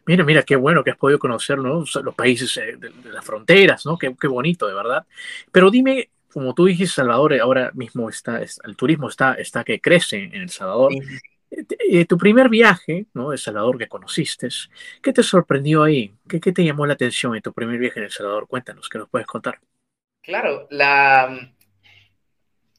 Mira, 0.04 0.24
mira, 0.24 0.42
qué 0.42 0.56
bueno 0.56 0.82
que 0.82 0.90
has 0.90 0.96
podido 0.96 1.18
conocer 1.18 1.58
los 1.58 2.14
países 2.16 2.56
eh, 2.56 2.76
de, 2.76 2.90
las 3.10 3.24
fronteras, 3.24 3.86
¿no? 3.86 3.96
Qué, 3.96 4.14
qué, 4.20 4.26
bonito, 4.26 4.66
de 4.66 4.74
verdad. 4.74 5.06
Pero 5.52 5.70
dime, 5.70 6.10
como 6.32 6.54
tú 6.54 6.66
dijiste, 6.66 6.96
Salvador, 6.96 7.38
ahora 7.40 7.70
mismo 7.74 8.08
está, 8.08 8.40
el 8.42 8.76
turismo 8.76 9.08
está, 9.08 9.34
está 9.34 9.62
que 9.62 9.80
crece 9.80 10.24
en 10.24 10.34
El 10.34 10.50
Salvador. 10.50 10.92
Eh, 11.50 12.04
tu 12.04 12.16
primer 12.16 12.48
viaje, 12.48 13.06
¿no? 13.14 13.30
De 13.30 13.38
Salvador 13.38 13.76
que 13.76 13.88
conociste, 13.88 14.48
¿qué 15.02 15.12
te 15.12 15.22
sorprendió 15.22 15.82
ahí? 15.82 16.14
¿Qué, 16.28 16.40
¿Qué 16.40 16.52
te 16.52 16.64
llamó 16.64 16.86
la 16.86 16.94
atención 16.94 17.34
en 17.34 17.42
tu 17.42 17.52
primer 17.52 17.78
viaje 17.78 17.98
en 17.98 18.04
El 18.04 18.10
Salvador? 18.10 18.46
Cuéntanos, 18.46 18.88
¿qué 18.88 18.98
nos 18.98 19.08
puedes 19.08 19.26
contar? 19.26 19.58
Claro, 20.22 20.68
la, 20.70 21.52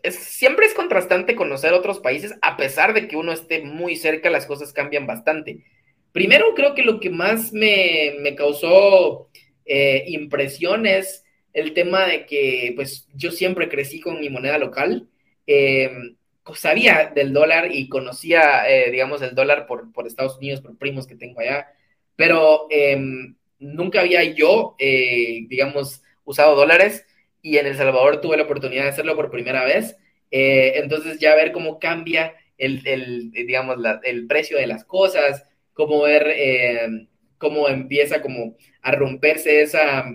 siempre 0.09 0.65
es 0.65 0.73
contrastante 0.73 1.35
conocer 1.35 1.73
otros 1.73 1.99
países, 1.99 2.33
a 2.41 2.57
pesar 2.57 2.93
de 2.93 3.07
que 3.07 3.17
uno 3.17 3.31
esté 3.31 3.61
muy 3.61 3.95
cerca, 3.95 4.29
las 4.29 4.45
cosas 4.45 4.73
cambian 4.73 5.05
bastante. 5.05 5.63
Primero, 6.11 6.53
creo 6.55 6.73
que 6.73 6.83
lo 6.83 6.99
que 6.99 7.09
más 7.09 7.53
me, 7.53 8.35
causó 8.35 9.29
eh, 9.65 10.03
impresión 10.07 10.85
es 10.85 11.23
el 11.53 11.73
tema 11.73 12.05
de 12.05 12.25
que, 12.25 12.73
pues, 12.75 13.07
yo 13.13 13.31
siempre 13.31 13.69
crecí 13.69 13.99
con 13.99 14.19
mi 14.19 14.29
moneda 14.29 14.57
local. 14.57 15.07
Em, 15.45 16.15
sabía 16.55 17.11
del 17.13 17.33
dólar 17.33 17.69
y 17.73 17.87
conocía, 17.89 18.69
eh, 18.69 18.91
digamos, 18.91 19.21
el 19.21 19.35
dólar 19.35 19.65
por, 19.67 19.91
por, 19.91 20.07
Estados 20.07 20.37
Unidos, 20.37 20.61
por 20.61 20.77
primos 20.77 21.07
que 21.07 21.15
tengo 21.15 21.39
allá, 21.39 21.67
pero 22.15 22.67
em, 22.69 23.35
nunca 23.59 24.01
había 24.01 24.23
yo, 24.23 24.75
eh, 24.79 25.45
digamos, 25.47 26.03
usado 26.25 26.55
dólares 26.55 27.05
y 27.41 27.57
en 27.57 27.67
El 27.67 27.77
Salvador 27.77 28.21
tuve 28.21 28.37
la 28.37 28.43
oportunidad 28.43 28.83
de 28.83 28.89
hacerlo 28.89 29.15
por 29.15 29.31
primera 29.31 29.63
vez. 29.63 29.97
Eh, 30.31 30.73
entonces 30.75 31.19
ya 31.19 31.35
ver 31.35 31.51
cómo 31.51 31.79
cambia 31.79 32.35
el, 32.57 32.85
el 32.87 33.31
digamos, 33.31 33.77
el 34.03 34.27
precio 34.27 34.57
de 34.57 34.67
las 34.67 34.85
cosas, 34.85 35.43
cómo 35.73 36.01
ver 36.03 36.27
eh, 36.27 37.07
cómo 37.37 37.67
empieza 37.67 38.21
como 38.21 38.55
a 38.81 38.91
romperse 38.91 39.61
esa, 39.61 40.05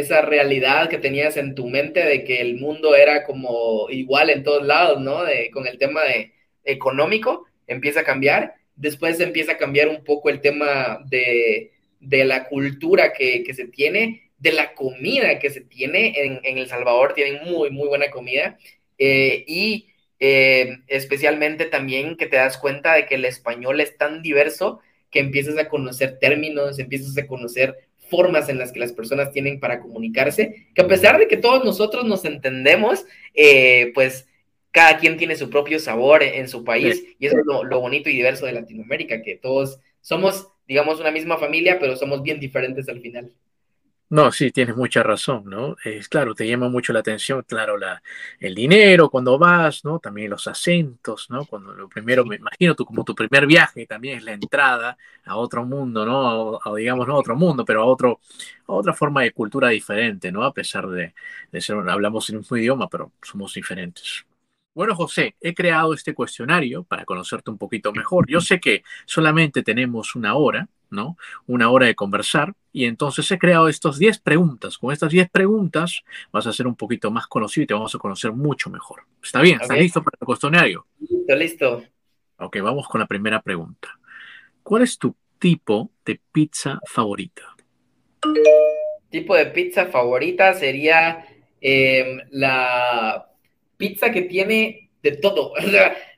esa 0.00 0.22
realidad 0.22 0.88
que 0.88 0.98
tenías 0.98 1.36
en 1.36 1.54
tu 1.54 1.68
mente 1.68 2.04
de 2.04 2.24
que 2.24 2.40
el 2.40 2.56
mundo 2.56 2.94
era 2.94 3.24
como 3.24 3.88
igual 3.90 4.30
en 4.30 4.42
todos 4.42 4.66
lados, 4.66 5.00
¿no? 5.00 5.24
De, 5.24 5.50
con 5.50 5.66
el 5.66 5.78
tema 5.78 6.02
de 6.04 6.32
económico, 6.64 7.46
empieza 7.66 8.00
a 8.00 8.04
cambiar. 8.04 8.54
Después 8.76 9.18
empieza 9.20 9.52
a 9.52 9.58
cambiar 9.58 9.88
un 9.88 10.04
poco 10.04 10.30
el 10.30 10.40
tema 10.40 11.00
de, 11.08 11.72
de 12.00 12.24
la 12.24 12.44
cultura 12.48 13.12
que, 13.12 13.42
que, 13.42 13.54
se 13.54 13.66
tiene 13.66 14.28
de 14.38 14.52
la 14.52 14.74
comida 14.74 15.38
que 15.38 15.50
se 15.50 15.62
tiene 15.62 16.14
en, 16.16 16.58
El 16.58 16.68
Salvador, 16.68 17.14
tienen 17.14 17.44
muy, 17.44 17.70
muy 17.70 17.88
buena 17.88 18.10
comida. 18.10 18.58
Eh, 18.98 19.44
y 19.46 19.88
eh, 20.20 20.78
especialmente 20.86 21.66
también 21.66 22.16
que 22.16 22.26
te 22.26 22.36
das 22.36 22.58
cuenta 22.58 22.94
de 22.94 23.06
que 23.06 23.16
el 23.16 23.24
español 23.24 23.80
es 23.80 23.96
tan 23.96 24.22
diverso 24.22 24.80
que 25.10 25.20
empiezas 25.20 25.58
a 25.58 25.68
conocer 25.68 26.18
términos, 26.18 26.78
empiezas 26.78 27.16
a 27.18 27.26
conocer 27.26 27.87
formas 28.08 28.48
en 28.48 28.58
las 28.58 28.72
que 28.72 28.80
las 28.80 28.92
personas 28.92 29.30
tienen 29.32 29.60
para 29.60 29.80
comunicarse, 29.80 30.68
que 30.74 30.82
a 30.82 30.88
pesar 30.88 31.18
de 31.18 31.28
que 31.28 31.36
todos 31.36 31.64
nosotros 31.64 32.04
nos 32.04 32.24
entendemos, 32.24 33.04
eh, 33.34 33.92
pues 33.94 34.26
cada 34.70 34.98
quien 34.98 35.16
tiene 35.16 35.36
su 35.36 35.50
propio 35.50 35.78
sabor 35.78 36.22
en, 36.22 36.48
su 36.48 36.64
país 36.64 37.04
y 37.18 37.26
eso 37.26 37.38
es 37.38 37.46
lo, 37.46 37.64
lo, 37.64 37.80
bonito 37.80 38.10
y 38.10 38.14
diverso 38.14 38.46
de 38.46 38.52
Latinoamérica, 38.52 39.22
que 39.22 39.36
todos 39.36 39.80
somos, 40.00 40.48
digamos, 40.66 41.00
una 41.00 41.10
misma 41.10 41.38
familia, 41.38 41.78
pero 41.78 41.96
somos 41.96 42.22
bien 42.22 42.38
diferentes 42.40 42.88
al 42.88 43.00
final. 43.00 43.32
No, 44.10 44.32
sí, 44.32 44.50
tienes 44.52 44.74
mucha 44.74 45.02
razón, 45.02 45.42
¿no? 45.46 45.76
Es 45.84 46.08
claro, 46.08 46.34
te 46.34 46.46
llama 46.48 46.70
mucho 46.70 46.94
la 46.94 47.00
atención, 47.00 47.42
claro, 47.46 47.76
la, 47.76 48.02
el 48.40 48.54
dinero 48.54 49.10
cuando 49.10 49.38
vas, 49.38 49.84
¿no? 49.84 49.98
También 49.98 50.30
los 50.30 50.46
acentos, 50.46 51.28
¿no? 51.28 51.44
Cuando 51.44 51.74
lo 51.74 51.90
primero, 51.90 52.24
me 52.24 52.36
imagino, 52.36 52.74
tú 52.74 52.86
como 52.86 53.04
tu 53.04 53.14
primer 53.14 53.46
viaje 53.46 53.86
también 53.86 54.16
es 54.18 54.24
la 54.24 54.32
entrada 54.32 54.96
a 55.26 55.36
otro 55.36 55.62
mundo, 55.66 56.06
¿no? 56.06 56.58
A, 56.64 56.74
digamos, 56.76 57.06
no 57.06 57.14
a 57.16 57.18
otro 57.18 57.36
mundo, 57.36 57.66
pero 57.66 57.82
a, 57.82 57.84
otro, 57.86 58.20
a 58.66 58.72
otra 58.72 58.94
forma 58.94 59.22
de 59.22 59.32
cultura 59.32 59.68
diferente, 59.68 60.32
¿no? 60.32 60.42
A 60.42 60.54
pesar 60.54 60.88
de, 60.88 61.12
de 61.52 61.60
ser, 61.60 61.76
hablamos 61.90 62.30
en 62.30 62.36
un 62.36 62.40
mismo 62.40 62.56
idioma, 62.56 62.88
pero 62.88 63.12
somos 63.22 63.52
diferentes. 63.52 64.24
Bueno, 64.78 64.94
José, 64.94 65.34
he 65.40 65.54
creado 65.54 65.92
este 65.92 66.14
cuestionario 66.14 66.84
para 66.84 67.04
conocerte 67.04 67.50
un 67.50 67.58
poquito 67.58 67.92
mejor. 67.92 68.30
Yo 68.30 68.40
sé 68.40 68.60
que 68.60 68.84
solamente 69.06 69.64
tenemos 69.64 70.14
una 70.14 70.36
hora, 70.36 70.68
¿no? 70.88 71.16
Una 71.48 71.68
hora 71.68 71.86
de 71.86 71.96
conversar 71.96 72.54
y 72.72 72.84
entonces 72.84 73.28
he 73.32 73.40
creado 73.40 73.68
estas 73.68 73.98
10 73.98 74.20
preguntas. 74.20 74.78
Con 74.78 74.92
estas 74.92 75.10
10 75.10 75.30
preguntas 75.30 76.04
vas 76.30 76.46
a 76.46 76.52
ser 76.52 76.68
un 76.68 76.76
poquito 76.76 77.10
más 77.10 77.26
conocido 77.26 77.64
y 77.64 77.66
te 77.66 77.74
vamos 77.74 77.92
a 77.92 77.98
conocer 77.98 78.30
mucho 78.30 78.70
mejor. 78.70 79.02
¿Está 79.20 79.40
bien? 79.40 79.58
¿Estás 79.60 79.78
listo 79.78 80.00
para 80.00 80.16
el 80.20 80.24
cuestionario? 80.24 80.86
Listo, 81.00 81.34
listo. 81.34 81.82
Ok, 82.36 82.58
vamos 82.62 82.86
con 82.86 83.00
la 83.00 83.08
primera 83.08 83.42
pregunta. 83.42 83.98
¿Cuál 84.62 84.82
es 84.82 84.96
tu 84.96 85.16
tipo 85.40 85.90
de 86.04 86.20
pizza 86.30 86.78
favorita? 86.86 87.56
Tipo 89.10 89.34
de 89.34 89.46
pizza 89.46 89.86
favorita 89.86 90.54
sería 90.54 91.26
em, 91.60 92.20
la 92.30 93.28
pizza 93.78 94.12
que 94.12 94.22
tiene 94.22 94.90
de 95.02 95.12
todo. 95.12 95.54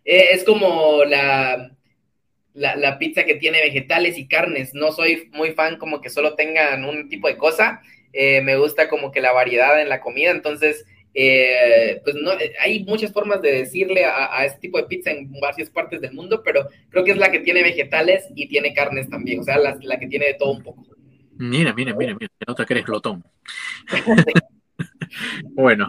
Eh, 0.02 0.28
es 0.32 0.44
como 0.44 1.04
la, 1.04 1.76
la, 2.54 2.98
pizza 2.98 3.24
que 3.24 3.34
tiene 3.34 3.60
vegetales 3.60 4.16
y 4.16 4.26
carnes. 4.26 4.72
No 4.72 4.92
soy 4.92 5.28
muy 5.30 5.52
fan 5.52 5.76
como 5.76 6.00
que 6.00 6.08
solo 6.08 6.34
tengan 6.34 6.86
un 6.86 7.10
tipo 7.10 7.28
de 7.28 7.36
cosa. 7.36 7.82
Eh, 8.14 8.40
me 8.40 8.56
gusta 8.56 8.88
como 8.88 9.12
que 9.12 9.20
la 9.20 9.32
variedad 9.32 9.80
en 9.80 9.90
la 9.90 10.00
comida. 10.00 10.30
Entonces, 10.30 10.86
eh, 11.12 12.00
pues 12.02 12.16
no, 12.16 12.32
hay 12.60 12.82
muchas 12.84 13.12
formas 13.12 13.42
de 13.42 13.52
decirle 13.52 14.06
a, 14.06 14.42
este 14.46 14.60
tipo 14.60 14.78
de 14.78 14.84
pizza 14.84 15.10
en 15.10 15.30
varias 15.38 15.68
partes 15.68 16.00
del 16.00 16.14
mundo, 16.14 16.42
pero 16.42 16.66
creo 16.88 17.04
que 17.04 17.10
es 17.10 17.18
la 17.18 17.30
que 17.30 17.40
tiene 17.40 17.62
vegetales 17.62 18.24
y 18.34 18.48
tiene 18.48 18.72
carnes 18.72 19.10
también. 19.10 19.40
O 19.40 19.44
sea, 19.44 19.58
la, 19.58 19.78
la 19.82 19.98
que 19.98 20.06
tiene 20.06 20.26
de 20.26 20.34
todo 20.34 20.52
un 20.52 20.62
poco. 20.62 20.86
Mira, 21.36 21.72
mira, 21.74 21.94
mira, 21.94 22.14
mira. 22.14 22.32
Se 22.38 22.44
nota 22.46 22.64
que 22.64 22.72
eres 22.72 22.86
glotón. 22.86 23.22
bueno, 25.54 25.88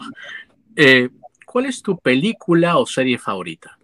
eh, 0.75 1.09
¿cuál 1.51 1.65
es 1.65 1.81
tu 1.81 1.97
película 1.97 2.77
o 2.77 2.85
serie 2.85 3.17
favorita? 3.17 3.77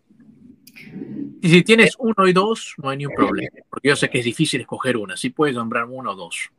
Y 1.41 1.49
si 1.49 1.63
tienes 1.63 1.95
uno 1.99 2.25
y 2.25 2.31
dos, 2.31 2.73
no 2.77 2.89
hay 2.89 2.97
ningún 2.97 3.15
problema, 3.15 3.49
porque 3.69 3.89
yo 3.89 3.95
sé 3.97 4.09
que 4.09 4.19
es 4.19 4.25
difícil 4.25 4.61
escoger 4.61 4.95
una, 4.95 5.17
sí 5.17 5.31
puedes 5.31 5.53
nombrar 5.53 5.85
uno 5.85 6.11
o 6.11 6.15
dos. 6.15 6.49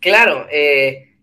Claro, 0.00 0.48
eh, 0.50 1.14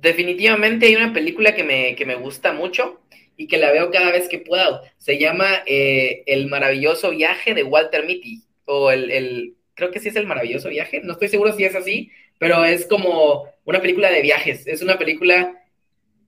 definitivamente 0.00 0.84
hay 0.84 0.96
una 0.96 1.14
película 1.14 1.54
que 1.54 1.64
me, 1.64 1.96
que 1.96 2.04
me, 2.04 2.16
gusta 2.16 2.52
mucho 2.52 3.00
y 3.38 3.46
que 3.46 3.56
la 3.56 3.72
veo 3.72 3.90
cada 3.90 4.12
vez 4.12 4.28
que 4.28 4.38
puedo. 4.38 4.82
Se 4.98 5.18
llama 5.18 5.62
eh, 5.64 6.22
El 6.26 6.48
maravilloso 6.48 7.10
viaje 7.10 7.54
de 7.54 7.62
Walter 7.62 8.04
Mitty, 8.04 8.42
o 8.66 8.90
el, 8.90 9.10
el, 9.10 9.54
creo 9.72 9.90
que 9.90 9.98
sí 9.98 10.10
es 10.10 10.16
El 10.16 10.26
maravilloso 10.26 10.68
viaje, 10.68 11.00
no 11.02 11.14
estoy 11.14 11.28
seguro 11.28 11.54
si 11.54 11.64
es 11.64 11.74
así, 11.74 12.10
pero 12.38 12.64
es 12.66 12.84
como 12.86 13.44
una 13.64 13.80
película 13.80 14.10
de 14.10 14.20
viajes, 14.20 14.66
es 14.66 14.82
una 14.82 14.98
película 14.98 15.54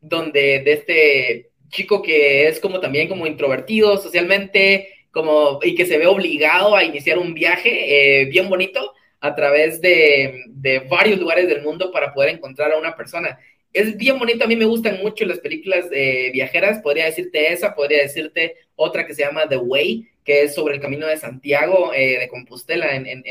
donde 0.00 0.60
de 0.60 0.72
este 0.72 1.49
chico 1.70 2.02
que 2.02 2.48
es 2.48 2.60
como 2.60 2.80
también 2.80 3.08
como 3.08 3.26
introvertido 3.26 3.96
socialmente, 3.96 4.88
como, 5.10 5.58
y 5.62 5.74
que 5.74 5.86
se 5.86 5.98
ve 5.98 6.06
obligado 6.06 6.76
a 6.76 6.84
iniciar 6.84 7.18
un 7.18 7.34
viaje 7.34 8.20
eh, 8.20 8.24
bien 8.26 8.48
bonito 8.48 8.92
a 9.20 9.34
través 9.34 9.80
de, 9.80 10.44
de, 10.48 10.80
varios 10.80 11.18
lugares 11.18 11.46
del 11.48 11.62
mundo 11.62 11.90
para 11.90 12.12
poder 12.12 12.30
encontrar 12.30 12.72
a 12.72 12.78
una 12.78 12.96
persona. 12.96 13.38
Es 13.72 13.96
bien 13.96 14.18
bonito, 14.18 14.44
a 14.44 14.48
mí 14.48 14.56
me 14.56 14.64
gustan 14.64 14.98
mucho 15.00 15.24
las 15.26 15.38
películas 15.38 15.86
eh, 15.92 16.30
viajeras, 16.32 16.80
podría 16.80 17.04
decirte 17.04 17.52
esa, 17.52 17.74
podría 17.74 18.02
decirte 18.02 18.56
otra 18.74 19.06
que 19.06 19.14
se 19.14 19.22
llama 19.22 19.48
The 19.48 19.58
Way, 19.58 20.08
que 20.24 20.42
es 20.42 20.54
sobre 20.54 20.74
el 20.74 20.80
camino 20.80 21.06
de 21.06 21.16
Santiago 21.16 21.92
eh, 21.94 22.18
de 22.18 22.28
Compostela 22.28 22.96
en, 22.96 23.06
en, 23.06 23.22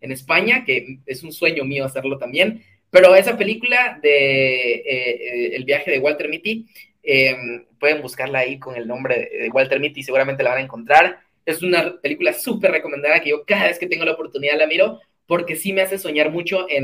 en, 0.00 0.12
España, 0.12 0.64
que 0.64 0.98
es 1.04 1.22
un 1.24 1.32
sueño 1.32 1.64
mío 1.64 1.84
hacerlo 1.84 2.16
también, 2.16 2.62
Pero 2.90 3.14
esa 3.16 3.36
película 3.36 3.98
de 4.00 4.74
eh, 4.74 5.56
El 5.56 5.64
viaje 5.64 5.90
de 5.90 5.98
Walter 5.98 6.28
Mitty, 6.28 6.66
em, 7.06 7.64
pueden 7.78 8.02
buscarla 8.02 8.40
ahí 8.40 8.58
con 8.58 8.76
el 8.76 8.86
nombre 8.86 9.30
de 9.32 9.48
Walter 9.50 9.80
Mitty, 9.80 10.02
seguramente 10.02 10.42
la 10.42 10.50
van 10.50 10.58
a 10.58 10.64
encontrar. 10.64 11.20
Es 11.46 11.62
una 11.62 12.00
película 12.00 12.32
súper 12.32 12.72
recomendada 12.72 13.20
que 13.20 13.30
yo 13.30 13.44
cada 13.46 13.68
vez 13.68 13.78
que 13.78 13.86
tengo 13.86 14.04
la 14.04 14.12
oportunidad 14.12 14.58
la 14.58 14.66
miro 14.66 15.00
porque 15.26 15.56
sí 15.56 15.72
me 15.72 15.82
hace 15.82 15.98
soñar 15.98 16.30
mucho, 16.30 16.66
eh, 16.68 16.80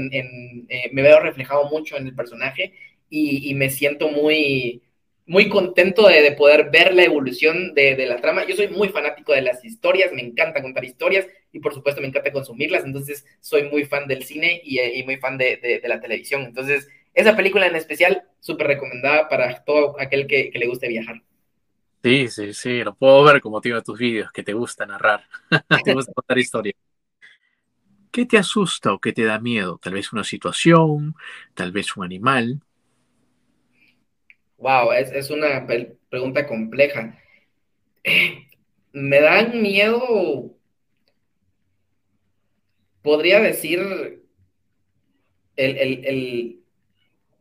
me 0.92 1.02
veo 1.02 1.20
reflejado 1.20 1.68
mucho 1.70 1.96
en 1.96 2.06
el 2.06 2.14
personaje 2.14 2.72
y, 3.08 3.54
me 3.54 3.70
siento 3.70 4.08
muy, 4.08 4.82
muy 5.26 5.48
contento 5.48 6.08
de, 6.08 6.32
poder 6.32 6.70
ver 6.70 6.94
la 6.94 7.04
evolución 7.04 7.74
de, 7.74 8.06
la 8.06 8.16
trama. 8.16 8.46
Yo 8.46 8.56
soy 8.56 8.68
muy 8.68 8.88
fanático 8.88 9.32
de 9.32 9.42
las 9.42 9.64
historias, 9.64 10.12
me 10.12 10.22
encanta 10.22 10.62
contar 10.62 10.84
historias 10.84 11.26
y 11.52 11.60
por 11.60 11.74
supuesto 11.74 12.00
me 12.00 12.08
encanta 12.08 12.32
consumirlas, 12.32 12.84
entonces 12.84 13.26
soy 13.40 13.64
muy 13.64 13.84
fan 13.84 14.08
del 14.08 14.24
cine 14.24 14.60
y, 14.64 14.80
y 14.80 15.04
muy 15.04 15.18
fan 15.18 15.38
de, 15.38 15.80
la 15.84 16.00
televisión. 16.00 16.42
Entonces, 16.42 16.88
esa 17.14 17.36
película 17.36 17.66
en 17.66 17.76
especial, 17.76 18.22
súper 18.40 18.68
recomendada 18.68 19.28
para 19.28 19.62
todo 19.64 20.00
aquel 20.00 20.26
que, 20.26 20.50
que, 20.50 20.58
le 20.58 20.66
guste 20.66 20.88
viajar. 20.88 21.22
Sí, 22.02 22.28
sí, 22.28 22.54
sí, 22.54 22.82
lo 22.82 22.94
puedo 22.94 23.22
ver 23.24 23.40
como 23.40 23.56
motivo 23.56 23.76
de 23.76 23.82
tus 23.82 23.98
vídeos, 23.98 24.32
que 24.32 24.42
te 24.42 24.52
gusta 24.52 24.86
narrar, 24.86 25.24
te 25.84 25.94
gusta 25.94 26.12
contar 26.12 26.38
historias. 26.38 26.74
¿Qué 28.10 28.26
te 28.26 28.36
asusta 28.36 28.92
o 28.92 29.00
qué 29.00 29.12
te 29.12 29.24
da 29.24 29.38
miedo? 29.38 29.78
Tal 29.78 29.94
vez 29.94 30.12
una 30.12 30.24
situación, 30.24 31.14
tal 31.54 31.72
vez 31.72 31.96
un 31.96 32.04
animal. 32.04 32.60
Wow, 34.58 34.92
es, 34.92 35.30
una 35.30 35.66
pregunta 36.10 36.46
compleja. 36.46 37.18
me 38.92 39.20
dan 39.20 39.62
miedo, 39.62 40.54
podría 43.00 43.40
decir, 43.40 43.80
el, 45.56 46.04
el 46.04 46.61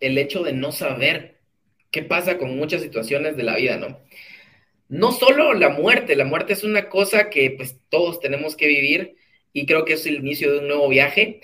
hecho 0.02 0.44
de 0.44 0.54
no 0.54 0.72
saber 0.72 1.40
qué 1.92 2.04
pasa 2.04 2.38
con 2.38 2.56
muchas 2.58 2.82
situaciones 2.82 3.38
de 3.38 3.44
la 3.44 3.56
vida, 3.56 3.78
¿no? 3.78 4.00
No 4.90 5.12
solo 5.12 5.54
la 5.54 5.70
muerte, 5.70 6.16
la 6.16 6.26
muerte 6.26 6.54
es 6.54 6.64
una 6.64 6.90
cosa 6.90 7.30
que 7.30 7.52
pues 7.52 7.78
todos 7.90 8.20
tenemos 8.20 8.56
que 8.56 8.68
vivir, 8.68 9.16
y 9.54 9.66
creo 9.66 9.86
que 9.86 9.94
es 9.94 10.06
el 10.06 10.16
inicio 10.16 10.52
de 10.52 10.60
un 10.60 10.68
nuevo 10.68 10.90
viaje, 10.90 11.42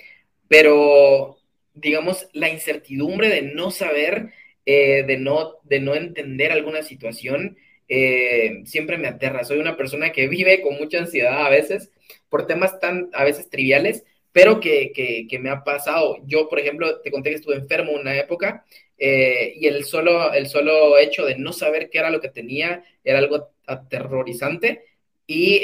pero 0.48 1.38
digamos, 1.74 2.28
la 2.32 2.48
incertidumbre 2.48 3.28
de 3.28 3.42
no 3.42 3.70
saber, 3.70 4.32
eh, 4.66 5.04
de, 5.06 5.18
no, 5.18 5.54
de 5.64 5.80
no 5.80 5.94
entender 5.94 6.52
alguna 6.52 6.82
situación, 6.82 7.56
eh, 7.88 8.62
siempre 8.64 8.98
me 8.98 9.08
aterra. 9.08 9.44
Soy 9.44 9.58
una 9.58 9.76
persona 9.76 10.12
que 10.12 10.28
vive 10.28 10.60
con 10.60 10.76
mucha 10.76 10.98
ansiedad 10.98 11.46
a 11.46 11.50
veces 11.50 11.90
por 12.28 12.46
temas 12.46 12.78
tan 12.80 13.08
a 13.12 13.24
veces 13.24 13.48
triviales, 13.50 14.04
pero 14.32 14.60
que, 14.60 14.92
que, 14.92 15.38
me 15.38 15.50
ha 15.50 15.64
pasado. 15.64 16.18
Yo, 16.26 16.48
por 16.48 16.58
ejemplo, 16.58 17.00
te 17.00 17.10
conté 17.10 17.30
que 17.30 17.36
estuve 17.36 17.56
enfermo 17.56 17.92
una 17.92 18.16
época 18.16 18.64
eh, 18.98 19.54
y 19.56 19.66
el 19.66 19.84
solo, 19.84 20.32
el 20.32 20.48
solo 20.48 20.98
hecho 20.98 21.24
de 21.24 21.36
no 21.36 21.52
saber 21.52 21.90
qué 21.90 21.98
era 21.98 22.10
lo 22.10 22.20
que 22.20 22.28
tenía 22.28 22.84
era 23.04 23.18
algo 23.18 23.50
aterrorizante 23.66 24.84
y 25.26 25.60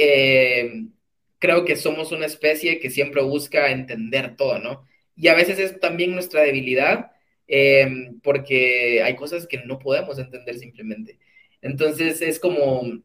creo 1.44 1.66
que 1.66 1.76
somos 1.76 2.10
una 2.10 2.24
especie 2.24 2.80
que 2.80 2.88
siempre 2.88 3.22
busca 3.22 3.70
entender 3.70 4.34
todo, 4.34 4.58
¿no? 4.58 4.86
Y 5.14 5.28
a 5.28 5.34
veces 5.34 5.58
es 5.58 5.78
también 5.78 6.14
nuestra 6.14 6.40
debilidad, 6.40 7.12
em, 7.46 8.18
porque 8.22 9.02
hay 9.02 9.14
cosas 9.14 9.46
que 9.46 9.58
no 9.58 9.78
podemos 9.78 10.18
entender 10.18 10.58
simplemente. 10.58 11.18
Entonces 11.60 12.22
es 12.22 12.40
como, 12.40 13.02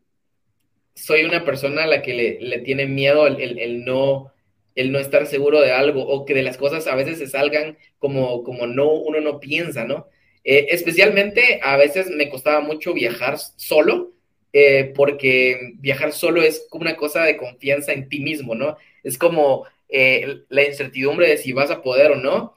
soy 0.96 1.24
una 1.26 1.44
persona 1.44 1.84
a 1.84 1.88
la 1.88 2.02
que 2.02 2.40
le, 2.40 2.60
tiene 2.60 2.86
miedo 2.86 3.28
el, 3.28 3.84
no, 3.84 4.32
el 4.80 4.94
no 4.94 5.00
estar 5.00 5.28
seguro 5.28 5.60
de 5.60 5.74
algo 5.74 6.08
o 6.08 6.26
que 6.26 6.34
de 6.34 6.42
las 6.42 6.56
cosas 6.58 6.88
a 6.88 6.96
veces 6.96 7.18
se 7.18 7.28
salgan 7.28 7.78
como, 7.98 8.44
como 8.44 8.66
no, 8.66 8.94
uno 8.94 9.20
no 9.20 9.42
piensa, 9.42 9.84
¿no? 9.84 10.08
Eh, 10.46 10.68
especialmente 10.72 11.60
a 11.62 11.76
veces 11.76 12.10
me 12.10 12.30
costaba 12.30 12.62
mucho 12.62 12.94
viajar 12.94 13.38
solo 13.58 14.14
eh, 14.54 14.94
porque 14.96 15.74
viajar 15.76 16.14
solo 16.14 16.42
es 16.42 16.66
como 16.70 16.84
una 16.84 16.96
cosa 16.96 17.24
de 17.24 17.36
confianza 17.36 17.92
en 17.92 18.08
ti 18.08 18.22
mismo, 18.22 18.56
¿no? 18.56 18.78
Es 19.04 19.18
como 19.18 19.66
eh, 19.90 20.44
la 20.48 20.64
incertidumbre 20.64 21.28
de 21.28 21.38
si 21.38 21.52
vas 21.52 21.72
a 21.72 21.82
poder 21.82 22.12
o 22.12 22.16
no. 22.16 22.56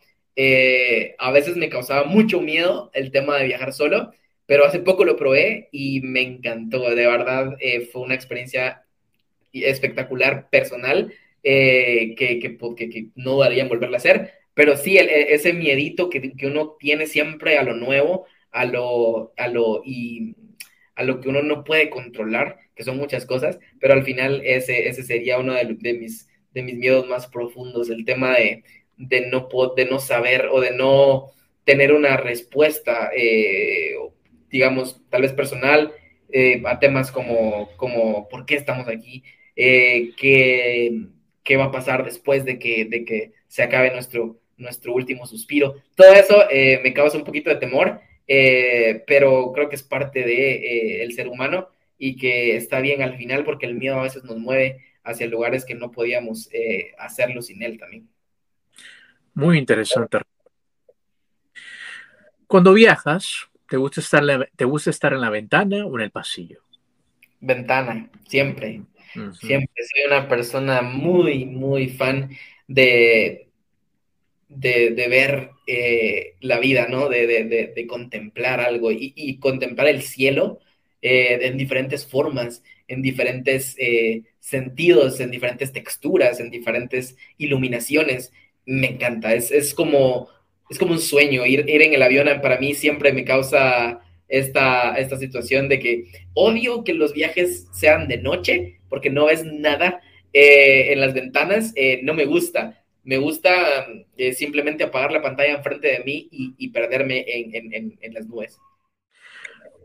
A 1.19 1.31
veces 1.33 1.57
me 1.57 1.69
causaba 1.69 2.05
mucho 2.05 2.41
miedo 2.41 2.91
el 2.95 3.11
tema 3.11 3.37
de 3.37 3.47
viajar 3.47 3.73
solo, 3.73 4.13
pero 4.47 4.65
hace 4.65 4.79
poco 4.79 5.05
lo 5.05 5.17
probé 5.17 5.69
y 5.73 6.01
me 6.03 6.23
encantó, 6.23 6.89
de 6.89 7.07
verdad 7.07 7.57
fue 7.93 8.03
una 8.03 8.15
experiencia 8.15 8.85
espectacular, 9.53 10.49
personal, 10.51 11.13
que, 11.43 12.15
que, 12.17 13.07
no 13.15 13.39
daría 13.39 13.63
en 13.63 13.69
volverla 13.69 13.97
a 13.97 13.99
hacer, 13.99 14.33
pero 14.55 14.77
sí, 14.77 14.97
ese 14.99 15.53
miedito 15.53 16.11
que, 16.11 16.33
que, 16.33 16.47
uno 16.47 16.77
tiene 16.79 17.07
siempre 17.07 17.59
a 17.59 17.63
lo 17.63 17.75
nuevo, 17.75 18.27
a 18.51 18.65
lo, 18.65 19.33
a 19.37 19.49
lo, 19.49 19.83
y 19.85 20.37
a 20.95 21.05
lo 21.05 21.21
que 21.21 21.29
uno 21.29 21.43
no 21.43 21.65
puede 21.65 21.91
controlar, 21.91 22.59
que 22.75 22.85
son 22.85 22.97
muchas 22.97 23.27
cosas, 23.27 23.59
pero 23.81 23.95
al 23.95 24.05
final 24.05 24.43
ese, 24.45 24.89
ese 24.89 25.03
sería 25.03 25.39
uno 25.39 25.55
de, 25.55 25.95
mis, 25.95 26.29
de 26.53 26.63
mis 26.63 26.77
miedos 26.77 27.07
más 27.09 27.27
profundos, 27.27 27.91
el 27.91 28.05
tema 28.05 28.35
de, 28.37 28.65
de, 28.97 29.27
no, 29.27 29.49
de 29.77 29.85
no 29.87 29.99
saber 29.99 30.49
o 30.51 30.61
de 30.61 30.73
no 30.73 31.33
tener 31.65 31.93
una 31.93 32.17
respuesta, 32.17 33.11
eh, 33.17 33.95
digamos, 34.51 35.01
tal 35.11 35.23
vez 35.23 35.33
personal, 35.33 35.93
eh, 36.31 36.63
a 36.67 36.79
temas 36.79 37.13
como, 37.13 37.71
como 37.77 38.29
por 38.29 38.47
qué 38.47 38.57
estamos 38.57 38.89
aquí, 38.89 39.23
eh, 39.57 40.13
qué, 40.17 41.07
qué, 41.43 41.57
va 41.57 41.65
a 41.65 41.71
pasar 41.73 42.05
después 42.05 42.45
de 42.45 42.59
que, 42.59 42.85
de 42.85 43.05
que 43.05 43.33
se 43.49 43.63
acabe 43.63 43.91
nuestro, 43.93 44.41
nuestro 44.57 44.95
último 44.95 45.27
suspiro. 45.27 45.77
Todo 45.95 46.13
eso 46.13 46.45
me 46.83 46.93
causa 46.93 47.19
un 47.19 47.25
poquito 47.25 47.51
de 47.51 47.57
temor 47.57 48.01
eh, 48.27 49.05
pero 49.07 49.53
creo 49.53 49.69
que 49.69 49.77
es 49.77 49.83
parte 49.83 50.21
del 50.21 50.29
de, 50.29 51.05
eh, 51.05 51.11
ser 51.13 51.29
humano 51.29 51.69
y 51.99 52.17
que 52.17 52.57
está 52.57 52.81
bien 52.81 53.03
al 53.03 53.17
final 53.17 53.45
porque 53.45 53.67
el 53.67 53.75
miedo 53.75 53.99
a 53.99 54.05
veces 54.05 54.25
nos 54.25 54.39
mueve 54.39 54.79
hacia 55.05 55.27
lugares 55.27 55.65
que 55.65 55.75
no 55.75 55.91
podíamos 55.91 56.49
eh, 56.53 56.93
hacerlo 56.99 57.43
sin 57.43 57.63
él 57.63 57.79
también. 57.79 58.09
Muy 59.35 59.59
interesante. 59.59 60.19
Cuando 62.47 62.73
viajas, 62.73 63.49
¿te 63.69 63.77
gusta, 63.77 64.01
estar 64.01 64.51
¿te 64.55 64.65
gusta 64.65 64.91
estar 64.91 65.13
en 65.13 65.21
la 65.21 65.31
ventana 65.31 65.87
o 65.87 65.99
en 65.99 66.05
el 66.05 66.11
pasillo? 66.11 66.61
Ventana, 67.41 68.09
siempre. 68.29 68.83
Siempre 69.13 69.85
soy 69.93 70.05
una 70.07 70.29
persona 70.29 70.83
muy, 70.83 71.45
muy 71.45 71.89
fan 71.89 72.31
de, 72.67 73.49
de, 74.49 75.09
ver 75.09 75.51
eh, 75.67 76.35
la 76.41 76.59
vida, 76.59 76.87
¿no? 76.89 77.09
De, 77.09 77.87
contemplar 77.89 78.61
algo 78.61 78.91
y, 78.91 79.39
contemplar 79.39 79.89
el 79.89 80.03
cielo 80.03 80.61
eh, 81.01 81.39
en 81.43 81.57
diferentes 81.57 82.07
formas, 82.07 82.63
en 82.89 83.03
diferentes 83.03 83.77
eh, 83.79 84.23
sentidos, 84.41 85.21
en 85.21 85.31
diferentes 85.31 85.73
texturas, 85.73 86.41
en 86.41 86.51
diferentes 86.51 87.17
iluminaciones. 87.39 88.33
Me 88.67 88.89
encanta, 88.89 89.35
es, 89.35 89.75
como, 89.75 90.29
es 90.71 90.79
como 90.79 90.93
un 90.93 91.01
sueño. 91.01 91.47
Ir, 91.47 91.69
ir 91.69 91.83
en 91.83 91.95
el 91.95 92.03
avión 92.03 92.29
para 92.41 92.59
mí 92.59 92.75
siempre 92.75 93.13
me 93.13 93.25
causa 93.25 94.01
esta, 94.29 94.97
esta 94.97 95.19
situación 95.19 95.69
de 95.69 95.79
que 95.79 96.05
odio 96.35 96.85
que 96.85 96.95
los 96.95 97.13
viajes 97.13 97.69
sean 97.73 98.09
de 98.09 98.19
noche 98.19 98.81
porque 98.93 99.09
no 99.09 99.25
ves 99.25 99.45
nada 99.45 100.03
en 100.35 101.01
las 101.01 101.15
ventanas, 101.15 101.73
no 102.03 102.13
me 102.13 102.27
gusta 102.27 102.83
me 103.05 103.19
gusta 103.19 103.87
eh, 104.17 104.33
simplemente 104.33 104.85
apagar 104.85 105.13
la 105.13 105.23
pantalla 105.23 105.55
enfrente 105.55 105.89
de 105.89 106.05
mí 106.05 106.29
y, 106.31 106.69
perderme 106.69 107.25
en, 107.27 108.15
las 108.15 108.27
nubes. 108.27 108.59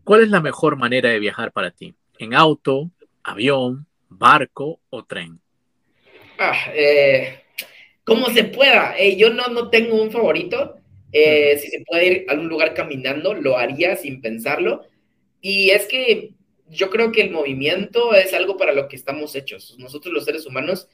¿Cuál 0.03 0.23
es 0.23 0.29
la 0.29 0.41
mejor 0.41 0.75
manera 0.75 1.09
de 1.09 1.19
viajar 1.19 1.51
para 1.51 1.71
ti? 1.71 1.95
¿En 2.19 2.33
auto, 2.33 2.91
avión, 3.23 3.87
barco 4.09 4.79
o 4.89 5.03
tren? 5.03 5.39
Ah, 6.37 6.71
eh, 6.73 7.41
como 8.03 8.27
se 8.27 8.43
pueda. 8.43 8.95
Eh, 8.97 9.17
yo 9.17 9.33
no, 9.33 9.47
no 9.47 9.69
tengo 9.69 10.01
un 10.01 10.11
favorito. 10.11 10.75
si 11.11 11.67
se 11.67 11.83
puede 11.85 12.07
ir 12.07 12.25
a 12.27 12.33
algún 12.33 12.49
lugar 12.49 12.73
caminando, 12.73 13.33
lo 13.33 13.57
haría 13.57 13.95
sin 13.95 14.21
pensarlo. 14.21 14.85
Y 15.41 15.71
es 15.71 15.87
que 15.87 16.31
yo 16.70 16.89
creo 16.89 17.11
que 17.11 17.22
el 17.22 17.32
movimiento 17.32 18.13
es 18.13 18.34
algo 18.34 18.57
para 18.57 18.74
lo 18.74 18.88
que 18.88 18.95
estamos 18.95 19.36
hechos. 19.36 19.76
Nosotros 19.80 20.13
los 20.13 20.26
seres 20.26 20.45
humanos 20.45 20.88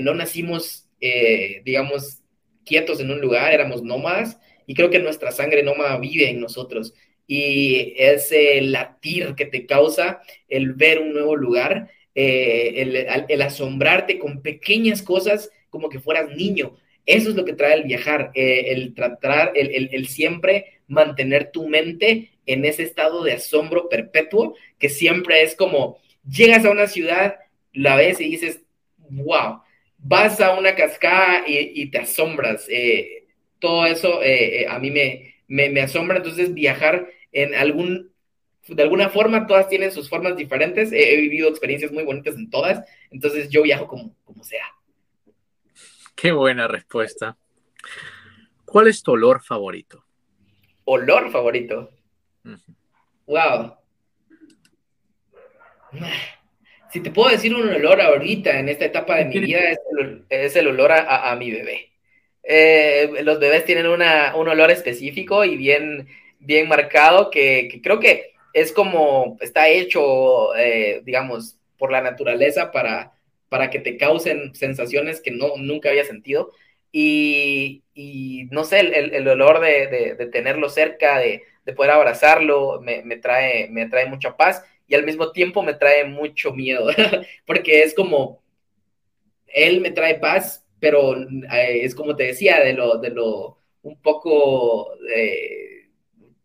no 0.00 0.14
nacimos 0.14 0.88
eh, 1.00 1.62
digamos, 1.64 2.22
quietos 2.64 3.00
en 3.00 3.10
un 3.10 3.20
lugar, 3.20 3.52
éramos 3.52 3.82
nómadas, 3.82 4.38
y 4.66 4.74
creo 4.74 4.90
que 4.90 4.98
nuestra 4.98 5.30
sangre 5.30 5.62
nómada 5.62 5.96
vive 5.98 6.28
en 6.28 6.40
nosotros. 6.40 6.92
Y 7.26 7.94
ese 7.96 8.60
latir 8.62 9.34
que 9.34 9.46
te 9.46 9.66
causa 9.66 10.20
el 10.48 10.72
ver 10.72 10.98
un 10.98 11.12
nuevo 11.12 11.36
lugar, 11.36 11.90
eh, 12.14 13.26
el, 13.28 13.42
asombrarte 13.42 14.18
con 14.18 14.42
pequeñas 14.42 15.02
cosas 15.02 15.50
como 15.70 15.88
que 15.88 16.00
fueras 16.00 16.30
niño. 16.34 16.76
Eso 17.06 17.30
es 17.30 17.36
lo 17.36 17.44
que 17.44 17.52
trae 17.52 17.74
el 17.74 17.84
viajar, 17.84 18.32
eh, 18.34 18.64
el 18.68 18.94
tratar, 18.94 19.52
el, 19.54 19.88
el, 19.92 20.08
siempre 20.08 20.80
mantener 20.88 21.52
tu 21.52 21.68
mente 21.68 22.32
en 22.48 22.64
ese 22.64 22.82
estado 22.82 23.22
de 23.22 23.34
asombro 23.34 23.88
perpetuo, 23.88 24.56
que 24.78 24.88
siempre 24.88 25.42
es 25.42 25.54
como, 25.54 25.98
llegas 26.28 26.64
a 26.64 26.70
una 26.70 26.86
ciudad, 26.86 27.36
la 27.72 27.94
ves 27.94 28.20
y 28.20 28.30
dices, 28.30 28.62
wow, 28.96 29.60
vas 29.98 30.40
a 30.40 30.58
una 30.58 30.74
cascada 30.74 31.44
y, 31.46 31.90
te 31.90 31.98
asombras. 31.98 32.66
Eh, 32.68 33.26
todo 33.58 33.86
eso 33.86 34.22
eh, 34.22 34.66
a 34.68 34.78
mí 34.78 34.90
me, 34.90 35.34
me, 35.46 35.80
asombra. 35.80 36.18
Entonces, 36.18 36.54
viajar 36.54 37.08
en 37.32 37.54
algún, 37.54 38.12
de 38.66 38.82
alguna 38.82 39.10
forma, 39.10 39.46
todas 39.46 39.68
tienen 39.68 39.92
sus 39.92 40.08
formas 40.08 40.36
diferentes. 40.36 40.92
He, 40.92 41.16
vivido 41.16 41.48
experiencias 41.48 41.92
muy 41.92 42.04
bonitas 42.04 42.34
en 42.36 42.50
todas. 42.50 42.84
Entonces, 43.10 43.48
yo 43.50 43.62
viajo 43.62 43.86
como, 43.86 44.14
como 44.24 44.42
sea. 44.42 44.64
Qué 46.14 46.32
buena 46.32 46.66
respuesta. 46.66 47.36
¿Cuál 48.64 48.88
es 48.88 49.02
tu 49.02 49.12
olor 49.12 49.42
favorito? 49.42 50.04
Olor 50.84 51.30
favorito. 51.30 51.90
Wow. 53.26 53.76
Si 56.92 57.00
te 57.00 57.10
puedo 57.10 57.30
decir 57.30 57.54
un 57.54 57.68
olor 57.68 58.00
ahorita 58.00 58.58
en 58.58 58.68
esta 58.68 58.86
etapa 58.86 59.16
de 59.16 59.26
mi 59.26 59.38
vida, 59.40 59.60
es 60.30 60.56
el, 60.56 60.68
olor 60.68 60.92
a, 60.92 61.34
mi 61.36 61.50
bebé. 61.50 61.90
Eh, 62.42 63.10
los 63.22 63.38
bebés 63.38 63.64
tienen 63.64 63.86
un 63.86 64.02
olor 64.02 64.70
específico 64.70 65.44
y 65.44 65.56
bien, 65.56 66.08
bien 66.38 66.68
marcado 66.68 67.30
que, 67.30 67.80
creo 67.82 68.00
que 68.00 68.32
es 68.54 68.72
como 68.72 69.36
está 69.40 69.68
hecho, 69.68 70.56
eh, 70.56 71.02
digamos, 71.04 71.58
por 71.76 71.92
la 71.92 72.00
naturaleza 72.00 72.72
para, 72.72 73.12
para 73.48 73.70
que 73.70 73.78
te 73.78 73.96
causen 73.96 74.54
sensaciones 74.54 75.20
que 75.20 75.30
no, 75.30 75.56
nunca 75.56 75.90
había 75.90 76.04
sentido. 76.04 76.52
Y, 76.90 77.82
no 78.50 78.64
sé, 78.64 78.80
el, 78.80 79.28
olor 79.28 79.60
de, 79.60 80.28
tenerlo 80.32 80.70
cerca, 80.70 81.18
de, 81.18 81.42
poder 81.72 81.92
abrazarlo, 81.92 82.80
me, 82.80 83.16
trae, 83.16 83.68
me 83.68 83.86
trae 83.88 84.06
mucha 84.06 84.36
paz 84.36 84.62
y 84.86 84.94
al 84.94 85.04
mismo 85.04 85.32
tiempo 85.32 85.62
me 85.62 85.74
trae 85.74 86.04
mucho 86.04 86.52
miedo, 86.52 86.88
porque 87.46 87.82
es 87.82 87.94
como, 87.94 88.42
él 89.46 89.80
me 89.80 89.90
trae 89.90 90.18
paz, 90.18 90.64
pero 90.80 91.14
eh, 91.16 91.80
es 91.82 91.94
como 91.94 92.16
te 92.16 92.24
decía, 92.24 92.60
de 92.60 92.72
lo, 92.72 92.98
de 92.98 93.10
lo 93.10 93.58
un 93.82 94.00
poco, 94.00 94.94
eh, 95.14 95.88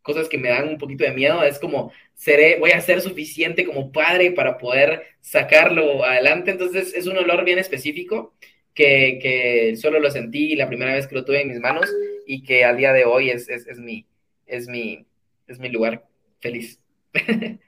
cosas 0.01 0.27
que 0.27 0.37
me 0.37 0.49
dan 0.49 0.67
un 0.67 0.77
poquito 0.77 1.03
de 1.03 1.11
miedo, 1.11 1.43
es 1.43 1.59
como, 1.59 1.91
seré, 2.13 2.57
voy 2.59 2.71
a 2.71 2.81
ser 2.81 3.01
suficiente 3.01 3.65
como 3.65 3.91
padre 3.91 4.31
para 4.31 4.57
poder 4.57 5.03
sacarlo 5.21 6.03
adelante, 6.03 6.51
entonces 6.51 6.93
es 6.93 7.07
un 7.07 7.17
olor 7.17 7.43
bien 7.45 7.59
específico. 7.59 8.33
Que, 8.75 9.19
que 9.21 9.75
solo 9.75 9.99
lo 9.99 10.09
sentí 10.09 10.55
la 10.55 10.67
primera 10.67 10.95
vez 10.95 11.05
que 11.05 11.13
lo 11.13 11.23
tuve 11.23 11.41
en 11.41 11.49
mis 11.49 11.59
manos 11.59 11.87
y 12.25 12.41
que 12.41 12.65
al 12.65 12.75
día 12.75 12.91
de 12.91 13.05
hoy 13.05 13.29
es, 13.29 13.47
es, 13.47 13.67
es 13.67 13.77
mi, 13.77 14.07
es 14.47 14.67
mi, 14.67 15.05
es 15.53 15.59
mi 15.59 15.69
lugar 15.69 16.05
feliz. 16.39 16.79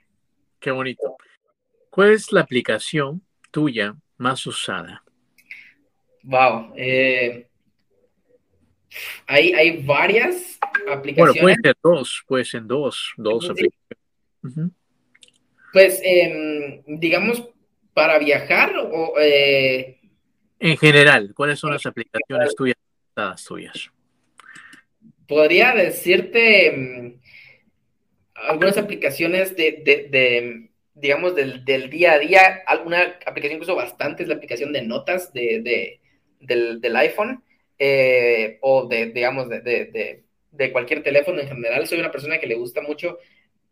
Qué 0.60 0.70
bonito. 0.70 1.16
¿Cuál 1.90 2.12
es 2.12 2.32
la 2.32 2.42
aplicación 2.42 3.22
tuya 3.50 3.96
más 4.18 4.46
usada? 4.46 5.02
Wow. 6.22 6.72
Eh, 6.76 7.48
hay, 9.26 9.82
varias 9.82 10.58
aplicaciones. 10.88 11.16
Bueno, 11.16 11.40
puede 11.40 11.56
ser 11.62 11.76
dos, 11.82 12.24
puede 12.26 12.44
ser 12.44 12.66
dos, 12.66 13.14
dos 13.16 13.50
aplicaciones. 13.50 14.72
Pues, 15.72 16.00
em, 16.02 16.82
digamos, 16.86 17.48
para 17.94 18.18
viajar 18.18 18.76
o... 18.76 19.14
Eh, 19.20 20.00
en 20.58 20.76
general, 20.76 21.32
¿cuáles 21.34 21.58
son 21.58 21.72
las 21.72 21.84
aplicaciones 21.86 22.54
tuyas 22.54 22.76
tuyas? 23.46 23.90
Podría 25.28 25.74
decirte 25.74 26.68
em, 26.68 27.20
algunas 28.36 28.76
aplicaciones 28.78 29.56
de, 29.56 30.68
digamos, 30.94 31.34
del, 31.34 31.64
día 31.90 32.12
a 32.12 32.18
día. 32.18 32.62
Alguna 32.66 33.18
aplicación 33.26 33.58
que 33.58 33.64
uso 33.64 33.74
bastante 33.74 34.22
es 34.22 34.28
la 34.28 34.36
aplicación 34.36 34.72
de 34.72 34.82
notas 34.82 35.32
de, 35.32 36.00
del, 36.40 36.96
iPhone 36.96 37.42
eh, 37.78 38.58
o 38.60 38.86
de, 38.86 39.06
digamos, 39.06 39.48
de, 39.48 40.22
cualquier 40.72 41.02
teléfono 41.02 41.40
en 41.40 41.48
general. 41.48 41.86
Soy 41.86 41.98
una 41.98 42.12
persona 42.12 42.38
que 42.38 42.46
le 42.46 42.54
gusta 42.54 42.80
mucho 42.80 43.18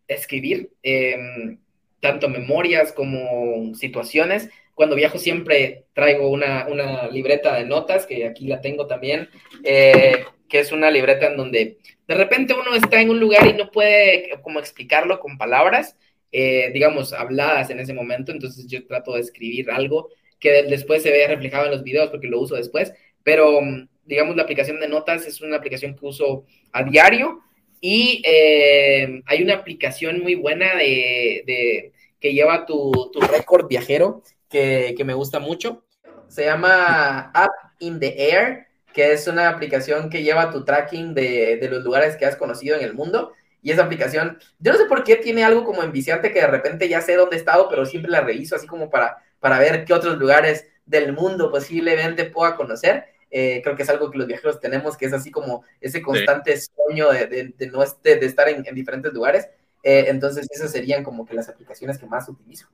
escribir, 0.06 0.70
em, 0.82 1.58
tanto 2.00 2.28
memorias 2.28 2.92
como 2.92 3.74
situaciones. 3.74 4.50
Cuando 4.74 4.96
viajo 4.96 5.18
siempre 5.18 5.84
traigo 5.94 6.28
una, 6.28 7.08
libreta 7.08 7.56
de 7.56 7.64
notas, 7.64 8.06
que 8.06 8.26
aquí 8.26 8.46
la 8.48 8.60
tengo 8.60 8.86
también, 8.86 9.28
eh, 9.62 10.24
que 10.48 10.58
es 10.58 10.72
una 10.72 10.90
libreta 10.90 11.26
en 11.26 11.36
donde 11.36 11.78
de 12.06 12.14
repente 12.14 12.54
uno 12.54 12.74
está 12.74 13.00
en 13.00 13.10
un 13.10 13.20
lugar 13.20 13.46
y 13.46 13.54
no 13.54 13.70
puede 13.70 14.30
como 14.42 14.58
explicarlo 14.58 15.20
con 15.20 15.38
palabras, 15.38 15.96
eh, 16.32 16.70
digamos, 16.72 17.12
habladas 17.12 17.70
en 17.70 17.80
ese 17.80 17.94
momento, 17.94 18.32
entonces 18.32 18.66
yo 18.66 18.86
trato 18.86 19.14
de 19.14 19.20
escribir 19.20 19.70
algo 19.70 20.10
que 20.38 20.64
después 20.64 21.02
se 21.02 21.10
vea 21.10 21.28
reflejado 21.28 21.66
en 21.66 21.70
los 21.72 21.82
videos 21.82 22.10
porque 22.10 22.28
lo 22.28 22.40
uso 22.40 22.56
después, 22.56 22.92
pero 23.22 23.62
mm, 23.62 23.88
digamos 24.04 24.36
la 24.36 24.42
aplicación 24.42 24.80
de 24.80 24.88
notas 24.88 25.26
es 25.26 25.40
una 25.40 25.56
aplicación 25.56 25.96
que 25.96 26.06
uso 26.06 26.44
a 26.72 26.82
diario 26.82 27.40
y 27.80 28.22
eh, 28.26 29.22
hay 29.26 29.42
una 29.42 29.54
aplicación 29.54 30.20
muy 30.20 30.34
buena 30.34 30.74
de, 30.76 31.92
que 32.20 32.32
lleva 32.32 32.66
tu, 32.66 33.10
tu 33.12 33.20
récord 33.20 33.68
viajero 33.68 34.22
que, 34.48 34.94
que 34.96 35.04
me 35.04 35.14
gusta 35.14 35.38
mucho. 35.38 35.84
Se 36.28 36.46
llama 36.46 37.30
App 37.34 37.50
in 37.80 38.00
the 38.00 38.14
Air 38.16 38.66
que 38.94 39.12
es 39.12 39.26
una 39.26 39.48
aplicación 39.48 40.08
que 40.08 40.22
lleva 40.22 40.52
tu 40.52 40.64
tracking 40.64 41.14
de, 41.14 41.68
los 41.68 41.82
lugares 41.82 42.16
que 42.16 42.24
has 42.24 42.36
conocido 42.36 42.76
en 42.76 42.84
el 42.84 42.94
mundo. 42.94 43.32
Y 43.60 43.72
esa 43.72 43.82
aplicación, 43.82 44.38
yo 44.60 44.72
no 44.72 44.78
sé 44.78 44.84
por 44.84 45.02
qué 45.02 45.16
tiene 45.16 45.42
algo 45.42 45.64
como 45.64 45.82
enviciante 45.82 46.32
que 46.32 46.40
de 46.40 46.46
repente 46.46 46.88
ya 46.88 47.00
sé 47.00 47.16
dónde 47.16 47.36
he 47.36 47.38
estado, 47.38 47.68
pero 47.68 47.84
siempre 47.86 48.10
la 48.10 48.20
reviso 48.20 48.54
así 48.54 48.68
como 48.68 48.90
para, 48.90 49.16
para 49.40 49.58
ver 49.58 49.84
qué 49.84 49.94
otros 49.94 50.16
lugares 50.16 50.68
del 50.86 51.12
mundo 51.12 51.50
posiblemente 51.50 52.26
pueda 52.26 52.54
conocer. 52.54 53.06
Eh, 53.30 53.62
creo 53.64 53.74
que 53.74 53.82
es 53.82 53.88
algo 53.88 54.12
que 54.12 54.18
los 54.18 54.28
viajeros 54.28 54.60
tenemos, 54.60 54.96
que 54.96 55.06
es 55.06 55.12
así 55.12 55.32
como 55.32 55.64
ese 55.80 56.00
constante 56.00 56.56
sueño 56.56 57.10
de, 57.10 57.52
no 57.72 57.82
este, 57.82 58.16
de 58.16 58.26
estar 58.26 58.48
en, 58.48 58.62
diferentes 58.74 59.12
lugares. 59.12 59.48
Eh, 59.82 60.04
entonces, 60.06 60.46
esas 60.50 60.70
serían 60.70 61.02
como 61.02 61.26
que 61.26 61.34
las 61.34 61.48
aplicaciones 61.48 61.98
que 61.98 62.06
más 62.06 62.28
utilizo. 62.28 62.68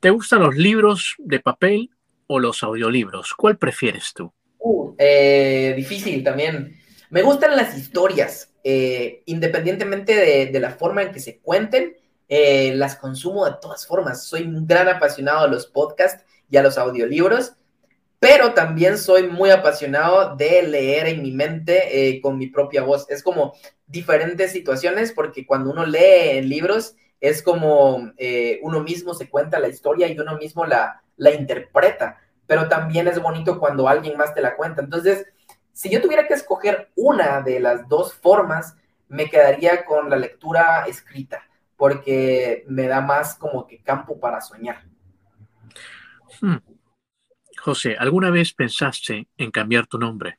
¿Te 0.00 0.10
gustan 0.10 0.42
los 0.42 0.54
libros 0.54 1.14
de 1.16 1.40
papel 1.40 1.90
o 2.26 2.40
los 2.40 2.62
audiolibros? 2.62 3.32
¿Cuál 3.32 3.56
prefieres 3.56 4.12
tú? 4.12 4.34
Uh, 4.58 4.94
eh, 4.98 5.72
difícil 5.76 6.22
también. 6.24 6.76
Me 7.10 7.22
gustan 7.22 7.56
las 7.56 7.76
historias, 7.78 8.52
eh, 8.64 9.22
independientemente 9.26 10.50
de, 10.50 10.60
la 10.60 10.70
forma 10.70 11.02
en 11.02 11.12
que 11.12 11.20
se 11.20 11.38
cuenten, 11.38 11.96
eh, 12.28 12.72
las 12.74 12.96
consumo 12.96 13.46
de 13.46 13.56
todas 13.62 13.86
formas. 13.86 14.24
Soy 14.24 14.42
un 14.42 14.66
gran 14.66 14.88
apasionado 14.88 15.40
a 15.40 15.48
los 15.48 15.66
podcasts 15.66 16.24
y 16.50 16.56
a 16.56 16.62
los 16.62 16.76
audiolibros, 16.76 17.54
pero 18.18 18.52
también 18.52 18.98
soy 18.98 19.28
muy 19.28 19.50
apasionado 19.50 20.36
de 20.36 20.62
leer 20.64 21.06
en 21.06 21.22
mi 21.22 21.30
mente 21.30 22.20
con 22.20 22.36
mi 22.36 22.48
propia 22.48 22.82
voz. 22.82 23.08
Es 23.08 23.22
como 23.22 23.54
diferentes 23.86 24.50
situaciones 24.52 25.12
porque 25.12 25.46
cuando 25.46 25.70
uno 25.70 25.86
lee 25.86 26.42
libros 26.42 26.96
es 27.20 27.42
como 27.42 28.12
uno 28.62 28.80
mismo 28.80 29.14
se 29.14 29.30
cuenta 29.30 29.60
la 29.60 29.68
historia 29.68 30.08
y 30.08 30.18
uno 30.18 30.36
mismo 30.36 30.66
la, 30.66 31.02
la 31.16 31.30
interpreta 31.30 32.18
pero 32.48 32.66
también 32.66 33.06
es 33.06 33.20
bonito 33.20 33.60
cuando 33.60 33.86
alguien 33.86 34.16
más 34.16 34.34
te 34.34 34.40
la 34.40 34.56
cuenta. 34.56 34.82
Entonces, 34.82 35.26
si 35.72 35.90
yo 35.90 36.00
tuviera 36.00 36.26
que 36.26 36.34
escoger 36.34 36.90
una 36.96 37.42
de 37.42 37.60
las 37.60 37.86
dos 37.88 38.14
formas, 38.14 38.74
me 39.06 39.28
quedaría 39.28 39.84
con 39.84 40.08
la 40.08 40.16
lectura 40.16 40.86
escrita, 40.88 41.42
porque 41.76 42.64
me 42.66 42.88
da 42.88 43.02
más 43.02 43.34
como 43.34 43.66
que 43.66 43.80
campo 43.82 44.18
para 44.18 44.40
soñar. 44.40 44.82
Hmm. 46.40 46.56
José, 47.58 47.96
¿alguna 47.98 48.30
vez 48.30 48.54
pensaste 48.54 49.28
en 49.36 49.50
cambiar 49.50 49.86
tu 49.86 49.98
nombre? 49.98 50.38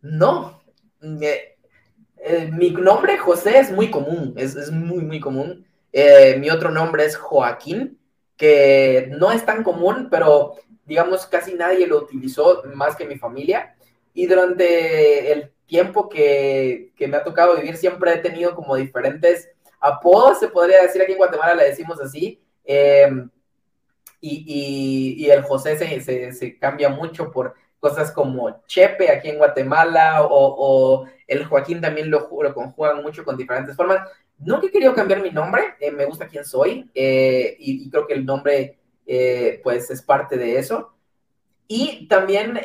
No. 0.00 0.62
Eh, 1.02 1.56
eh, 2.18 2.50
mi 2.52 2.70
nombre 2.70 3.18
José 3.18 3.58
es 3.58 3.72
muy 3.72 3.90
común, 3.90 4.32
es, 4.36 4.70
muy, 4.70 5.02
muy 5.02 5.18
común. 5.18 5.66
Eh, 5.92 6.36
mi 6.38 6.50
otro 6.50 6.70
nombre 6.70 7.04
es 7.04 7.16
Joaquín 7.16 7.98
que 8.36 9.08
no 9.18 9.32
es 9.32 9.44
tan 9.44 9.62
común, 9.62 10.08
pero 10.10 10.56
digamos 10.84 11.26
casi 11.26 11.54
nadie 11.54 11.86
lo 11.86 11.98
utilizó 11.98 12.62
más 12.74 12.96
que 12.96 13.06
mi 13.06 13.16
familia. 13.16 13.74
Y 14.14 14.26
durante 14.26 15.32
el 15.32 15.52
tiempo 15.66 16.08
que, 16.08 16.92
me 16.98 17.16
ha 17.16 17.24
tocado 17.24 17.56
vivir 17.56 17.76
siempre 17.76 18.14
he 18.14 18.18
tenido 18.18 18.54
como 18.54 18.76
diferentes 18.76 19.50
apodos, 19.80 20.40
se 20.40 20.48
podría 20.48 20.82
decir 20.82 21.02
aquí 21.02 21.12
en 21.12 21.18
Guatemala 21.18 21.54
le 21.54 21.64
decimos 21.64 22.00
así. 22.00 22.40
Em, 22.64 23.28
y, 24.20 25.28
el 25.30 25.42
José 25.42 25.76
se, 26.32 26.58
cambia 26.58 26.88
mucho 26.88 27.30
por 27.30 27.54
cosas 27.78 28.10
como 28.10 28.62
Chepe 28.66 29.10
aquí 29.10 29.28
en 29.28 29.38
Guatemala 29.38 30.24
o, 30.24 31.06
el 31.26 31.44
Joaquín 31.44 31.80
también 31.80 32.10
lo, 32.10 32.28
lo 32.42 32.54
conjugan 32.54 33.02
mucho 33.02 33.24
con 33.24 33.36
diferentes 33.36 33.76
formas. 33.76 34.08
Nunca 34.38 34.66
he 34.66 34.70
querido 34.70 34.94
cambiar 34.94 35.22
mi 35.22 35.30
nombre, 35.30 35.74
eh, 35.80 35.90
me 35.90 36.04
gusta 36.04 36.28
quién 36.28 36.44
soy 36.44 36.90
eh, 36.94 37.56
y, 37.58 37.88
creo 37.90 38.06
que 38.06 38.12
el 38.12 38.26
nombre 38.26 38.78
eh, 39.06 39.60
pues 39.62 39.90
es 39.90 40.02
parte 40.02 40.36
de 40.36 40.58
eso. 40.58 40.92
Y 41.68 42.06
también 42.06 42.60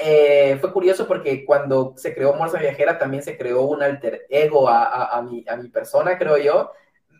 fue 0.59 0.71
curioso 0.71 1.07
porque 1.07 1.43
cuando 1.43 1.95
se 1.97 2.13
creó 2.13 2.35
Morsa 2.35 2.59
Viajera 2.59 2.99
también 2.99 3.23
se 3.23 3.35
creó 3.35 3.63
un 3.63 3.81
alter 3.81 4.27
ego 4.29 4.69
a, 4.69 5.19
mi, 5.23 5.43
a 5.47 5.55
mi 5.55 5.69
persona, 5.69 6.19
creo 6.19 6.37
yo. 6.37 6.71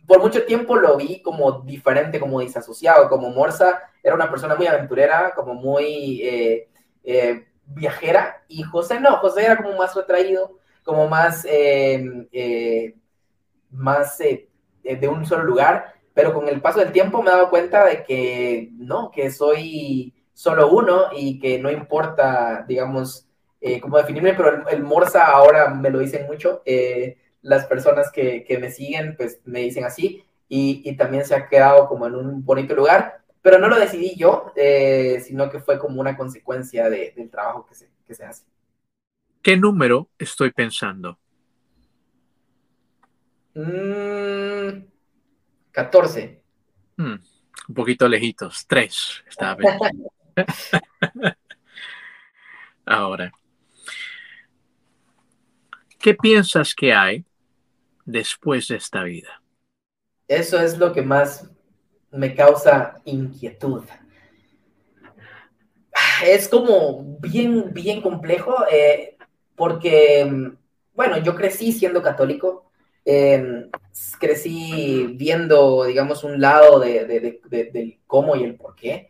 Por 0.06 0.20
mucho 0.20 0.46
tiempo 0.46 0.76
lo 0.76 0.96
vi 0.96 1.24
como 1.24 1.62
diferente, 1.62 2.20
como 2.20 2.40
disasociado, 2.40 3.10
como 3.10 3.32
Morsa 3.32 3.82
era 4.04 4.14
una 4.14 4.30
persona 4.30 4.54
muy 4.54 4.68
aventurera, 4.68 5.34
como 5.34 5.56
muy 5.56 6.68
viajera 7.66 8.44
y 8.48 8.62
José 8.62 9.00
no, 9.00 9.18
José 9.18 9.46
era 9.46 9.58
como 9.58 9.76
más 9.76 9.96
retraído, 9.96 10.60
como 10.84 11.08
más, 11.08 11.48
más 13.72 14.20
eh, 14.22 14.48
de 14.84 15.08
un 15.08 15.26
solo 15.26 15.44
lugar, 15.44 15.94
pero 16.14 16.34
con 16.34 16.48
el 16.48 16.62
paso 16.62 16.80
del 16.80 16.92
tiempo 16.92 17.22
me 17.22 17.30
he 17.30 17.34
dado 17.34 17.50
cuenta 17.50 17.86
de 17.86 18.04
que 18.04 18.70
no, 18.74 19.12
que 19.12 19.32
soy 19.32 20.14
solo 20.34 20.70
uno 20.72 21.10
y 21.16 21.40
que 21.40 21.60
no 21.60 21.72
importa, 21.72 22.66
digamos, 22.68 23.28
eh, 23.60 23.80
cómo 23.80 23.98
definirme, 23.98 24.34
pero 24.34 24.68
el, 24.68 24.84
Morsa 24.84 25.28
ahora 25.28 25.70
me 25.70 25.90
lo 25.90 26.00
dicen 26.00 26.26
mucho, 26.26 26.64
las 27.42 27.66
personas 27.66 28.12
que, 28.12 28.44
que, 28.44 28.58
me 28.58 28.72
siguen 28.72 29.16
pues 29.16 29.40
me 29.46 29.60
dicen 29.60 29.84
así 29.84 30.24
y, 30.50 30.82
y, 30.84 30.96
también 30.96 31.26
se 31.26 31.36
ha 31.36 31.48
quedado 31.48 31.88
como 31.88 32.08
en 32.08 32.16
un 32.16 32.44
bonito 32.44 32.76
lugar, 32.76 33.22
pero 33.42 33.60
no 33.60 33.68
lo 33.68 33.80
decidí 33.80 34.16
yo, 34.16 34.52
sino 35.22 35.50
que 35.50 35.60
fue 35.60 35.78
como 35.80 36.02
una 36.02 36.18
consecuencia 36.18 36.90
de, 36.90 37.14
del 37.16 37.30
trabajo 37.30 37.66
que 37.66 37.76
se, 37.76 37.90
que 38.06 38.16
se 38.16 38.26
hace. 38.26 38.44
¿Qué 39.42 39.58
número 39.58 40.10
estoy 40.20 40.52
pensando? 40.52 41.18
14. 45.72 46.42
Mm, 46.98 47.04
mm, 47.04 47.20
un 47.70 47.76
poquito 47.76 48.08
lejitos. 48.08 48.66
3. 48.68 49.24
Estaba 49.28 49.58
Ahora, 52.86 53.32
¿qué 56.00 56.14
piensas 56.14 56.74
que 56.74 56.94
hay 56.94 57.26
después 58.06 58.68
de 58.70 58.78
esta 58.78 59.04
vida? 59.04 59.42
Eso 60.28 60.60
es 60.60 60.78
lo 60.78 60.94
que 60.94 61.02
más 61.02 61.52
me 62.12 62.34
causa 62.34 63.02
inquietud 63.06 63.84
es 66.26 66.48
como 66.48 67.18
bien, 67.20 67.74
bien 67.74 68.02
complejo, 68.02 68.56
eh, 68.72 69.18
porque, 69.56 70.54
bueno, 70.94 71.18
yo 71.18 71.36
crecí 71.36 71.72
siendo 71.72 72.02
católico, 72.02 72.71
em, 73.06 73.70
crecí 74.20 75.14
viendo, 75.16 75.86
digamos, 75.86 76.24
un 76.24 76.40
lado 76.40 76.80
de, 76.80 77.06
del 77.50 78.00
cómo 78.08 78.36
y 78.36 78.44
el 78.44 78.56
por 78.56 78.76
qué, 78.76 79.10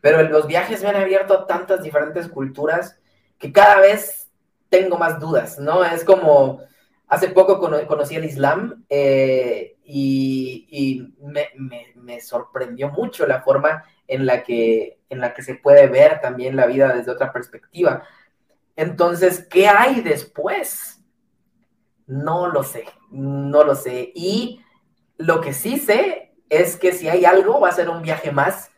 pero 0.00 0.22
los 0.22 0.46
viajes 0.46 0.82
me 0.82 0.88
han 0.88 0.96
abierto 0.96 1.34
a 1.34 1.46
tantas 1.46 1.82
diferentes 1.82 2.28
culturas 2.28 2.98
que 3.38 3.52
cada 3.52 3.80
vez 3.80 4.30
tengo 4.68 4.96
más 4.96 5.18
dudas, 5.18 5.58
¿no? 5.58 5.84
Es 5.84 6.04
como, 6.04 6.60
hace 7.08 7.28
poco 7.28 7.58
conocí 7.58 8.14
el 8.16 8.24
Islam 8.24 8.84
eh, 8.88 9.76
y, 9.84 11.14
me, 11.20 11.48
me 11.94 12.20
sorprendió 12.20 12.90
mucho 12.90 13.26
la 13.26 13.42
forma 13.42 13.84
en 14.08 14.26
la 14.26 14.42
que, 14.42 14.98
en 15.08 15.20
la 15.20 15.34
que 15.34 15.42
se 15.42 15.54
puede 15.54 15.86
ver 15.88 16.20
también 16.20 16.56
la 16.56 16.66
vida 16.66 16.94
desde 16.94 17.10
otra 17.10 17.32
perspectiva. 17.32 18.04
Entonces, 18.76 19.46
¿qué 19.48 19.68
hay 19.68 20.00
después? 20.00 21.00
No 22.06 22.46
lo 22.48 22.62
sé, 22.62 22.84
no 23.10 23.64
lo 23.64 23.74
sé. 23.74 24.12
Y 24.14 24.60
lo 25.18 25.40
que 25.40 25.52
sí 25.52 25.78
sé 25.78 26.34
es 26.48 26.76
que 26.76 26.92
si 26.92 27.08
hay 27.08 27.24
algo, 27.24 27.60
va 27.60 27.68
a 27.68 27.72
ser 27.72 27.88
un 27.88 28.02
viaje 28.02 28.30
más, 28.32 28.70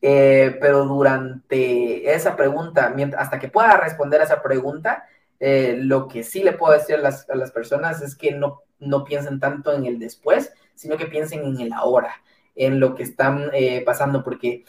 eh, 0.00 0.56
pero 0.60 0.84
durante 0.84 2.12
esa 2.12 2.34
pregunta, 2.36 2.94
hasta 3.16 3.38
que 3.38 3.48
pueda 3.48 3.76
responder 3.76 4.20
a 4.20 4.24
esa 4.24 4.42
pregunta, 4.42 5.04
eh, 5.38 5.76
lo 5.78 6.08
que 6.08 6.22
sí 6.22 6.42
le 6.42 6.52
puedo 6.52 6.72
decir 6.72 6.96
a 6.96 6.98
las, 6.98 7.28
a 7.30 7.36
las 7.36 7.52
personas 7.52 8.02
es 8.02 8.16
que 8.16 8.32
no, 8.32 8.62
no 8.80 9.04
piensen 9.04 9.40
tanto 9.40 9.72
en 9.72 9.86
el 9.86 9.98
después, 9.98 10.52
sino 10.74 10.96
que 10.96 11.06
piensen 11.06 11.44
en 11.44 11.60
el 11.60 11.72
ahora 11.72 12.14
en 12.54 12.80
lo 12.80 12.94
que 12.94 13.02
están 13.02 13.50
eh, 13.54 13.82
pasando, 13.84 14.22
porque 14.22 14.64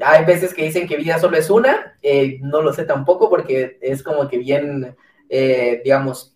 hay 0.00 0.24
veces 0.24 0.54
que 0.54 0.64
dicen 0.64 0.88
que 0.88 0.96
vida 0.96 1.18
solo 1.18 1.36
es 1.36 1.50
una, 1.50 1.98
no 2.40 2.62
lo 2.62 2.72
sé 2.72 2.84
tampoco, 2.84 3.28
porque 3.28 3.78
es 3.82 4.02
como 4.02 4.26
que 4.26 4.38
bien, 4.38 4.96
digamos, 5.84 6.33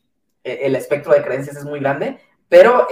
el 0.52 0.76
espectro 0.76 1.12
de 1.12 1.22
creencias 1.22 1.56
es 1.56 1.64
muy 1.64 1.80
grande, 1.80 2.18
pero 2.48 2.86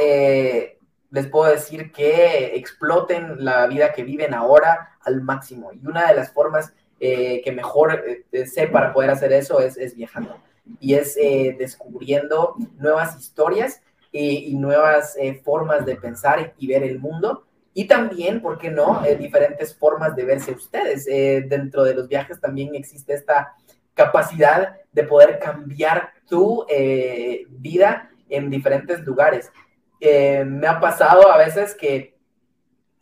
les 1.11 1.26
puedo 1.28 1.50
decir 1.50 1.92
que 1.92 2.57
exploten 2.57 3.44
la 3.44 3.66
vida 3.66 3.92
que 3.92 4.04
viven 4.04 4.34
ahora 4.34 4.96
al 5.00 5.22
máximo. 5.22 5.72
Y 5.72 5.86
una 5.86 6.09
de 6.09 6.14
las 6.14 6.32
formas 6.32 6.72
que 6.98 7.52
mejor 7.54 8.02
sé 8.46 8.68
para 8.68 8.92
poder 8.92 9.11
hacer 9.11 9.32
eso 9.32 9.61
es, 9.61 9.76
es 9.76 9.94
viajando 9.94 10.42
y 10.80 10.94
es 10.94 11.14
descubriendo 11.59 12.54
nuevas 12.78 13.18
historias 13.18 13.82
y, 14.12 14.54
nuevas 14.57 15.16
formas 15.44 15.86
de 15.86 15.96
pensar 15.96 16.54
y 16.59 16.66
ver 16.66 16.82
el 16.82 16.98
mundo 16.98 17.46
y 17.78 17.84
también, 17.84 18.40
¿por 18.40 18.57
qué 18.57 18.70
no?, 18.70 19.04
eh, 19.04 19.16
diferentes 19.16 19.76
formas 19.76 20.16
de 20.16 20.24
verse 20.24 20.50
ustedes. 20.52 21.07
Eh, 21.07 21.44
dentro 21.46 21.84
de 21.84 21.92
los 21.92 22.09
viajes 22.09 22.40
también 22.40 22.74
existe 22.74 23.12
esta 23.12 23.54
capacidad 23.97 24.76
de 24.92 25.03
poder 25.03 25.40
cambiar 25.40 26.12
tu 26.28 26.64
eh, 26.68 27.47
vida 27.49 28.11
en 28.28 28.51
diferentes 28.51 29.01
lugares. 29.01 29.51
me 30.01 30.66
ha 30.68 30.78
pasado 30.78 31.32
a 31.32 31.38
veces 31.38 31.74
que 31.74 32.16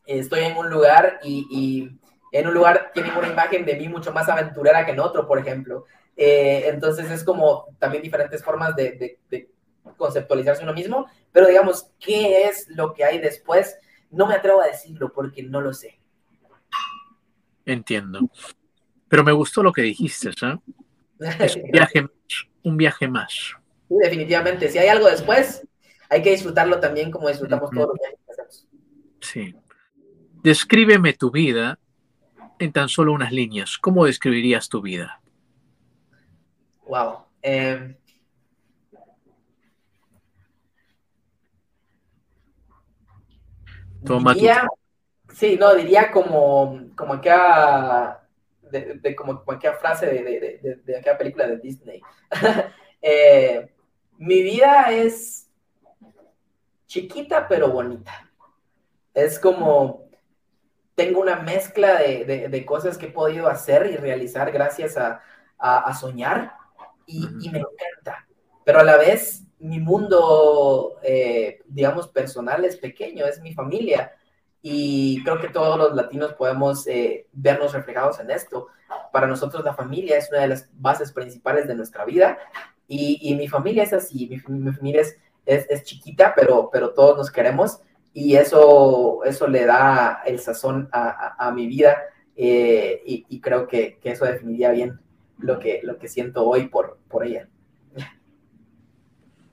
estoy 0.06 0.44
en 0.44 0.56
un 0.56 0.70
lugar 0.70 1.20
y, 1.22 1.90
en 2.32 2.48
un 2.48 2.54
lugar 2.54 2.90
tienen 2.94 3.16
una 3.16 3.28
imagen 3.28 3.64
de 3.64 3.76
mí 3.76 3.88
mucho 3.88 4.12
más 4.12 4.28
aventurera 4.28 4.86
que 4.86 4.92
en 4.92 5.00
otro, 5.00 5.26
por 5.26 5.38
ejemplo. 5.38 5.84
entonces 6.16 7.10
es 7.10 7.22
como 7.22 7.66
también 7.78 8.02
diferentes 8.02 8.42
formas 8.42 8.74
de, 8.74 9.18
de 9.30 9.50
conceptualizarse 9.96 10.62
uno 10.62 10.72
mismo, 10.72 11.06
pero 11.32 11.46
digamos, 11.46 11.90
¿qué 11.98 12.44
es 12.44 12.68
lo 12.68 12.94
que 12.94 13.04
hay 13.04 13.18
después? 13.18 13.76
No 14.10 14.26
me 14.26 14.34
atrevo 14.34 14.62
a 14.62 14.66
decirlo 14.66 15.12
porque 15.12 15.42
no 15.42 15.60
lo 15.60 15.72
sé. 15.72 15.98
Entiendo. 17.64 18.20
Pero 19.08 19.24
me 19.24 19.32
gustó 19.32 19.62
lo 19.62 19.72
que 19.72 19.82
dijiste, 19.82 20.32
¿sabes? 20.32 20.58
Es 21.20 21.56
un 21.56 21.62
viaje, 21.72 22.06
un 22.62 22.76
viaje 22.76 23.08
más. 23.08 23.54
Sí, 23.88 23.94
definitivamente. 24.02 24.68
Si 24.68 24.78
hay 24.78 24.88
algo 24.88 25.08
después, 25.08 25.66
hay 26.08 26.22
que 26.22 26.30
disfrutarlo 26.30 26.80
también 26.80 27.10
como 27.10 27.28
disfrutamos 27.28 27.70
todos 27.70 27.88
los 27.88 27.98
viajes 27.98 28.18
que 28.26 28.32
hacemos. 28.32 28.68
Sí. 29.20 29.54
Descríbeme 30.42 31.12
tu 31.14 31.30
vida 31.30 31.78
en 32.58 32.72
tan 32.72 32.88
solo 32.88 33.12
unas 33.12 33.32
líneas. 33.32 33.78
¿Cómo 33.78 34.04
describirías 34.04 34.68
tu 34.68 34.82
vida? 34.82 35.20
Wow. 36.86 37.24
Eh, 37.42 37.96
diría, 44.34 44.68
sí, 45.32 45.56
no, 45.58 45.74
diría 45.74 46.10
como, 46.10 46.88
como 46.94 47.14
aquella, 47.14 48.20
de, 48.80 49.16
como, 49.16 49.42
aquella 49.48 49.74
frase 49.74 50.06
de, 50.06 50.80
de, 50.84 50.96
aquella 50.96 51.18
película 51.18 51.46
de 51.46 51.58
Disney. 51.58 52.00
Eh, 53.06 53.70
mi 54.16 54.42
vida 54.42 54.90
es 54.90 55.50
chiquita 56.86 57.46
pero 57.46 57.68
bonita. 57.68 58.30
Es 59.12 59.38
como, 59.38 60.08
tengo 60.94 61.20
una 61.20 61.36
mezcla 61.36 61.98
de, 61.98 62.64
cosas 62.66 62.96
que 62.96 63.06
he 63.06 63.10
podido 63.10 63.46
hacer 63.46 63.90
y 63.90 63.96
realizar 63.96 64.50
gracias 64.50 64.96
a, 64.96 65.20
a, 65.58 65.92
soñar 65.92 66.54
y, 67.06 67.26
y, 67.42 67.50
me 67.50 67.58
encanta. 67.58 68.26
Pero 68.64 68.80
a 68.80 68.84
la 68.84 68.96
vez 68.96 69.44
mi 69.58 69.80
mundo, 69.80 70.98
eh, 71.02 71.60
digamos, 71.66 72.08
personal 72.08 72.64
es 72.64 72.76
pequeño, 72.76 73.26
es 73.26 73.40
mi 73.40 73.54
familia. 73.54 74.12
Y 74.66 75.22
creo 75.24 75.38
que 75.38 75.50
todos 75.50 75.76
los 75.76 75.94
latinos 75.94 76.32
podemos 76.32 76.86
eh, 76.86 77.26
vernos 77.34 77.74
reflejados 77.74 78.18
en 78.20 78.30
esto. 78.30 78.68
Para 79.12 79.26
nosotros 79.26 79.62
la 79.62 79.74
familia 79.74 80.16
es 80.16 80.30
una 80.30 80.40
de 80.40 80.48
las 80.48 80.70
bases 80.72 81.12
principales 81.12 81.68
de 81.68 81.74
nuestra 81.74 82.06
vida. 82.06 82.38
Y, 82.88 83.34
mi 83.34 83.46
familia 83.46 83.82
es 83.82 83.92
así, 83.92 84.26
mi, 84.26 84.38
familia 84.38 85.02
es, 85.02 85.18
es, 85.44 85.82
chiquita, 85.84 86.32
pero, 86.34 86.70
pero 86.72 86.94
todos 86.94 87.18
nos 87.18 87.30
queremos. 87.30 87.82
Y 88.14 88.36
eso, 88.36 89.22
eso 89.24 89.46
le 89.48 89.66
da 89.66 90.22
el 90.24 90.40
sazón 90.40 90.88
a, 90.92 91.52
mi 91.54 91.66
vida. 91.66 91.98
Eh, 92.34 93.02
y, 93.04 93.40
creo 93.42 93.68
que, 93.68 93.98
que, 94.00 94.12
eso 94.12 94.24
definiría 94.24 94.70
bien 94.70 94.98
lo 95.40 95.58
que, 95.58 95.80
lo 95.82 95.98
que 95.98 96.08
siento 96.08 96.42
hoy 96.42 96.68
por, 96.68 96.96
por 97.10 97.26
ella. 97.26 97.48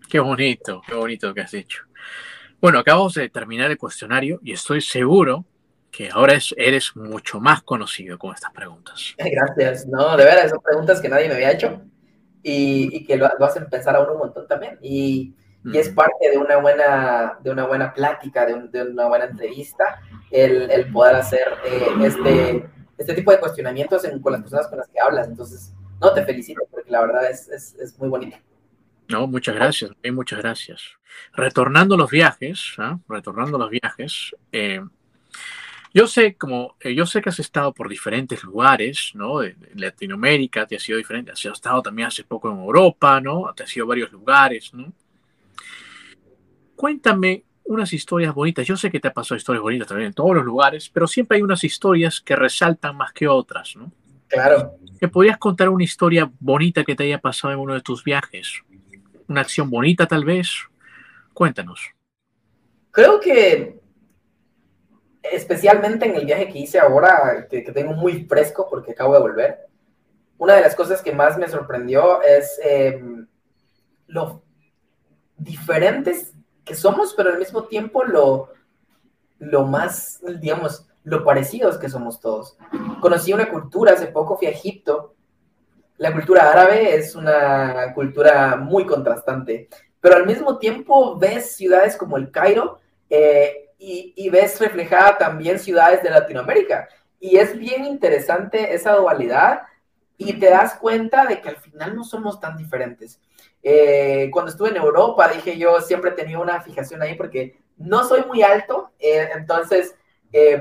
Qué 0.10 0.22
bonito, 0.22 0.82
qué 0.88 0.96
bonito 0.96 1.34
que 1.34 1.42
has 1.42 1.52
dicho. 1.52 1.84
Bueno, 2.62 2.78
acabamos 2.78 3.16
de 3.16 3.28
terminar 3.28 3.72
el 3.72 3.78
cuestionario 3.80 4.40
y 4.44 4.54
estoy 4.54 4.82
seguro 4.82 5.46
que 5.90 6.12
ahora 6.12 6.38
eres 6.58 6.96
mucho 6.96 7.40
más 7.40 7.64
conocido 7.64 8.20
con 8.20 8.36
estas 8.36 8.52
preguntas. 8.52 9.16
Gracias. 9.18 9.88
No, 9.88 10.16
de 10.16 10.26
verdad, 10.26 10.48
son 10.48 10.62
preguntas 10.62 11.02
que 11.02 11.10
nadie 11.10 11.28
me 11.28 11.34
había 11.34 11.54
hecho 11.54 11.82
y, 12.44 13.04
que 13.08 13.18
lo, 13.18 13.26
hacen 13.26 13.68
pensar 13.68 13.96
a 13.96 14.02
uno 14.02 14.14
un 14.14 14.20
montón 14.20 14.48
también. 14.48 14.78
Y, 14.80 15.36
es 15.74 15.90
parte 15.90 16.30
de 16.32 16.38
una 16.40 16.58
buena, 16.58 17.38
de 17.44 17.52
una 17.52 17.68
buena 17.68 17.94
plática, 17.94 18.48
de, 18.48 18.84
una 18.84 19.08
buena 19.08 19.26
entrevista, 19.26 20.00
el, 20.30 20.92
poder 20.92 21.16
hacer 21.16 21.48
eh, 21.66 21.88
este, 22.04 22.66
este 22.98 23.14
tipo 23.14 23.32
de 23.32 23.40
cuestionamientos 23.40 24.04
con 24.22 24.34
las 24.34 24.42
personas 24.42 24.68
con 24.68 24.78
las 24.78 24.88
que 24.88 25.00
hablas. 25.00 25.28
Entonces, 25.28 25.74
no, 26.00 26.14
te 26.14 26.24
felicito 26.24 26.62
porque 26.70 26.92
la 26.92 27.02
verdad 27.02 27.30
es, 27.30 27.48
es 27.50 27.98
muy 28.00 28.10
bonito. 28.10 28.38
No, 29.12 29.28
muchas 29.28 29.56
gracias, 29.56 29.92
muchas 30.12 30.40
gracias. 30.40 30.84
Retornando 31.34 31.98
los 31.98 32.10
viajes, 32.10 32.74
¿ah? 32.78 32.98
retornando 33.08 33.58
los 33.58 33.70
viajes, 33.70 34.36
eh, 34.52 34.82
Yo 35.94 36.08
sé, 36.08 36.36
como, 36.36 36.78
eh, 36.80 36.96
yo 36.96 37.06
sé 37.06 37.22
que 37.22 37.28
has 37.28 37.40
estado 37.40 37.74
por 37.74 37.90
diferentes 37.90 38.42
lugares, 38.44 39.12
¿no? 39.14 39.44
En 39.44 39.58
Latinoamérica 39.76 40.66
te 40.66 40.78
has 40.78 40.84
sido 40.84 40.98
diferente, 40.98 41.34
has 41.34 41.46
estado 41.46 41.82
también 41.82 42.08
hace 42.08 42.24
poco 42.24 42.50
en 42.50 42.58
Europa, 42.58 43.20
¿no? 43.20 43.54
Te 43.54 43.64
has 43.64 43.76
ido 43.76 43.86
a 43.86 43.90
varios 43.90 44.10
lugares, 44.10 44.74
¿no? 44.74 44.94
Cuéntame 46.78 47.44
unas 47.66 47.92
historias 47.92 48.34
bonitas. 48.34 48.66
Yo 48.66 48.78
sé 48.78 48.90
que 48.90 49.02
te 49.02 49.10
ha 49.10 49.14
pasado 49.14 49.36
historias 49.36 49.62
bonitas 49.62 49.88
también 49.88 50.08
en 50.08 50.14
todos 50.14 50.34
los 50.36 50.46
lugares, 50.46 50.90
pero 50.90 51.08
siempre 51.08 51.38
hay 51.38 51.44
unas 51.44 51.64
historias 51.66 52.22
que 52.22 52.38
resaltan 52.38 52.96
más 52.96 53.12
que 53.12 53.28
otras, 53.28 53.76
¿no? 53.76 53.92
Claro. 54.28 54.78
¿Me 55.02 55.10
podrías 55.10 55.38
contar 55.38 55.68
una 55.68 55.84
historia 55.84 56.32
bonita 56.40 56.86
que 56.86 56.96
te 56.96 57.04
haya 57.04 57.20
pasado 57.20 57.54
en 57.54 57.60
uno 57.60 57.74
de 57.74 57.82
tus 57.82 58.02
viajes? 58.04 58.62
¿Una 59.32 59.42
acción 59.42 59.70
bonita 59.70 60.06
tal 60.06 60.26
vez? 60.26 60.50
Cuéntanos. 61.34 61.80
Creo 62.92 63.22
que 63.22 63.80
especialmente 65.24 66.06
en 66.06 66.16
el 66.18 66.26
viaje 66.26 66.50
que 66.50 66.60
hice 66.60 66.80
ahora, 66.80 67.48
que, 67.50 67.62
tengo 67.62 67.94
muy 67.94 68.26
fresco 68.26 68.68
porque 68.70 68.92
acabo 68.92 69.14
de 69.14 69.22
volver, 69.22 69.60
una 70.38 70.56
de 70.56 70.62
las 70.62 70.76
cosas 70.76 71.02
que 71.02 71.14
más 71.14 71.38
me 71.38 71.48
sorprendió 71.48 72.22
es 72.22 72.60
em, 72.62 73.26
lo 74.08 74.44
diferentes 75.38 76.34
que 76.66 76.76
somos, 76.76 77.14
pero 77.16 77.30
al 77.30 77.40
mismo 77.40 77.64
tiempo 77.68 78.04
lo, 78.04 78.50
lo 79.40 79.64
más, 79.66 80.20
digamos, 80.42 80.90
lo 81.06 81.24
parecidos 81.24 81.78
que 81.78 81.88
somos 81.88 82.20
todos. 82.20 82.58
Conocí 83.00 83.32
una 83.32 83.50
cultura, 83.50 83.94
hace 83.94 84.08
poco 84.08 84.36
fui 84.36 84.48
a 84.48 84.52
Egipto. 84.52 85.11
La 86.02 86.12
cultura 86.12 86.50
árabe 86.50 86.96
es 86.96 87.14
una 87.14 87.94
cultura 87.94 88.56
muy 88.56 88.88
contrastante, 88.88 89.70
pero 90.00 90.16
al 90.16 90.26
mismo 90.26 90.58
tiempo 90.58 91.16
ves 91.20 91.56
ciudades 91.56 91.96
como 91.96 92.18
el 92.18 92.32
Cairo 92.32 92.80
eh, 93.08 93.70
y, 93.78 94.28
ves 94.32 94.60
reflejada 94.60 95.20
también 95.20 95.60
ciudades 95.60 96.02
de 96.02 96.10
Latinoamérica. 96.10 96.90
Y 97.20 97.38
es 97.38 97.56
bien 97.56 97.86
interesante 97.86 98.74
esa 98.74 98.94
dualidad 98.94 99.62
y 100.18 100.40
te 100.40 100.50
das 100.50 100.74
cuenta 100.74 101.28
de 101.28 101.40
que 101.40 101.50
al 101.50 101.58
final 101.58 101.96
no 101.96 102.04
somos 102.04 102.40
tan 102.40 102.58
diferentes. 102.58 103.22
Eh, 103.62 104.32
cuando 104.34 104.50
estuve 104.50 104.70
en 104.70 104.78
Europa, 104.78 105.28
dije 105.28 105.56
yo, 105.56 105.82
siempre 105.82 106.10
tenido 106.10 106.42
una 106.42 106.62
fijación 106.62 107.04
ahí 107.04 107.14
porque 107.14 107.62
no 107.78 108.04
soy 108.06 108.24
muy 108.26 108.42
alto, 108.42 108.90
eh, 108.98 109.30
entonces 109.36 109.94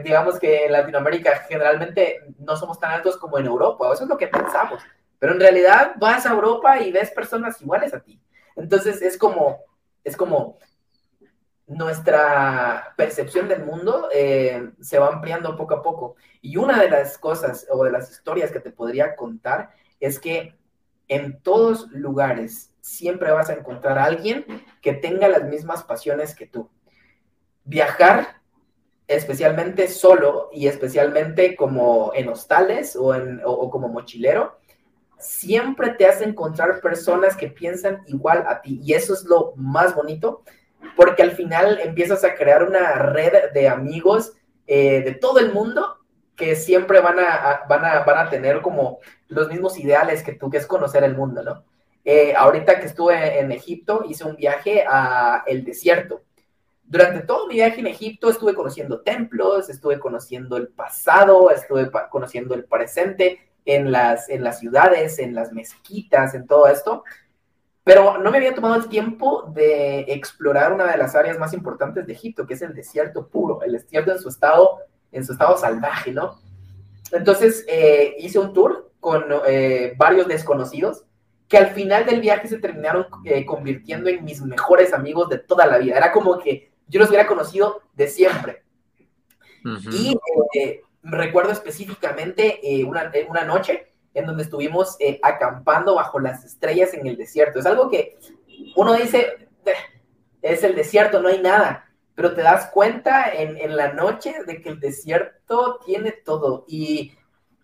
digamos 0.04 0.40
que 0.40 0.66
en 0.66 0.72
Latinoamérica 0.72 1.44
generalmente 1.48 2.24
no 2.40 2.56
somos 2.56 2.80
tan 2.80 2.90
altos 2.90 3.16
como 3.16 3.38
en 3.38 3.46
Europa, 3.46 3.88
eso 3.92 4.02
es 4.02 4.10
lo 4.10 4.18
que 4.18 4.26
pensamos, 4.26 4.82
pero 5.20 5.34
en 5.34 5.40
realidad 5.40 5.92
vas 5.98 6.26
a 6.26 6.32
Europa 6.32 6.80
y 6.80 6.90
ves 6.90 7.12
personas 7.12 7.60
iguales 7.62 7.94
a 7.94 8.00
ti. 8.00 8.20
Entonces 8.56 9.00
es 9.02 9.16
como, 9.16 9.60
es 10.02 10.16
como, 10.16 10.58
nuestra 11.66 12.94
percepción 12.96 13.46
del 13.46 13.64
mundo 13.64 14.08
eh, 14.12 14.70
se 14.80 14.98
va 14.98 15.06
ampliando 15.06 15.56
poco 15.56 15.74
a 15.74 15.82
poco. 15.82 16.16
Y 16.40 16.56
una 16.56 16.80
de 16.82 16.90
las 16.90 17.16
cosas 17.16 17.66
o 17.70 17.84
de 17.84 17.92
las 17.92 18.10
historias 18.10 18.50
que 18.50 18.58
te 18.58 18.72
podría 18.72 19.14
contar 19.14 19.70
es 20.00 20.18
que 20.18 20.56
en 21.06 21.40
todos 21.42 21.88
lugares 21.92 22.72
siempre 22.80 23.30
vas 23.30 23.50
a 23.50 23.54
encontrar 23.54 23.98
a 23.98 24.04
alguien 24.04 24.44
que 24.80 24.94
tenga 24.94 25.28
las 25.28 25.44
mismas 25.44 25.84
pasiones 25.84 26.34
que 26.34 26.46
tú. 26.46 26.68
Viajar, 27.64 28.40
especialmente 29.06 29.86
solo 29.86 30.48
y 30.52 30.66
especialmente 30.66 31.54
como 31.54 32.12
en 32.14 32.28
hostales 32.30 32.96
o, 32.96 33.14
en, 33.14 33.42
o 33.44 33.70
como 33.70 33.88
mochilero, 33.88 34.59
siempre 35.20 35.90
te 35.90 36.06
hace 36.06 36.24
encontrar 36.24 36.80
personas 36.80 37.36
que 37.36 37.48
piensan 37.48 38.02
igual 38.06 38.44
a 38.48 38.60
ti. 38.60 38.80
Y 38.82 38.94
eso 38.94 39.14
es 39.14 39.24
lo 39.24 39.52
más 39.56 39.94
bonito 39.94 40.42
porque 40.96 41.22
al 41.22 41.32
final 41.32 41.78
empiezas 41.80 42.24
a 42.24 42.34
crear 42.34 42.62
una 42.62 42.94
red 42.94 43.52
de 43.52 43.68
amigos 43.68 44.32
eh, 44.66 45.02
de 45.02 45.12
todo 45.12 45.38
el 45.38 45.52
mundo 45.52 45.98
que 46.36 46.56
siempre 46.56 47.00
van 47.00 47.18
a, 47.18 47.62
van, 47.68 47.84
a, 47.84 48.00
van 48.00 48.26
a 48.26 48.30
tener 48.30 48.62
como 48.62 48.98
los 49.28 49.48
mismos 49.48 49.78
ideales 49.78 50.22
que 50.22 50.32
tú, 50.32 50.48
que 50.48 50.56
es 50.56 50.66
conocer 50.66 51.04
el 51.04 51.14
mundo, 51.14 51.42
¿no? 51.42 51.64
Eh, 52.02 52.34
ahorita 52.34 52.80
que 52.80 52.86
estuve 52.86 53.40
en 53.40 53.52
Egipto, 53.52 54.04
hice 54.08 54.24
un 54.24 54.36
viaje 54.36 54.84
a 54.88 55.44
el 55.46 55.64
desierto. 55.64 56.22
Durante 56.82 57.20
todo 57.20 57.46
mi 57.46 57.56
viaje 57.56 57.80
en 57.80 57.86
Egipto 57.88 58.30
estuve 58.30 58.54
conociendo 58.54 59.02
templos, 59.02 59.68
estuve 59.68 60.00
conociendo 60.00 60.56
el 60.56 60.68
pasado, 60.68 61.50
estuve 61.50 61.90
conociendo 62.10 62.54
el 62.54 62.64
presente 62.64 63.49
en 63.64 63.92
las, 63.92 64.28
en 64.28 64.44
las 64.44 64.58
ciudades, 64.58 65.18
en 65.18 65.34
las 65.34 65.52
mezquitas, 65.52 66.34
en 66.34 66.46
todo 66.46 66.66
esto. 66.66 67.04
Pero 67.84 68.18
no 68.18 68.30
me 68.30 68.38
había 68.38 68.54
tomado 68.54 68.76
el 68.76 68.88
tiempo 68.88 69.50
de 69.54 70.00
explorar 70.08 70.72
una 70.72 70.90
de 70.90 70.98
las 70.98 71.14
áreas 71.14 71.38
más 71.38 71.52
importantes 71.52 72.06
de 72.06 72.12
Egipto, 72.12 72.46
que 72.46 72.54
es 72.54 72.62
el 72.62 72.74
desierto 72.74 73.28
puro, 73.28 73.62
el 73.62 73.72
desierto 73.72 74.12
en 74.12 74.18
su 74.18 74.28
estado, 74.28 74.78
en 75.12 75.24
su 75.24 75.32
estado 75.32 75.56
salvaje, 75.56 76.12
¿no? 76.12 76.38
Entonces 77.12 77.64
eh, 77.68 78.16
hice 78.18 78.38
un 78.38 78.52
tour 78.52 78.92
con 79.00 79.24
eh, 79.46 79.94
varios 79.96 80.28
desconocidos 80.28 81.04
que 81.48 81.58
al 81.58 81.70
final 81.70 82.06
del 82.06 82.20
viaje 82.20 82.46
se 82.46 82.58
terminaron 82.58 83.06
eh, 83.24 83.44
convirtiendo 83.44 84.08
en 84.08 84.24
mis 84.24 84.40
mejores 84.40 84.92
amigos 84.92 85.28
de 85.28 85.38
toda 85.38 85.66
la 85.66 85.78
vida. 85.78 85.96
Era 85.96 86.12
como 86.12 86.38
que 86.38 86.70
yo 86.86 87.00
los 87.00 87.08
hubiera 87.08 87.26
conocido 87.26 87.82
de 87.94 88.06
siempre. 88.06 88.62
Y 89.92 90.16
recuerdo 91.02 91.52
específicamente 91.52 92.60
una, 92.86 93.10
una 93.28 93.44
noche 93.44 93.90
en 94.14 94.26
donde 94.26 94.42
estuvimos 94.42 94.96
eh, 94.98 95.20
acampando 95.22 95.94
bajo 95.94 96.18
las 96.18 96.44
estrellas 96.44 96.94
en 96.94 97.06
el 97.06 97.16
desierto. 97.16 97.58
Es 97.58 97.66
algo 97.66 97.88
que 97.88 98.18
uno 98.76 98.94
dice, 98.94 99.48
es 100.42 100.62
el 100.62 100.74
desierto, 100.74 101.20
no 101.20 101.28
hay 101.28 101.40
nada, 101.40 101.88
pero 102.14 102.34
te 102.34 102.42
das 102.42 102.70
cuenta 102.70 103.32
en, 103.32 103.56
en 103.56 103.76
la 103.76 103.92
noche 103.92 104.34
de 104.46 104.60
que 104.60 104.70
el 104.70 104.80
desierto 104.80 105.80
tiene 105.84 106.12
todo 106.12 106.64
y 106.68 107.12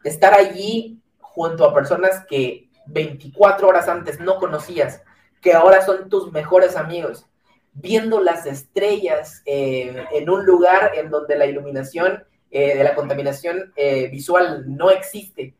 estar 0.05 0.35
allí 0.35 1.03
junto 1.19 1.65
a 1.65 1.75
personas 1.75 2.25
que 2.29 2.71
24 2.87 3.67
horas 3.67 3.89
antes 3.89 4.21
no 4.21 4.37
conocías, 4.39 5.03
que 5.41 5.53
ahora 5.53 5.85
son 5.85 6.09
tus 6.09 6.33
mejores 6.33 6.77
amigos, 6.77 7.27
viendo 7.73 8.21
las 8.21 8.47
estrellas 8.47 9.43
eh, 9.45 10.07
en 10.13 10.31
un 10.31 10.47
lugar 10.47 10.93
en 10.95 11.11
donde 11.11 11.37
la 11.37 11.47
iluminación 11.47 12.25
eh, 12.57 12.77
de 12.77 12.85
la 12.85 12.95
contaminación 12.95 13.73
visual 14.11 14.65
no 14.67 14.91
existe 14.91 15.55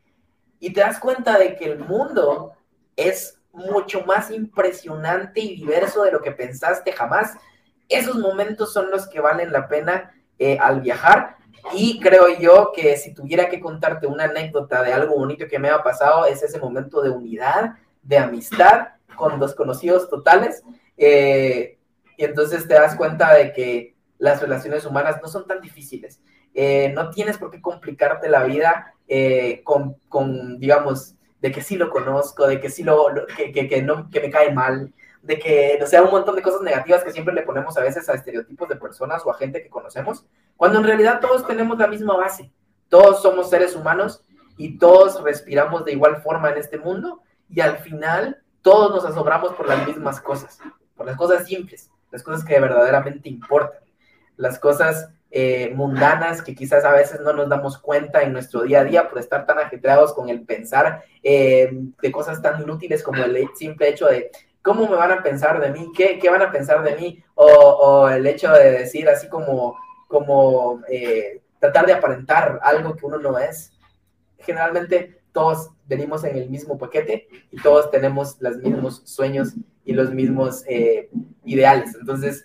y 0.59 0.73
te 0.73 0.81
das 0.81 0.99
cuenta 0.99 1.37
de 1.37 1.55
que 1.55 1.65
el 1.65 1.79
mundo 1.79 2.53
es 2.95 3.39
mucho 3.53 4.01
más 4.05 4.31
impresionante 4.31 5.39
y 5.39 5.55
diverso 5.55 6.03
de 6.03 6.11
lo 6.11 6.21
que 6.21 6.31
pensaste 6.31 6.91
jamás. 6.91 7.35
Esos 7.89 8.17
momentos 8.17 8.73
son 8.73 8.91
los 8.91 9.07
que 9.07 9.19
valen 9.19 9.51
la 9.51 9.67
pena 9.67 10.13
eh, 10.39 10.57
al 10.59 10.81
viajar. 10.81 11.37
Y 11.73 11.99
creo 11.99 12.27
yo 12.39 12.71
que 12.75 12.95
si 12.97 13.13
tuviera 13.13 13.49
que 13.49 13.59
contarte 13.59 14.07
una 14.07 14.25
anécdota 14.25 14.83
de 14.83 14.93
algo 14.93 15.15
bonito 15.15 15.47
que 15.47 15.59
me 15.59 15.69
ha 15.69 15.83
pasado, 15.83 16.25
es 16.25 16.41
ese 16.43 16.59
momento 16.59 17.01
de 17.01 17.09
unidad, 17.09 17.75
de 18.03 18.17
amistad 18.17 18.89
con 19.15 19.39
desconocidos 19.39 20.09
totales. 20.09 20.63
Eh, 20.97 21.77
y 22.17 22.23
entonces 22.23 22.67
te 22.67 22.75
das 22.75 22.95
cuenta 22.95 23.33
de 23.33 23.53
que 23.53 23.95
las 24.17 24.41
relaciones 24.41 24.85
humanas 24.85 25.19
no 25.21 25.27
son 25.27 25.45
tan 25.45 25.61
difíciles. 25.61 26.21
Eh, 26.59 26.91
no 26.95 27.11
tienes 27.11 27.37
por 27.37 27.51
qué 27.51 27.61
complicarte 27.61 28.29
la 28.29 28.43
vida 28.43 28.95
eh, 29.07 29.61
con, 29.63 29.97
con, 30.09 30.57
digamos, 30.59 31.13
de 31.39 31.51
que 31.51 31.61
sí 31.61 31.75
lo 31.75 31.91
conozco, 31.91 32.47
de 32.47 32.59
que 32.59 32.71
sí 32.71 32.81
lo, 32.81 33.13
que, 33.37 33.51
que, 33.51 33.81
no, 33.83 34.09
que 34.09 34.21
me 34.21 34.31
cae 34.31 34.51
mal, 34.51 34.91
de 35.21 35.37
que, 35.37 35.77
o 35.79 35.85
sea, 35.85 36.01
un 36.01 36.09
montón 36.09 36.35
de 36.35 36.41
cosas 36.41 36.61
negativas 36.61 37.03
que 37.03 37.11
siempre 37.11 37.35
le 37.35 37.43
ponemos 37.43 37.77
a 37.77 37.83
veces 37.83 38.09
a 38.09 38.15
estereotipos 38.15 38.67
de 38.69 38.75
personas 38.75 39.23
o 39.23 39.29
a 39.29 39.37
gente 39.37 39.61
que 39.61 39.69
conocemos, 39.69 40.25
cuando 40.55 40.79
en 40.79 40.85
realidad 40.85 41.19
todos 41.19 41.45
tenemos 41.45 41.77
la 41.77 41.85
misma 41.85 42.17
base, 42.17 42.51
todos 42.89 43.21
somos 43.21 43.51
seres 43.51 43.75
humanos 43.75 44.23
y 44.57 44.79
todos 44.79 45.21
respiramos 45.21 45.85
de 45.85 45.91
igual 45.91 46.23
forma 46.23 46.49
en 46.49 46.57
este 46.57 46.79
mundo 46.79 47.21
y 47.51 47.59
al 47.59 47.77
final 47.77 48.41
todos 48.63 48.89
nos 48.89 49.05
asombramos 49.05 49.53
por 49.53 49.67
las 49.67 49.85
mismas 49.85 50.19
cosas, 50.19 50.57
por 50.95 51.05
las 51.05 51.17
cosas 51.17 51.45
simples, 51.45 51.91
las 52.09 52.23
cosas 52.23 52.43
que 52.43 52.59
verdaderamente 52.59 53.29
importan, 53.29 53.81
las 54.37 54.57
cosas 54.57 55.11
eh, 55.39 55.71
mundanas 55.75 56.41
que 56.41 56.55
quizás 56.55 56.83
a 56.83 56.91
veces 56.91 57.21
no 57.21 57.31
nos 57.31 57.47
damos 57.47 57.77
cuenta 57.77 58.23
en 58.23 58.33
nuestro 58.33 58.63
día 58.63 58.79
a 58.79 58.83
día 58.83 59.07
por 59.07 59.19
estar 59.19 59.45
tan 59.45 59.59
ajetreados 59.59 60.15
con 60.15 60.29
el 60.29 60.41
pensar 60.41 61.03
eh, 61.21 61.69
de 62.01 62.11
cosas 62.11 62.41
tan 62.41 62.59
inútiles 62.59 63.03
como 63.03 63.23
el 63.23 63.47
simple 63.53 63.87
hecho 63.87 64.07
de 64.07 64.31
cómo 64.63 64.89
me 64.89 64.95
van 64.95 65.11
a 65.11 65.21
pensar 65.21 65.61
de 65.61 65.69
mí, 65.69 65.91
qué, 65.95 66.17
qué 66.17 66.31
van 66.31 66.41
a 66.41 66.51
pensar 66.51 66.81
de 66.81 66.95
mí, 66.95 67.23
o, 67.35 68.09
el 68.09 68.25
hecho 68.25 68.51
de 68.51 68.79
decir 68.79 69.07
así 69.09 69.29
como, 69.29 69.77
como 70.07 70.81
eh, 70.89 71.39
tratar 71.59 71.85
de 71.85 71.93
aparentar 71.93 72.59
algo 72.63 72.95
que 72.95 73.05
uno 73.05 73.19
no 73.19 73.37
es. 73.37 73.73
Generalmente 74.39 75.21
todos 75.33 75.69
venimos 75.85 76.23
en 76.23 76.35
el 76.35 76.49
mismo 76.49 76.79
paquete 76.79 77.27
y 77.51 77.61
todos 77.61 77.91
tenemos 77.91 78.37
los 78.39 78.57
mismos 78.57 79.03
sueños 79.05 79.53
y 79.85 79.93
los 79.93 80.11
mismos 80.11 80.63
ideales. 81.45 81.93
Entonces, 81.93 82.43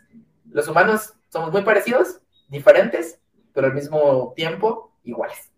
los 0.51 0.68
humanos 0.68 1.14
somos 1.30 1.51
muy 1.53 1.62
parecidos, 1.62 2.20
diferentes, 2.53 3.21
pero 3.53 3.67
al 3.67 3.75
mismo 3.75 4.33
tiempo 4.37 4.97
iguales. 5.05 5.51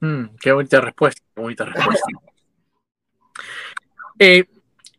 Mm, 0.00 0.36
qué 0.40 0.52
bonita 0.52 0.80
respuesta, 0.80 1.22
qué 1.34 1.40
bonita 1.40 1.64
respuesta. 1.64 2.06
Eh, 4.22 4.44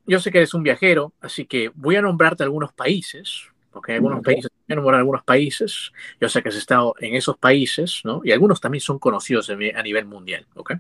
yo 0.08 0.20
sé 0.20 0.32
que 0.32 0.40
eres 0.40 0.56
un 0.56 0.64
viajero, 0.64 1.14
así 1.22 1.46
que 1.46 1.70
voy 1.76 1.96
a 1.96 2.02
nombrarte 2.02 2.42
algunos 2.42 2.74
países 2.74 3.52
porque 3.72 3.94
algunos 3.94 4.22
países, 4.22 4.52
en 4.68 4.80
algunos 4.80 5.24
países, 5.24 5.94
yo 6.20 6.28
sé 6.28 6.44
que 6.44 6.50
has 6.50 6.56
estado 6.56 6.94
en 7.00 7.16
esos 7.16 7.38
países, 7.38 8.02
¿no? 8.04 8.22
Y 8.24 8.32
algunos 8.32 8.60
también 8.60 8.82
son 8.82 9.00
conocidos 9.00 9.50
a 9.50 9.82
nivel 9.82 10.06
mundial, 10.06 10.46
¿ok? 10.56 10.74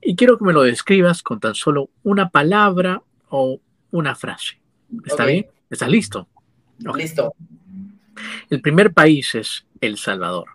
Y 0.00 0.16
quiero 0.16 0.38
que 0.38 0.44
me 0.44 0.54
lo 0.54 0.62
describas 0.62 1.22
con 1.22 1.38
tan 1.38 1.54
solo 1.54 1.90
una 2.02 2.30
palabra 2.30 3.02
o 3.28 3.60
una 3.90 4.14
frase. 4.14 4.58
¿Está 5.04 5.26
bien? 5.26 5.46
¿Estás 5.68 5.90
listo? 5.90 6.28
Listo. 6.78 7.34
El 8.50 8.60
primer 8.60 8.92
país 8.92 9.34
es 9.34 9.66
El 9.80 9.98
Salvador. 9.98 10.48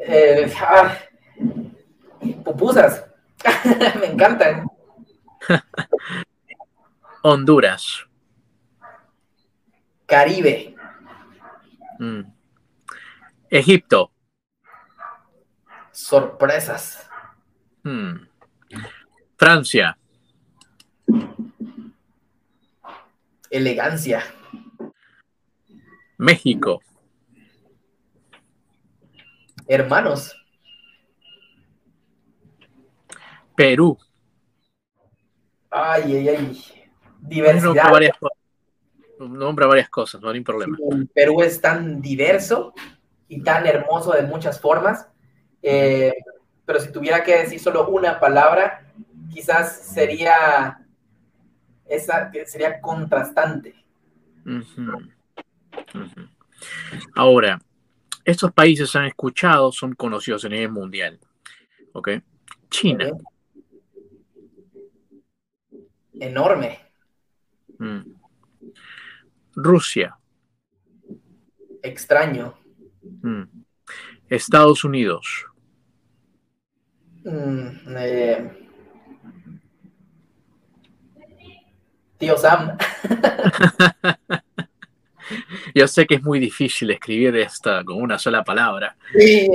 Eh, 0.00 0.52
ah, 0.60 0.98
pupusas. 2.44 3.04
Me 4.00 4.06
encantan. 4.06 4.66
Honduras. 7.22 8.06
Caribe. 10.06 10.74
Mm. 11.98 12.22
Egipto. 13.50 14.10
Sorpresas. 15.92 17.08
Mm. 17.82 18.26
Francia. 19.36 19.96
Elegancia. 23.50 24.22
México. 26.16 26.80
Hermanos. 29.66 30.36
Perú. 33.56 33.98
Ay, 35.68 36.16
ay, 36.16 36.28
ay. 36.28 36.62
Diversidad. 37.20 37.90
Nombra 39.18 39.66
varias, 39.66 39.90
cosas, 39.90 40.20
no 40.22 40.30
hay 40.30 40.40
problema. 40.40 40.78
Perú 41.12 41.42
es 41.42 41.60
tan 41.60 42.00
diverso 42.00 42.72
y 43.28 43.42
tan 43.42 43.66
hermoso 43.66 44.12
de 44.12 44.22
muchas 44.22 44.60
formas. 44.60 45.08
Eh, 45.62 46.14
pero 46.64 46.80
si 46.80 46.90
tuviera 46.90 47.22
que 47.22 47.36
decir 47.36 47.60
solo 47.60 47.86
una 47.88 48.18
palabra, 48.18 48.92
quizás 49.30 49.76
sería 49.92 50.86
esa 51.90 52.30
que 52.30 52.46
sería 52.46 52.80
contrastante. 52.80 53.74
Ahora, 57.14 57.60
estos 58.24 58.52
países 58.52 58.94
han 58.96 59.06
escuchado, 59.06 59.72
son 59.72 59.94
conocidos 59.94 60.44
a 60.44 60.48
nivel 60.48 60.70
mundial. 60.70 61.18
¿Ok? 61.92 62.10
China. 62.70 63.10
Enorme. 66.18 66.78
Mm. 67.78 68.00
Rusia. 69.56 70.16
Extraño. 71.82 72.54
Mm. 73.22 73.42
Estados 74.28 74.84
Unidos. 74.84 75.46
Mm, 77.24 77.96
eh, 77.96 78.69
tío 82.20 82.36
Sam. 82.36 82.76
Yo 85.74 85.88
sé 85.88 86.06
que 86.06 86.16
es 86.16 86.22
muy 86.22 86.38
difícil 86.38 86.90
escribir 86.90 87.34
esta 87.36 87.82
con 87.84 88.02
una 88.02 88.18
sola 88.18 88.44
palabra. 88.44 88.96
Sí, 89.16 89.48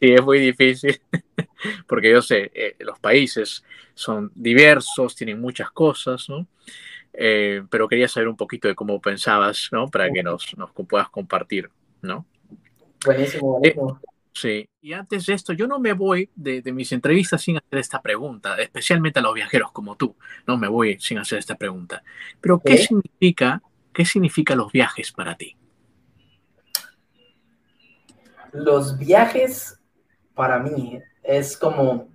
es, 0.00 0.22
muy 0.22 0.38
difícil, 0.38 0.98
porque 1.88 2.12
yo 2.12 2.22
sé, 2.22 2.52
eh, 2.54 2.76
los 2.78 3.00
países 3.00 3.64
son 3.92 4.30
diversos, 4.34 5.16
tienen 5.16 5.40
muchas 5.40 5.72
cosas, 5.72 6.28
¿no? 6.28 6.46
Eh, 7.12 7.64
pero 7.68 7.88
quería 7.88 8.06
saber 8.06 8.28
un 8.28 8.36
poquito 8.36 8.68
de 8.68 8.76
cómo 8.76 9.00
pensabas, 9.00 9.68
¿no? 9.72 9.88
Para 9.88 10.08
que 10.10 10.22
nos, 10.22 10.56
nos 10.56 10.70
puedas 10.70 11.08
compartir, 11.08 11.68
¿no? 12.02 12.24
Buenísimo, 13.04 13.60
eh, 13.64 13.74
buenísimo. 13.74 14.00
Sí, 14.38 14.68
y 14.80 14.92
antes 14.92 15.26
de 15.26 15.34
esto, 15.34 15.52
yo 15.52 15.66
no 15.66 15.78
me 15.78 15.92
voy 15.92 16.30
de, 16.34 16.62
de, 16.62 16.72
mis 16.72 16.92
entrevistas 16.92 17.42
sin 17.42 17.56
hacer 17.56 17.78
esta 17.78 18.02
pregunta, 18.02 18.56
especialmente 18.56 19.18
a 19.18 19.22
los 19.22 19.34
viajeros 19.34 19.72
como 19.72 19.96
tú, 19.96 20.16
no 20.46 20.56
me 20.56 20.68
voy 20.68 20.98
sin 21.00 21.18
hacer 21.18 21.38
esta 21.38 21.56
pregunta. 21.56 22.02
Pero, 22.40 22.60
¿qué 22.60 22.78
significa 22.78 23.62
¿Qué 23.96 24.04
significan 24.04 24.58
los 24.58 24.70
viajes 24.70 25.10
para 25.10 25.38
ti? 25.38 25.56
Los 28.52 28.98
viajes 28.98 29.80
para 30.34 30.58
mí 30.58 31.00
es 31.22 31.56
como 31.56 32.10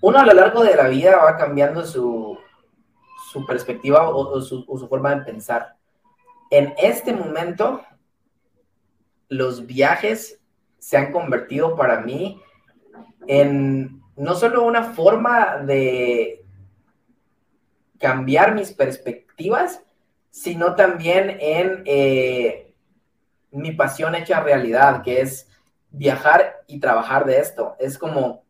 uno 0.00 0.18
a 0.18 0.24
lo 0.24 0.32
largo 0.32 0.64
de 0.64 0.74
la 0.74 0.88
vida 0.88 1.18
va 1.18 1.36
cambiando 1.36 1.84
su, 1.84 2.38
perspectiva 3.46 4.08
o, 4.08 4.40
su, 4.40 4.64
o, 4.66 4.78
su, 4.78 4.88
forma 4.88 5.14
de 5.14 5.20
pensar. 5.26 5.76
En 6.50 6.72
este 6.78 7.12
momento, 7.12 7.82
los 9.28 9.66
viajes 9.66 10.35
se 10.86 10.96
han 10.96 11.10
convertido 11.10 11.74
para 11.74 12.02
mí 12.02 12.40
en 13.26 14.00
no 14.14 14.36
solo 14.36 14.62
una 14.62 14.84
forma 14.92 15.56
de 15.56 16.44
cambiar 17.98 18.54
mis 18.54 18.70
perspectivas, 18.70 19.82
sino 20.30 20.76
también 20.76 21.38
en 21.40 21.82
eh, 21.86 22.72
mi 23.50 23.72
pasión 23.72 24.14
hecha 24.14 24.38
realidad, 24.38 25.02
que 25.02 25.22
es 25.22 25.48
viajar 25.90 26.62
y 26.68 26.78
trabajar 26.78 27.24
de 27.24 27.40
esto. 27.40 27.74
Es 27.80 27.98
como, 27.98 28.44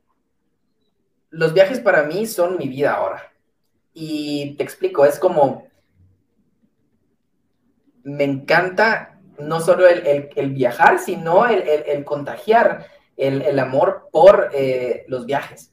los 1.30 1.54
viajes 1.54 1.80
para 1.80 2.02
mí 2.02 2.26
son 2.26 2.58
mi 2.58 2.68
vida 2.68 2.92
ahora. 2.92 3.32
Y 3.94 4.56
te 4.56 4.62
explico, 4.62 5.06
es 5.06 5.18
como, 5.18 5.68
me 8.02 8.24
encanta 8.24 9.15
no 9.38 9.60
solo 9.60 9.86
el, 9.86 10.50
viajar, 10.50 10.98
sino 10.98 11.46
el, 11.46 12.04
contagiar 12.04 12.86
el, 13.16 13.58
amor 13.58 14.08
por 14.12 14.50
eh, 14.52 15.04
los 15.08 15.26
viajes. 15.26 15.72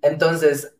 Entonces, 0.00 0.74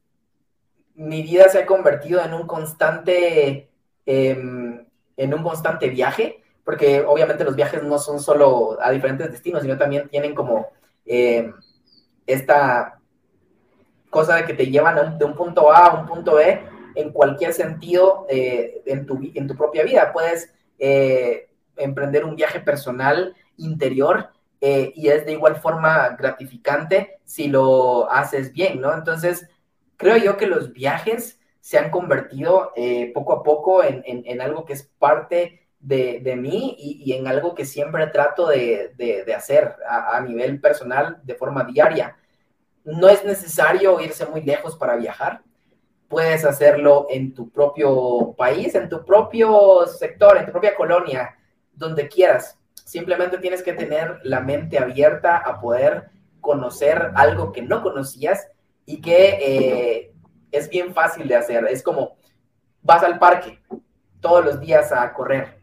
mi 0.94 1.22
vida 1.22 1.48
se 1.48 1.60
ha 1.60 1.66
convertido 1.66 2.22
en 2.24 2.34
un 2.34 2.46
constante 2.46 3.68
Em, 4.04 4.84
en 5.16 5.34
un 5.34 5.42
constante 5.42 5.88
viaje, 5.88 6.42
porque 6.64 7.02
obviamente 7.02 7.44
los 7.44 7.54
viajes 7.54 7.82
no 7.84 7.98
son 7.98 8.18
solo 8.18 8.76
a 8.80 8.90
diferentes 8.90 9.30
destinos, 9.30 9.62
sino 9.62 9.78
también 9.78 10.08
tienen 10.08 10.34
como 10.34 10.68
em, 11.04 11.54
esta 12.26 12.98
cosa 14.10 14.36
de 14.36 14.44
que 14.44 14.54
te 14.54 14.66
llevan 14.66 15.18
de 15.18 15.24
un 15.24 15.34
punto 15.34 15.70
A 15.70 15.86
a 15.86 16.00
un 16.00 16.06
punto 16.06 16.34
B 16.34 16.60
en 16.96 17.12
cualquier 17.12 17.52
sentido 17.52 18.26
eh, 18.28 18.82
en, 18.86 19.06
tu, 19.06 19.20
en 19.34 19.46
tu 19.46 19.56
propia 19.56 19.84
vida. 19.84 20.12
Puedes 20.12 20.52
eh, 20.78 21.48
emprender 21.76 22.24
un 22.24 22.36
viaje 22.36 22.60
personal 22.60 23.34
interior 23.56 24.30
eh, 24.60 24.92
y 24.94 25.08
es 25.08 25.26
de 25.26 25.32
igual 25.32 25.56
forma 25.56 26.10
gratificante 26.10 27.18
si 27.24 27.48
lo 27.48 28.10
haces 28.10 28.52
bien, 28.52 28.80
¿no? 28.80 28.94
Entonces, 28.94 29.48
creo 29.96 30.16
yo 30.16 30.36
que 30.36 30.46
los 30.46 30.72
viajes 30.72 31.40
se 31.60 31.78
han 31.78 31.90
convertido 31.90 32.72
eh, 32.76 33.12
poco 33.14 33.32
a 33.32 33.42
poco 33.42 33.82
en, 33.84 34.40
algo 34.40 34.64
que 34.64 34.72
es 34.72 34.84
parte 34.98 35.66
de, 35.78 36.36
mí 36.36 36.76
y, 36.78 37.12
en 37.12 37.26
algo 37.28 37.54
que 37.54 37.64
siempre 37.64 38.08
trato 38.08 38.48
de, 38.48 39.32
hacer 39.36 39.76
a, 39.88 40.20
nivel 40.20 40.60
personal 40.60 41.20
de 41.22 41.34
forma 41.34 41.64
diaria. 41.64 42.16
No 42.84 43.08
es 43.08 43.24
necesario 43.24 44.00
irse 44.00 44.26
muy 44.26 44.42
lejos 44.42 44.76
para 44.76 44.96
viajar. 44.96 45.42
Puedes 46.08 46.44
hacerlo 46.44 47.06
en 47.10 47.32
tu 47.32 47.48
propio 47.50 48.34
país, 48.36 48.74
en 48.74 48.88
tu 48.88 49.04
propio 49.04 49.86
sector, 49.86 50.36
en 50.36 50.46
tu 50.46 50.52
propia 50.52 50.74
colonia, 50.74 51.36
donde 51.72 52.08
quieras. 52.08 52.58
Simplemente 52.84 53.38
tienes 53.38 53.62
que 53.62 53.72
tener 53.72 54.20
la 54.22 54.40
mente 54.40 54.78
abierta 54.78 55.36
a 55.36 55.60
poder 55.60 56.10
conocer 56.40 57.12
algo 57.14 57.52
que 57.52 57.62
no 57.62 57.82
conocías 57.82 58.48
y 58.84 59.00
que 59.00 59.38
eh, 59.40 60.12
es 60.50 60.68
bien 60.68 60.92
fácil 60.92 61.28
de 61.28 61.36
hacer. 61.36 61.64
Es 61.66 61.82
como 61.82 62.16
vas 62.82 63.02
al 63.02 63.18
parque 63.18 63.60
todos 64.20 64.44
los 64.44 64.60
días 64.60 64.92
a 64.92 65.12
correr. 65.12 65.60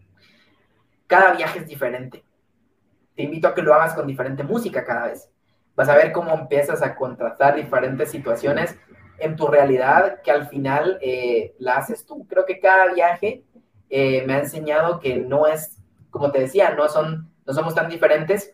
Cada 1.08 1.34
viaje 1.34 1.60
es 1.60 1.68
diferente. 1.68 2.24
Te 3.16 3.24
invito 3.24 3.48
a 3.48 3.56
que 3.56 3.62
lo 3.62 3.74
hagas 3.74 3.94
con 3.94 4.08
diferente 4.08 4.44
música 4.44 4.86
cada 4.86 5.08
vez. 5.08 5.30
Vas 5.76 5.90
a 5.90 5.96
ver 5.96 6.12
cómo 6.12 6.34
empiezas 6.34 6.82
a 6.82 6.96
contrastar 6.96 7.56
diferentes 7.56 8.12
situaciones 8.12 8.78
en 9.18 9.36
tu 9.36 9.48
realidad 9.48 10.22
que 10.22 10.32
al 10.32 10.48
final 10.48 10.98
eh, 11.02 11.56
la 11.60 11.78
haces 11.78 12.06
tú. 12.06 12.26
Creo 12.28 12.46
que 12.46 12.60
cada 12.60 12.94
viaje 12.94 13.44
eh, 13.90 14.24
me 14.26 14.36
ha 14.36 14.40
enseñado 14.40 15.00
que 15.00 15.18
no 15.18 15.48
es, 15.48 15.79
como 16.10 16.32
te 16.32 16.40
decía, 16.40 16.72
no, 16.72 16.88
son, 16.90 17.32
no 17.46 17.54
somos 17.54 17.76
tan 17.76 17.90
diferentes 17.90 18.54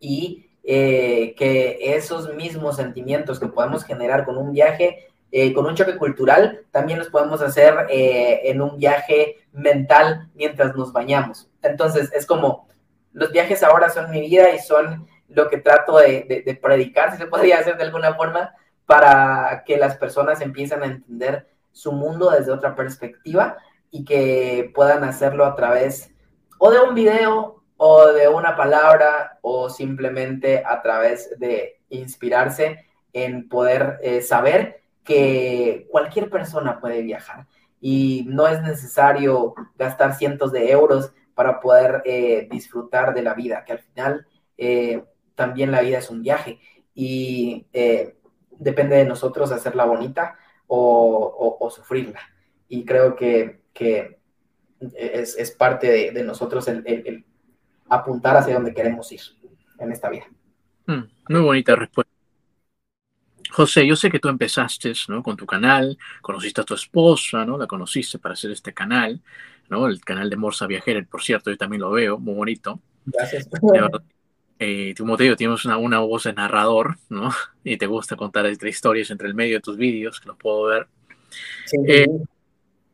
y 0.00 0.50
eh, 0.64 1.34
que 1.36 1.94
esos 1.96 2.34
mismos 2.34 2.76
sentimientos 2.76 3.40
que 3.40 3.48
podemos 3.48 3.84
generar 3.84 4.24
con 4.24 4.36
un 4.36 4.52
viaje 4.52 5.12
eh, 5.34 5.54
con 5.54 5.64
un 5.64 5.74
choque 5.74 5.96
cultural, 5.96 6.66
también 6.70 6.98
los 6.98 7.08
podemos 7.08 7.40
hacer 7.40 7.86
eh, 7.88 8.42
en 8.50 8.60
un 8.60 8.76
viaje 8.76 9.38
mental 9.52 10.28
mientras 10.34 10.76
nos 10.76 10.92
bañamos. 10.92 11.48
Entonces, 11.62 12.12
es 12.12 12.26
como, 12.26 12.68
los 13.14 13.32
viajes 13.32 13.62
ahora 13.62 13.88
son 13.88 14.10
mi 14.10 14.20
vida 14.20 14.50
y 14.50 14.58
son 14.58 15.08
lo 15.28 15.48
que 15.48 15.56
trato 15.56 15.96
de, 15.96 16.42
de, 16.44 16.54
predicar, 16.54 17.12
si 17.12 17.16
se 17.16 17.26
podría 17.26 17.60
hacer 17.60 17.78
de 17.78 17.84
alguna 17.84 18.12
forma, 18.14 18.54
para 18.84 19.64
que 19.64 19.78
las 19.78 19.96
personas 19.96 20.42
empiecen 20.42 20.82
a 20.82 20.86
entender 20.86 21.48
su 21.72 21.92
mundo 21.92 22.30
desde 22.30 22.52
otra 22.52 22.74
perspectiva 22.74 23.56
y 23.90 24.04
que 24.04 24.70
puedan 24.74 25.02
hacerlo 25.02 25.46
a 25.46 25.56
través 25.56 26.11
o 26.64 26.70
de 26.70 26.78
un 26.78 26.94
video 26.94 27.64
o 27.76 28.06
de 28.12 28.28
una 28.28 28.54
palabra 28.54 29.40
o 29.42 29.68
simplemente 29.68 30.62
a 30.64 30.80
través 30.80 31.36
de 31.40 31.80
inspirarse 31.88 32.86
en 33.12 33.48
poder 33.48 33.98
eh, 34.00 34.22
saber 34.22 34.84
que 35.02 35.88
cualquier 35.90 36.30
persona 36.30 36.78
puede 36.78 37.02
viajar 37.02 37.48
y 37.80 38.26
no 38.28 38.46
es 38.46 38.62
necesario 38.62 39.54
gastar 39.76 40.14
cientos 40.14 40.52
de 40.52 40.70
euros 40.70 41.12
para 41.34 41.58
poder 41.58 42.00
eh, 42.04 42.46
disfrutar 42.48 43.12
de 43.12 43.22
la 43.22 43.34
vida, 43.34 43.64
que 43.64 43.72
al 43.72 43.80
final 43.80 44.28
eh, 44.56 45.02
también 45.34 45.72
la 45.72 45.80
vida 45.80 45.98
es 45.98 46.10
un 46.10 46.22
viaje 46.22 46.60
y 46.94 47.66
depende 48.52 48.94
de 48.98 49.04
nosotros 49.04 49.50
hacerla 49.50 49.84
bonita 49.84 50.38
o, 50.68 51.68
sufrirla. 51.74 52.20
Y 52.68 52.84
creo 52.84 53.16
que, 53.16 53.62
es, 54.94 55.50
parte 55.52 56.12
de, 56.12 56.22
nosotros 56.22 56.66
el, 56.68 57.24
apuntar 57.88 58.36
hacia 58.36 58.54
donde 58.54 58.74
queremos 58.74 59.10
ir 59.12 59.20
en 59.78 59.92
esta 59.92 60.08
vida. 60.08 60.26
Mm, 60.86 61.02
muy 61.28 61.40
bonita 61.40 61.76
respuesta. 61.76 62.12
José, 63.50 63.86
yo 63.86 63.96
sé 63.96 64.10
que 64.10 64.18
tú 64.18 64.28
empezaste 64.28 64.92
¿no? 65.08 65.22
con 65.22 65.36
tu 65.36 65.44
canal, 65.44 65.98
conociste 66.22 66.62
a 66.62 66.64
tu 66.64 66.74
esposa, 66.74 67.44
¿no? 67.44 67.58
La 67.58 67.66
conociste 67.66 68.18
para 68.18 68.32
hacer 68.32 68.50
este 68.50 68.72
canal, 68.72 69.20
¿no? 69.68 69.86
El 69.86 70.00
canal 70.00 70.30
de 70.30 70.36
Morsa 70.36 70.66
Viajera, 70.66 71.04
por 71.04 71.22
cierto, 71.22 71.50
yo 71.50 71.58
también 71.58 71.82
lo 71.82 71.90
veo, 71.90 72.18
muy 72.18 72.34
bonito. 72.34 72.80
Gracias. 73.06 73.48
Eh, 74.64 74.94
como 74.96 75.16
te 75.16 75.24
digo, 75.24 75.34
tienes 75.34 75.64
una, 75.64 75.76
una, 75.76 75.98
voz 75.98 76.22
de 76.22 76.34
narrador, 76.34 76.96
¿no? 77.08 77.32
Y 77.64 77.78
te 77.78 77.86
gusta 77.86 78.14
contar 78.14 78.46
historias 78.46 79.10
entre 79.10 79.26
el 79.26 79.34
medio 79.34 79.56
de 79.56 79.60
tus 79.60 79.76
vídeos, 79.76 80.20
que 80.20 80.28
los 80.28 80.36
puedo 80.36 80.66
ver. 80.66 80.86
Eh, 81.88 82.06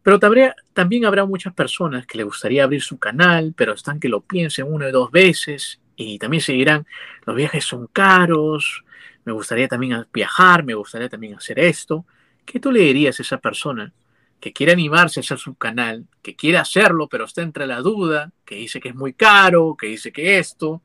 pero 0.09 0.55
también, 0.73 1.05
habrá 1.05 1.27
muchas 1.27 1.53
personas 1.53 2.07
que 2.07 2.17
le 2.17 2.25
gustaría 2.25 2.65
abrir 2.65 2.81
su 2.81 2.99
canal, 2.99 3.53
pero 3.55 3.75
están 3.75 4.01
que 4.01 4.09
lo 4.09 4.23
piensen 4.23 4.73
una 4.73 4.87
o 4.87 4.91
dos 4.91 5.11
veces 5.11 5.81
y 5.97 6.19
también 6.19 6.41
se 6.41 6.53
dirán, 6.53 6.87
los 7.27 7.37
viajes 7.37 7.63
son 7.63 7.89
caros, 7.89 8.85
me 9.27 9.35
gustaría 9.35 9.69
también 9.69 10.07
viajar, 10.11 10.65
me 10.65 10.73
gustaría 10.73 11.11
también 11.11 11.35
hacer 11.35 11.59
esto. 11.59 12.07
¿Qué 12.47 12.59
tú 12.59 12.73
le 12.73 12.81
dirías 12.81 13.19
a 13.19 13.23
esa 13.23 13.37
persona 13.37 13.93
que 14.41 14.55
quiere 14.55 14.73
animarse 14.73 15.21
a 15.21 15.23
hacer 15.23 15.37
su 15.37 15.57
canal, 15.57 16.07
que 16.23 16.35
quiere 16.35 16.57
hacerlo, 16.57 17.07
pero 17.07 17.27
está 17.27 17.43
entre 17.43 17.67
la 17.67 17.83
duda, 17.83 18.33
que 18.47 18.55
dice 18.55 18.81
que 18.81 18.89
es 18.89 18.95
muy 18.95 19.13
caro, 19.13 19.77
que 19.79 19.89
dice 19.89 20.11
que 20.11 20.39
esto? 20.39 20.81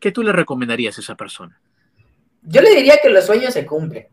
¿Qué 0.00 0.12
tú 0.12 0.22
le 0.22 0.32
recomendarías 0.32 0.96
a 0.96 1.02
esa 1.02 1.14
persona? 1.14 1.60
Yo 2.40 2.62
le 2.62 2.74
diría 2.74 2.98
que 3.02 3.10
los 3.10 3.26
sueños 3.26 3.52
se 3.52 3.66
cumplen. 3.66 4.06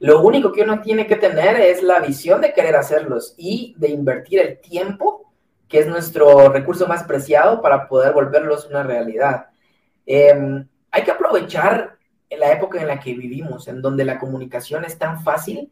Lo 0.00 0.22
único 0.22 0.50
que 0.50 0.62
uno 0.62 0.80
tiene 0.80 1.06
que 1.06 1.16
tener 1.16 1.60
es 1.60 1.82
la 1.82 2.00
visión 2.00 2.40
de 2.40 2.52
querer 2.52 2.74
hacerlos 2.74 3.34
y 3.36 3.74
de 3.78 3.90
invertir 3.90 4.40
el 4.40 4.58
tiempo, 4.58 5.32
que 5.68 5.78
es 5.78 5.86
nuestro 5.86 6.48
recurso 6.48 6.88
más 6.88 7.04
preciado 7.04 7.60
para 7.62 7.86
poder 7.86 8.12
volverlos 8.12 8.66
una 8.66 8.82
realidad. 8.82 9.46
Em, 10.06 10.66
hay 10.90 11.04
que 11.04 11.10
aprovechar 11.10 11.98
la 12.30 12.52
época 12.52 12.80
en 12.80 12.88
la 12.88 12.98
que 12.98 13.14
vivimos, 13.14 13.68
en 13.68 13.82
donde 13.82 14.04
la 14.04 14.18
comunicación 14.18 14.84
es 14.84 14.98
tan 14.98 15.22
fácil 15.22 15.70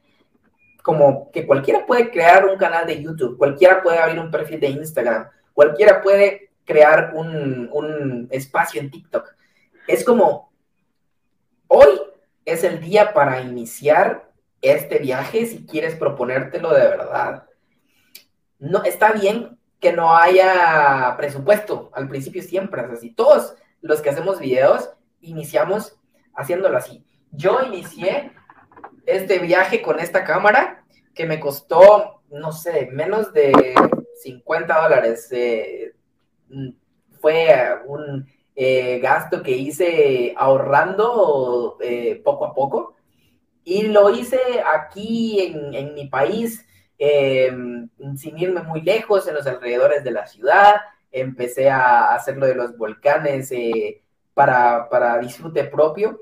como 0.83 1.31
que 1.31 1.47
cualquiera 1.47 1.85
puede 1.85 2.11
crear 2.11 2.47
un 2.47 2.57
canal 2.57 2.87
de 2.87 3.03
YouTube, 3.03 3.37
cualquiera 3.37 3.83
puede 3.83 3.99
abrir 3.99 4.20
un 4.20 4.31
perfil 4.31 4.61
de 4.61 4.68
Instagram, 4.68 5.29
cualquiera 5.53 6.01
puede 6.01 6.51
crear 6.64 7.12
un, 7.14 8.29
espacio 8.31 8.81
en 8.81 8.91
TikTok. 8.91 9.35
Es 9.87 10.05
como, 10.05 10.53
hoy 11.66 11.89
es 12.49 12.64
el 12.64 12.80
día 12.80 13.12
para 13.12 13.40
iniciar 13.42 14.30
este 14.62 14.99
viaje 14.99 15.46
si 15.46 15.66
quieres 15.66 15.94
proponértelo 15.94 16.72
de 16.72 16.80
verdad. 16.80 17.44
No, 18.59 18.82
está 18.84 19.12
bien 19.12 19.59
que 19.80 19.92
no 19.92 20.16
haya 20.16 21.14
presupuesto, 21.16 21.90
al 21.92 22.09
principio 22.09 22.42
siempre 22.42 22.82
es 22.82 22.90
así. 22.90 23.11
Todos 23.11 23.55
los 23.80 24.01
que 24.01 24.11
hacemos 24.11 24.40
videos 24.40 24.90
iniciamos 25.20 25.96
haciéndolo 26.34 26.78
así. 26.78 27.05
Yo 27.30 27.61
inicié 27.62 28.32
este 29.07 29.38
viaje 29.38 29.82
con 29.82 30.01
esta 30.01 30.24
cámara 30.24 30.84
que 31.14 31.26
me 31.26 31.38
costó, 31.38 32.22
no 32.30 32.53
sé, 32.53 32.88
menos 32.92 33.32
de 33.32 33.74
50 34.22 34.80
dólares. 34.80 35.28
Eh, 35.32 35.94
fue 37.20 37.78
un 37.86 38.26
eh, 38.61 38.98
gasto 38.98 39.42
que 39.42 39.52
hice 39.52 40.34
ahorrando 40.36 41.78
eh, 41.80 42.20
poco 42.24 42.46
a 42.46 42.54
poco 42.54 42.96
y 43.62 43.82
lo 43.82 44.11
hice 44.11 44.40
aquí 44.66 45.40
en, 45.40 45.94
mi 45.94 46.09
país, 46.09 46.66
sin 46.98 48.38
irme 48.38 48.62
muy 48.62 48.80
lejos, 48.80 49.28
en 49.28 49.34
los 49.34 49.46
alrededores 49.46 50.02
de 50.04 50.11
la 50.11 50.26
ciudad. 50.26 50.76
Empecé 51.12 51.68
a 51.68 52.14
hacerlo 52.14 52.46
de 52.46 52.54
los 52.54 52.76
volcanes 52.78 53.52
para, 54.32 54.88
para 54.88 55.18
disfrute 55.18 55.64
propio 55.64 56.20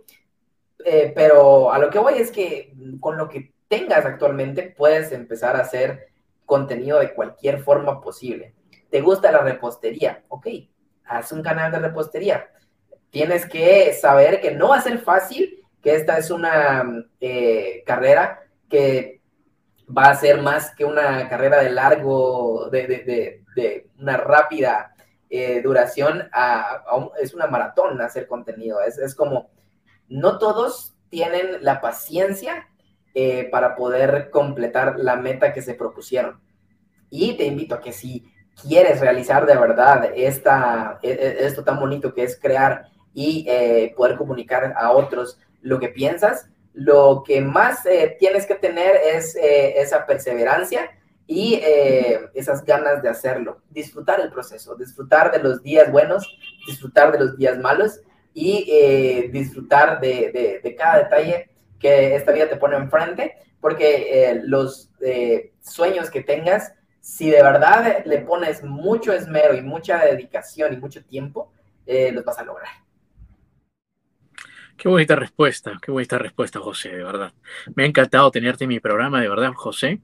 eh, 0.85 1.13
pero 1.15 1.73
a 1.73 1.79
lo 1.79 1.91
que 1.91 1.99
voy 1.99 2.15
es 2.15 2.31
que 2.31 2.73
con 3.01 3.17
lo 3.17 3.29
que 3.29 3.53
tengas 3.69 4.05
actualmente 4.05 4.75
puedes 4.77 5.11
empezar 5.11 5.57
a 5.57 5.63
hacer 5.63 6.11
contenido 6.45 7.01
de 7.01 7.13
cualquier 7.13 7.61
forma 7.61 8.01
posible. 8.01 8.55
¿Te 8.91 9.01
gusta 9.01 9.33
la 9.33 9.39
repostería? 9.39 10.23
Ok, 10.29 10.47
haz 11.07 11.33
un 11.33 11.43
canal 11.43 11.73
de 11.73 11.79
repostería. 11.79 12.49
Tienes 13.11 13.47
que 13.47 13.93
saber 13.93 14.41
que 14.41 14.53
no 14.53 14.69
va 14.69 14.77
a 14.77 14.83
ser 14.83 14.99
fácil, 14.99 15.65
que 15.83 15.95
esta 15.95 16.19
es 16.19 16.31
una 16.31 16.85
eh, 17.21 17.83
carrera 17.87 18.41
que 18.69 19.21
va 19.97 20.11
a 20.11 20.17
ser 20.17 20.43
más 20.43 20.75
que 20.75 20.85
una 20.85 21.29
carrera 21.29 21.63
de 21.63 21.71
largo, 21.71 22.69
de, 22.71 23.45
una 23.99 24.17
rápida 24.17 24.95
eh, 25.31 25.63
duración, 25.63 26.29
es 27.21 27.35
una 27.35 27.47
maratón 27.47 28.01
hacer 28.01 28.27
contenido. 28.27 28.81
Es, 28.83 28.99
es 28.99 29.15
como 29.15 29.51
no 30.09 30.39
todos 30.39 30.97
tienen 31.09 31.59
la 31.63 31.81
paciencia 31.81 32.69
eh, 33.15 33.49
para 33.51 33.77
poder 33.77 34.31
completar 34.31 34.99
la 34.99 35.17
meta 35.17 35.53
que 35.53 35.63
se 35.63 35.75
propusieron. 35.75 36.41
Y 37.09 37.35
te 37.37 37.47
invito 37.47 37.75
a 37.75 37.81
que 37.81 37.93
si 37.93 38.31
quieres 38.63 39.01
realizar 39.01 39.47
de 39.47 39.57
verdad 39.57 40.11
esta, 40.15 40.99
e, 41.03 41.11
e, 41.11 41.47
esto 41.47 41.65
tan 41.65 41.79
bonito 41.79 42.15
que 42.15 42.25
es 42.25 42.39
crear 42.41 42.89
y 43.15 43.47
eh, 43.49 43.95
poder 43.97 44.17
comunicar 44.17 44.75
a 44.77 44.91
otros 44.91 45.39
lo 45.63 45.79
que 45.79 45.89
piensas, 45.89 46.49
lo 46.75 47.23
que 47.27 47.41
más 47.41 47.85
eh, 47.87 48.17
tienes 48.19 48.47
que 48.47 48.55
tener 48.55 48.97
es 48.97 49.37
esa 49.41 50.07
perseverancia 50.07 50.91
y 51.27 51.61
esas 52.35 52.65
ganas 52.65 53.03
de 53.03 53.09
hacerlo, 53.09 53.63
disfrutar 53.71 54.21
el 54.21 54.31
proceso, 54.31 54.77
disfrutar 54.77 55.33
de 55.33 55.41
los 55.41 55.63
días 55.63 55.91
buenos, 55.91 56.39
disfrutar 56.69 57.11
de 57.11 57.19
los 57.19 57.37
días 57.37 57.59
malos 57.59 58.01
y 58.37 58.67
eh, 58.69 59.31
disfrutar 59.33 59.99
de, 59.99 60.61
de, 60.63 60.75
cada 60.75 60.99
detalle 60.99 61.49
que 61.81 62.15
esta 62.15 62.33
vida 62.33 62.47
te 62.47 62.57
pone 62.57 62.77
enfrente, 62.77 63.35
porque 63.63 64.09
eh, 64.11 64.43
los 64.45 64.91
eh, 65.01 65.53
sueños 65.63 66.11
que 66.11 66.23
tengas, 66.23 66.75
si 67.07 67.31
de 67.31 67.41
verdad 67.41 68.05
le 68.05 68.19
pones 68.19 68.65
mucho 68.65 69.13
esmero 69.13 69.55
y 69.55 69.63
mucha 69.63 70.05
dedicación 70.05 70.73
y 70.73 70.77
mucho 70.77 71.05
tiempo, 71.05 71.53
los 71.87 72.25
vas 72.25 72.39
a 72.39 72.43
lograr. 72.43 72.73
Qué 74.77 74.89
bonita 74.89 75.15
respuesta, 75.15 75.79
qué 75.81 75.93
bonita 75.93 76.19
respuesta, 76.19 76.59
José, 76.59 76.89
de 76.89 77.05
verdad. 77.05 77.33
Me 77.77 77.85
ha 77.85 77.87
encantado 77.87 78.29
tenerte 78.33 78.65
en 78.65 78.71
mi 78.71 78.81
programa, 78.81 79.21
de 79.21 79.29
verdad, 79.29 79.53
José. 79.55 80.01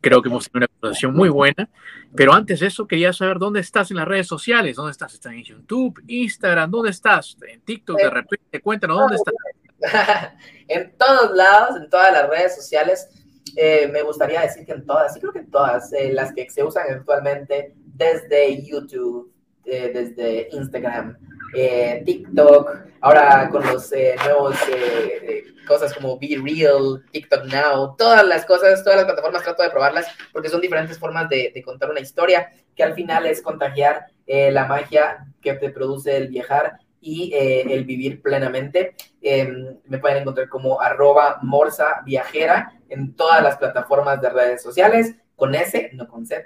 creo 0.00 0.22
que 0.22 0.28
hemos 0.28 0.48
tenido 0.48 0.58
una 0.58 0.68
conversación 0.68 1.12
muy 1.12 1.28
buena. 1.28 1.68
Pero 2.14 2.32
antes 2.32 2.60
de 2.60 2.68
eso, 2.68 2.86
quería 2.86 3.12
saber 3.12 3.40
dónde 3.40 3.58
estás 3.58 3.90
en 3.90 3.96
las 3.96 4.06
redes 4.06 4.28
sociales. 4.28 4.76
¿Dónde 4.76 4.92
estás? 4.92 5.14
¿Estás 5.14 5.32
en 5.32 5.42
YouTube, 5.42 6.00
Instagram? 6.06 6.70
¿Dónde 6.70 6.90
estás? 6.90 7.36
¿En 7.48 7.62
TikTok? 7.62 7.98
De 7.98 8.10
repente, 8.10 8.60
cuéntanos, 8.60 8.96
¿dónde 8.96 9.16
estás? 9.16 9.34
en 10.68 10.96
todos 10.96 11.32
lados, 11.36 11.76
en 11.78 11.90
todas 11.90 12.12
las 12.12 12.30
redes 12.30 12.54
sociales. 12.54 13.08
Eh, 13.56 13.88
me 13.92 14.02
gustaría 14.02 14.40
decir 14.42 14.64
que 14.64 14.72
en 14.72 14.86
todas, 14.86 15.14
sí 15.14 15.20
creo 15.20 15.32
que 15.32 15.40
en 15.40 15.50
todas, 15.50 15.92
eh, 15.92 16.12
las 16.12 16.32
que 16.32 16.48
se 16.48 16.62
usan 16.62 16.84
actualmente, 16.90 17.74
desde 17.76 18.62
YouTube, 18.62 19.32
eh, 19.64 19.90
desde 19.92 20.48
Instagram, 20.52 21.16
TikTok, 22.04 22.70
ahora 23.02 23.48
con 23.50 23.66
los 23.66 23.92
nuevos 24.24 24.56
cosas 25.66 25.92
como 25.92 26.18
Be 26.18 26.40
Real, 26.42 27.04
TikTok 27.10 27.44
Now, 27.44 27.94
todas 27.96 28.26
las 28.26 28.46
cosas, 28.46 28.82
todas 28.82 28.96
las 28.96 29.04
plataformas 29.04 29.42
trato 29.42 29.62
de 29.62 29.68
probarlas 29.68 30.06
porque 30.32 30.48
son 30.48 30.62
diferentes 30.62 30.98
formas 30.98 31.28
de, 31.28 31.62
contar 31.62 31.90
una 31.90 32.00
historia 32.00 32.50
que 32.74 32.82
al 32.82 32.94
final 32.94 33.26
es 33.26 33.42
contagiar 33.42 34.06
la 34.26 34.64
magia 34.64 35.26
que 35.42 35.52
te 35.52 35.68
produce 35.68 36.16
el 36.16 36.28
viajar 36.28 36.78
y 37.02 37.34
el 37.34 37.84
vivir 37.84 38.22
plenamente. 38.22 38.94
Em, 39.20 39.76
me 39.84 39.98
pueden 39.98 40.22
encontrar 40.22 40.48
como 40.48 40.80
arroba 40.80 41.38
morsa 41.42 42.00
viajera 42.06 42.72
en 42.92 43.14
todas 43.14 43.42
las 43.42 43.56
plataformas 43.56 44.20
de 44.20 44.30
redes 44.30 44.62
sociales, 44.62 45.14
con 45.36 45.54
S, 45.54 45.90
no 45.94 46.06
con 46.08 46.26
Z, 46.26 46.44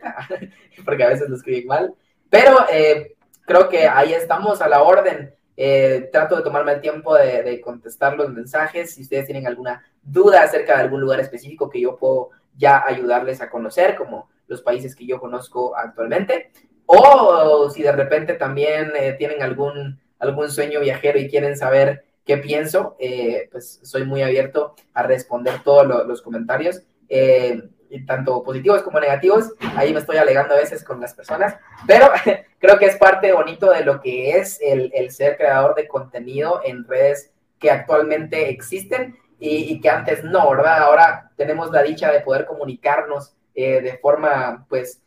porque 0.84 1.04
a 1.04 1.08
veces 1.08 1.28
lo 1.28 1.36
escriben 1.36 1.66
mal. 1.66 1.94
Pero 2.30 2.66
eh, 2.70 3.16
creo 3.42 3.68
que 3.68 3.86
ahí 3.88 4.12
estamos 4.12 4.62
a 4.62 4.68
la 4.68 4.82
orden. 4.82 5.34
Eh, 5.58 6.10
trato 6.12 6.36
de 6.36 6.42
tomarme 6.42 6.72
el 6.72 6.80
tiempo 6.80 7.14
de, 7.14 7.60
contestar 7.60 8.16
los 8.16 8.30
mensajes. 8.30 8.94
Si 8.94 9.02
ustedes 9.02 9.26
tienen 9.26 9.46
alguna 9.46 9.84
duda 10.02 10.42
acerca 10.42 10.76
de 10.76 10.82
algún 10.82 11.00
lugar 11.00 11.20
específico 11.20 11.70
que 11.70 11.80
yo 11.80 11.96
puedo 11.96 12.30
ya 12.56 12.84
ayudarles 12.86 13.40
a 13.40 13.50
conocer, 13.50 13.96
como 13.96 14.28
los 14.48 14.62
países 14.62 14.94
que 14.94 15.06
yo 15.06 15.20
conozco 15.20 15.76
actualmente. 15.76 16.50
O 16.86 17.68
si 17.70 17.82
de 17.82 17.92
repente 17.92 18.34
también 18.34 18.92
eh, 18.98 19.14
tienen 19.14 19.42
algún, 19.42 20.00
algún 20.18 20.50
sueño 20.50 20.80
viajero 20.80 21.18
y 21.18 21.28
quieren 21.28 21.56
saber 21.56 22.04
qué 22.26 22.36
pienso, 22.38 22.96
eh, 22.98 23.48
pues 23.52 23.78
soy 23.84 24.04
muy 24.04 24.20
abierto 24.22 24.74
a 24.92 25.04
responder 25.04 25.62
todos 25.62 25.86
los 26.06 26.20
comentarios, 26.20 26.82
eh, 27.08 27.62
tanto 28.04 28.42
positivos 28.42 28.82
como 28.82 28.98
negativos. 28.98 29.54
Ahí 29.76 29.94
me 29.94 30.00
estoy 30.00 30.16
alegando 30.16 30.54
a 30.54 30.58
veces 30.58 30.82
con 30.82 31.00
las 31.00 31.14
personas, 31.14 31.56
pero 31.86 32.10
creo 32.58 32.78
que 32.78 32.86
es 32.86 32.96
parte 32.96 33.32
bonito 33.32 33.70
de 33.70 33.84
lo 33.84 34.00
que 34.00 34.36
es 34.36 34.58
el, 34.60 35.10
ser 35.12 35.36
creador 35.36 35.76
de 35.76 35.86
contenido 35.86 36.60
en 36.64 36.84
redes 36.84 37.32
que 37.60 37.70
actualmente 37.70 38.50
existen 38.50 39.16
y, 39.38 39.80
que 39.80 39.88
antes 39.88 40.24
no, 40.24 40.50
¿verdad? 40.50 40.78
Ahora 40.78 41.30
tenemos 41.36 41.70
la 41.70 41.82
dicha 41.82 42.10
de 42.10 42.20
poder 42.20 42.44
comunicarnos 42.44 43.36
eh, 43.54 43.80
de 43.80 43.98
forma, 43.98 44.66
pues, 44.68 45.00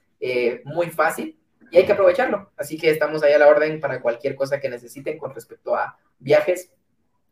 muy 0.63 0.89
fácil 0.89 1.37
y 1.71 1.77
hay 1.77 1.85
que 1.85 1.93
aprovecharlo. 1.93 2.51
Así 2.57 2.77
que 2.77 2.89
estamos 2.89 3.23
ahí 3.23 3.33
a 3.33 3.39
la 3.39 3.47
orden 3.47 3.79
para 3.79 4.01
cualquier 4.01 4.35
cosa 4.35 4.59
que 4.59 4.69
necesiten 4.69 5.17
con 5.17 5.33
respecto 5.33 5.75
a 5.75 5.97
viajes 6.17 6.71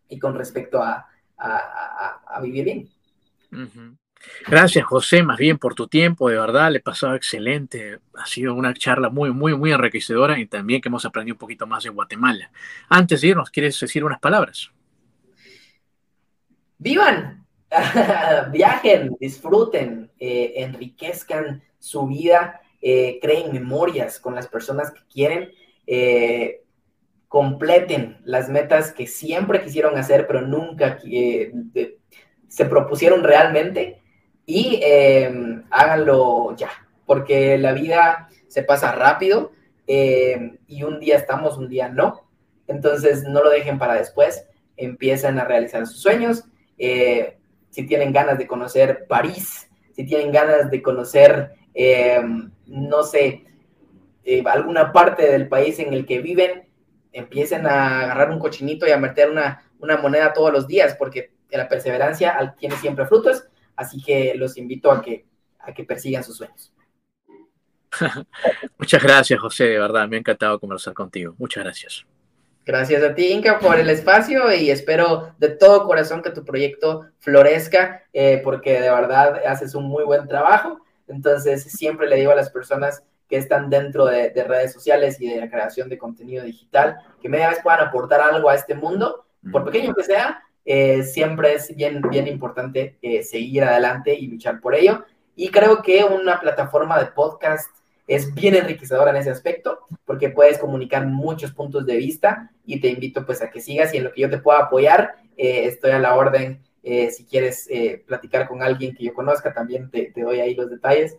y 0.10 0.20
con 0.20 0.36
respecto 0.36 0.82
a, 0.82 1.08
a, 1.38 2.40
vivir 2.42 2.66
bien. 2.66 2.90
Gracias, 4.48 4.86
José, 4.86 5.24
más 5.24 5.38
bien 5.38 5.58
por 5.58 5.74
tu 5.76 5.88
tiempo, 5.88 6.30
de 6.30 6.40
verdad, 6.40 6.72
le 6.72 6.78
he 6.78 6.82
pasado 6.82 7.16
excelente. 7.16 8.00
Ha 8.16 8.26
sido 8.26 8.54
una 8.54 8.74
charla 8.74 9.10
muy, 9.10 9.32
muy, 9.32 9.56
muy 9.56 9.72
enriquecedora 9.72 10.40
y 10.40 10.46
también 10.48 10.82
que 10.82 10.90
hemos 10.90 11.06
aprendido 11.06 11.36
un 11.36 11.40
poquito 11.40 11.68
más 11.68 11.84
de 11.84 11.90
Guatemala. 11.90 12.52
Antes 12.90 13.22
de 13.22 13.28
irnos, 13.30 13.50
¿quieres 13.50 13.80
decir 13.80 14.04
unas 14.04 14.20
palabras? 14.20 14.72
vivan, 16.78 17.46
viajen, 18.52 19.16
disfruten, 19.20 20.12
eh, 20.20 20.54
enriquezcan 20.58 21.62
su 21.80 22.08
vida, 22.08 22.62
eh, 22.82 23.20
creen 23.22 23.52
memorias 23.52 24.20
con 24.20 24.36
las 24.36 24.48
personas 24.48 24.92
que 24.92 25.02
quieren, 25.12 25.52
eh, 25.86 26.64
completen 27.28 28.18
las 28.24 28.50
metas 28.50 28.92
que 28.92 29.08
siempre 29.08 29.62
quisieron 29.62 29.98
hacer, 29.98 30.28
pero 30.28 30.42
nunca 30.42 31.00
se 32.48 32.66
propusieron 32.66 33.24
realmente 33.24 34.02
y 34.46 34.82
háganlo 35.70 36.56
ya, 36.56 36.70
porque 37.06 37.58
la 37.58 37.74
vida 37.74 38.30
se 38.48 38.64
pasa 38.64 38.94
rápido 38.94 39.52
y 39.86 40.84
un 40.84 41.00
día 41.00 41.18
estamos, 41.18 41.58
un 41.58 41.68
día 41.70 41.90
no. 41.90 42.28
Entonces 42.68 43.24
no 43.24 43.44
lo 43.44 43.50
dejen 43.50 43.78
para 43.78 43.96
después, 43.96 44.46
empiezan 44.76 45.40
a 45.40 45.46
realizar 45.46 45.86
sus 45.88 46.02
sueños 46.02 46.46
eh, 46.78 47.38
si 47.70 47.86
tienen 47.86 48.14
ganas 48.14 48.38
de 48.38 48.48
conocer 48.48 49.06
París, 49.08 49.70
si 49.96 50.06
tienen 50.06 50.32
ganas 50.32 50.70
de 50.70 50.82
conocer, 50.82 51.52
eh, 51.74 52.22
no 52.68 53.04
sé, 53.04 53.46
eh, 54.24 54.44
alguna 54.46 54.92
parte 54.92 55.32
del 55.32 55.48
país 55.48 55.80
en 55.80 55.94
el 55.94 56.06
que 56.06 56.20
viven, 56.20 56.67
empiecen 57.18 57.66
a 57.66 58.02
agarrar 58.02 58.30
un 58.30 58.40
cochinito 58.40 58.88
y 58.88 58.92
a 58.92 58.98
meter 58.98 59.30
una, 59.30 59.64
una 59.80 59.98
moneda 59.98 60.34
todos 60.34 60.52
los 60.52 60.68
días, 60.68 60.96
porque 60.98 61.32
la 61.50 61.68
perseverancia 61.68 62.56
tiene 62.60 62.76
siempre 62.78 63.06
frutos, 63.06 63.46
así 63.76 64.02
que 64.04 64.34
los 64.36 64.58
invito 64.58 64.92
a 64.92 65.02
que, 65.02 65.26
a 65.60 65.74
que 65.74 65.84
persigan 65.84 66.24
sus 66.24 66.38
sueños. 66.38 66.74
Muchas 68.78 69.02
gracias, 69.02 69.40
José, 69.40 69.66
de 69.66 69.80
verdad, 69.80 70.08
me 70.08 70.18
ha 70.18 70.20
encantado 70.20 70.60
conversar 70.60 70.94
contigo. 70.94 71.36
Muchas 71.38 71.64
gracias. 71.64 72.06
Gracias 72.66 73.02
a 73.02 73.16
ti, 73.16 73.32
Inca, 73.32 73.60
por 73.60 73.80
el 73.80 73.90
espacio 73.90 74.54
y 74.54 74.70
espero 74.70 75.34
de 75.38 75.50
todo 75.50 75.86
corazón 75.88 76.22
que 76.22 76.32
tu 76.32 76.44
proyecto 76.44 77.06
florezca, 77.20 78.04
eh, 78.12 78.42
porque 78.44 78.82
de 78.82 78.92
verdad 78.92 79.42
haces 79.48 79.74
un 79.74 79.86
muy 79.86 80.04
buen 80.04 80.28
trabajo. 80.28 80.82
Entonces, 81.08 81.64
siempre 81.64 82.08
le 82.08 82.18
digo 82.18 82.34
a 82.34 82.36
las 82.36 82.50
personas 82.50 83.04
que 83.28 83.38
están 83.38 83.70
dentro 83.70 84.06
de, 84.06 84.32
redes 84.44 84.74
sociales 84.74 85.20
y 85.20 85.30
de 85.30 85.42
la 85.42 85.50
creación 85.50 85.90
de 85.90 85.98
contenido 85.98 86.44
digital, 86.44 86.98
que 87.22 87.30
media 87.30 87.50
vez 87.50 87.60
puedan 87.62 87.82
aportar 87.82 88.22
algo 88.22 88.50
a 88.50 88.56
este 88.56 88.76
mundo, 88.76 89.26
por 89.52 89.66
pequeño 89.66 89.94
que 89.94 90.04
sea, 90.04 90.44
eh, 90.66 91.04
siempre 91.04 91.54
es 91.54 91.76
bien, 91.76 92.02
bien 92.10 92.28
importante 92.28 92.98
eh, 93.02 93.24
seguir 93.24 93.64
adelante 93.64 94.14
y 94.14 94.28
luchar 94.28 94.60
por 94.60 94.76
ello. 94.76 95.06
Y 95.36 95.50
creo 95.50 95.82
que 95.82 96.04
una 96.04 96.40
plataforma 96.40 97.00
de 97.00 97.08
podcast 97.08 97.70
es 98.08 98.34
bien 98.34 98.56
enriquecedora 98.56 99.12
en 99.12 99.18
ese 99.18 99.30
aspecto 99.30 99.80
porque 100.06 100.30
puedes 100.30 100.58
comunicar 100.58 101.06
muchos 101.06 101.52
puntos 101.52 101.86
de 101.86 101.98
vista 101.98 102.50
y 102.66 102.80
te 102.80 102.88
invito 102.88 103.26
pues 103.26 103.42
a 103.42 103.50
que 103.50 103.60
sigas 103.60 103.94
y 103.94 103.98
en 103.98 104.06
lo 104.06 104.14
que 104.14 104.22
yo 104.22 104.30
te 104.30 104.38
pueda 104.38 104.60
apoyar, 104.60 105.16
eh, 105.36 105.66
estoy 105.66 105.92
a 105.92 106.00
la 106.00 106.16
orden. 106.16 106.62
Eh, 106.84 107.12
si 107.12 107.26
quieres 107.26 107.68
eh, 107.70 108.02
platicar 108.08 108.48
con 108.48 108.64
alguien 108.64 108.96
que 108.96 109.04
yo 109.04 109.14
conozca, 109.14 109.54
también 109.54 109.92
te, 109.92 110.14
doy 110.16 110.40
ahí 110.40 110.56
los 110.56 110.70
detalles, 110.70 111.18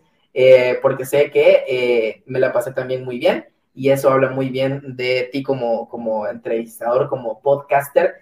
porque 0.81 1.05
sé 1.05 1.31
que 1.31 2.23
me 2.25 2.39
la 2.39 2.51
pasé 2.53 2.71
también 2.71 3.03
muy 3.03 3.19
bien 3.19 3.45
y 3.73 3.89
eso 3.89 4.09
habla 4.09 4.29
muy 4.29 4.49
bien 4.49 4.95
de 4.95 5.29
ti 5.31 5.43
como, 5.43 5.87
como 5.89 6.27
entrevistador, 6.27 7.07
como 7.09 7.41
podcaster 7.41 8.15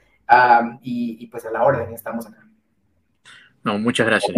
y, 0.81 1.17
y 1.19 1.27
pues 1.27 1.45
a 1.45 1.51
la 1.51 1.63
orden, 1.63 1.93
estamos 1.93 2.27
acá. 2.27 2.47
No, 3.63 3.77
muchas 3.79 4.07
gracias. 4.07 4.37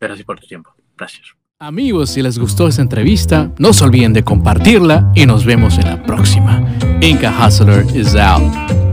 Gracias 0.00 0.26
por 0.26 0.38
tu 0.38 0.46
tiempo. 0.46 0.74
Gracias. 0.96 1.34
Amigos, 1.60 2.10
si 2.10 2.22
les 2.22 2.38
gustó 2.38 2.68
esta 2.68 2.82
entrevista, 2.82 3.50
no 3.58 3.72
se 3.72 3.82
olviden 3.82 4.12
de 4.12 4.22
compartirla 4.22 5.10
y 5.14 5.26
nos 5.26 5.44
vemos 5.44 5.78
en 5.78 5.86
la 5.86 6.02
próxima. 6.02 6.62
Inca 7.00 7.32
Hustler 7.32 7.84
is 7.96 8.14
out. 8.14 8.87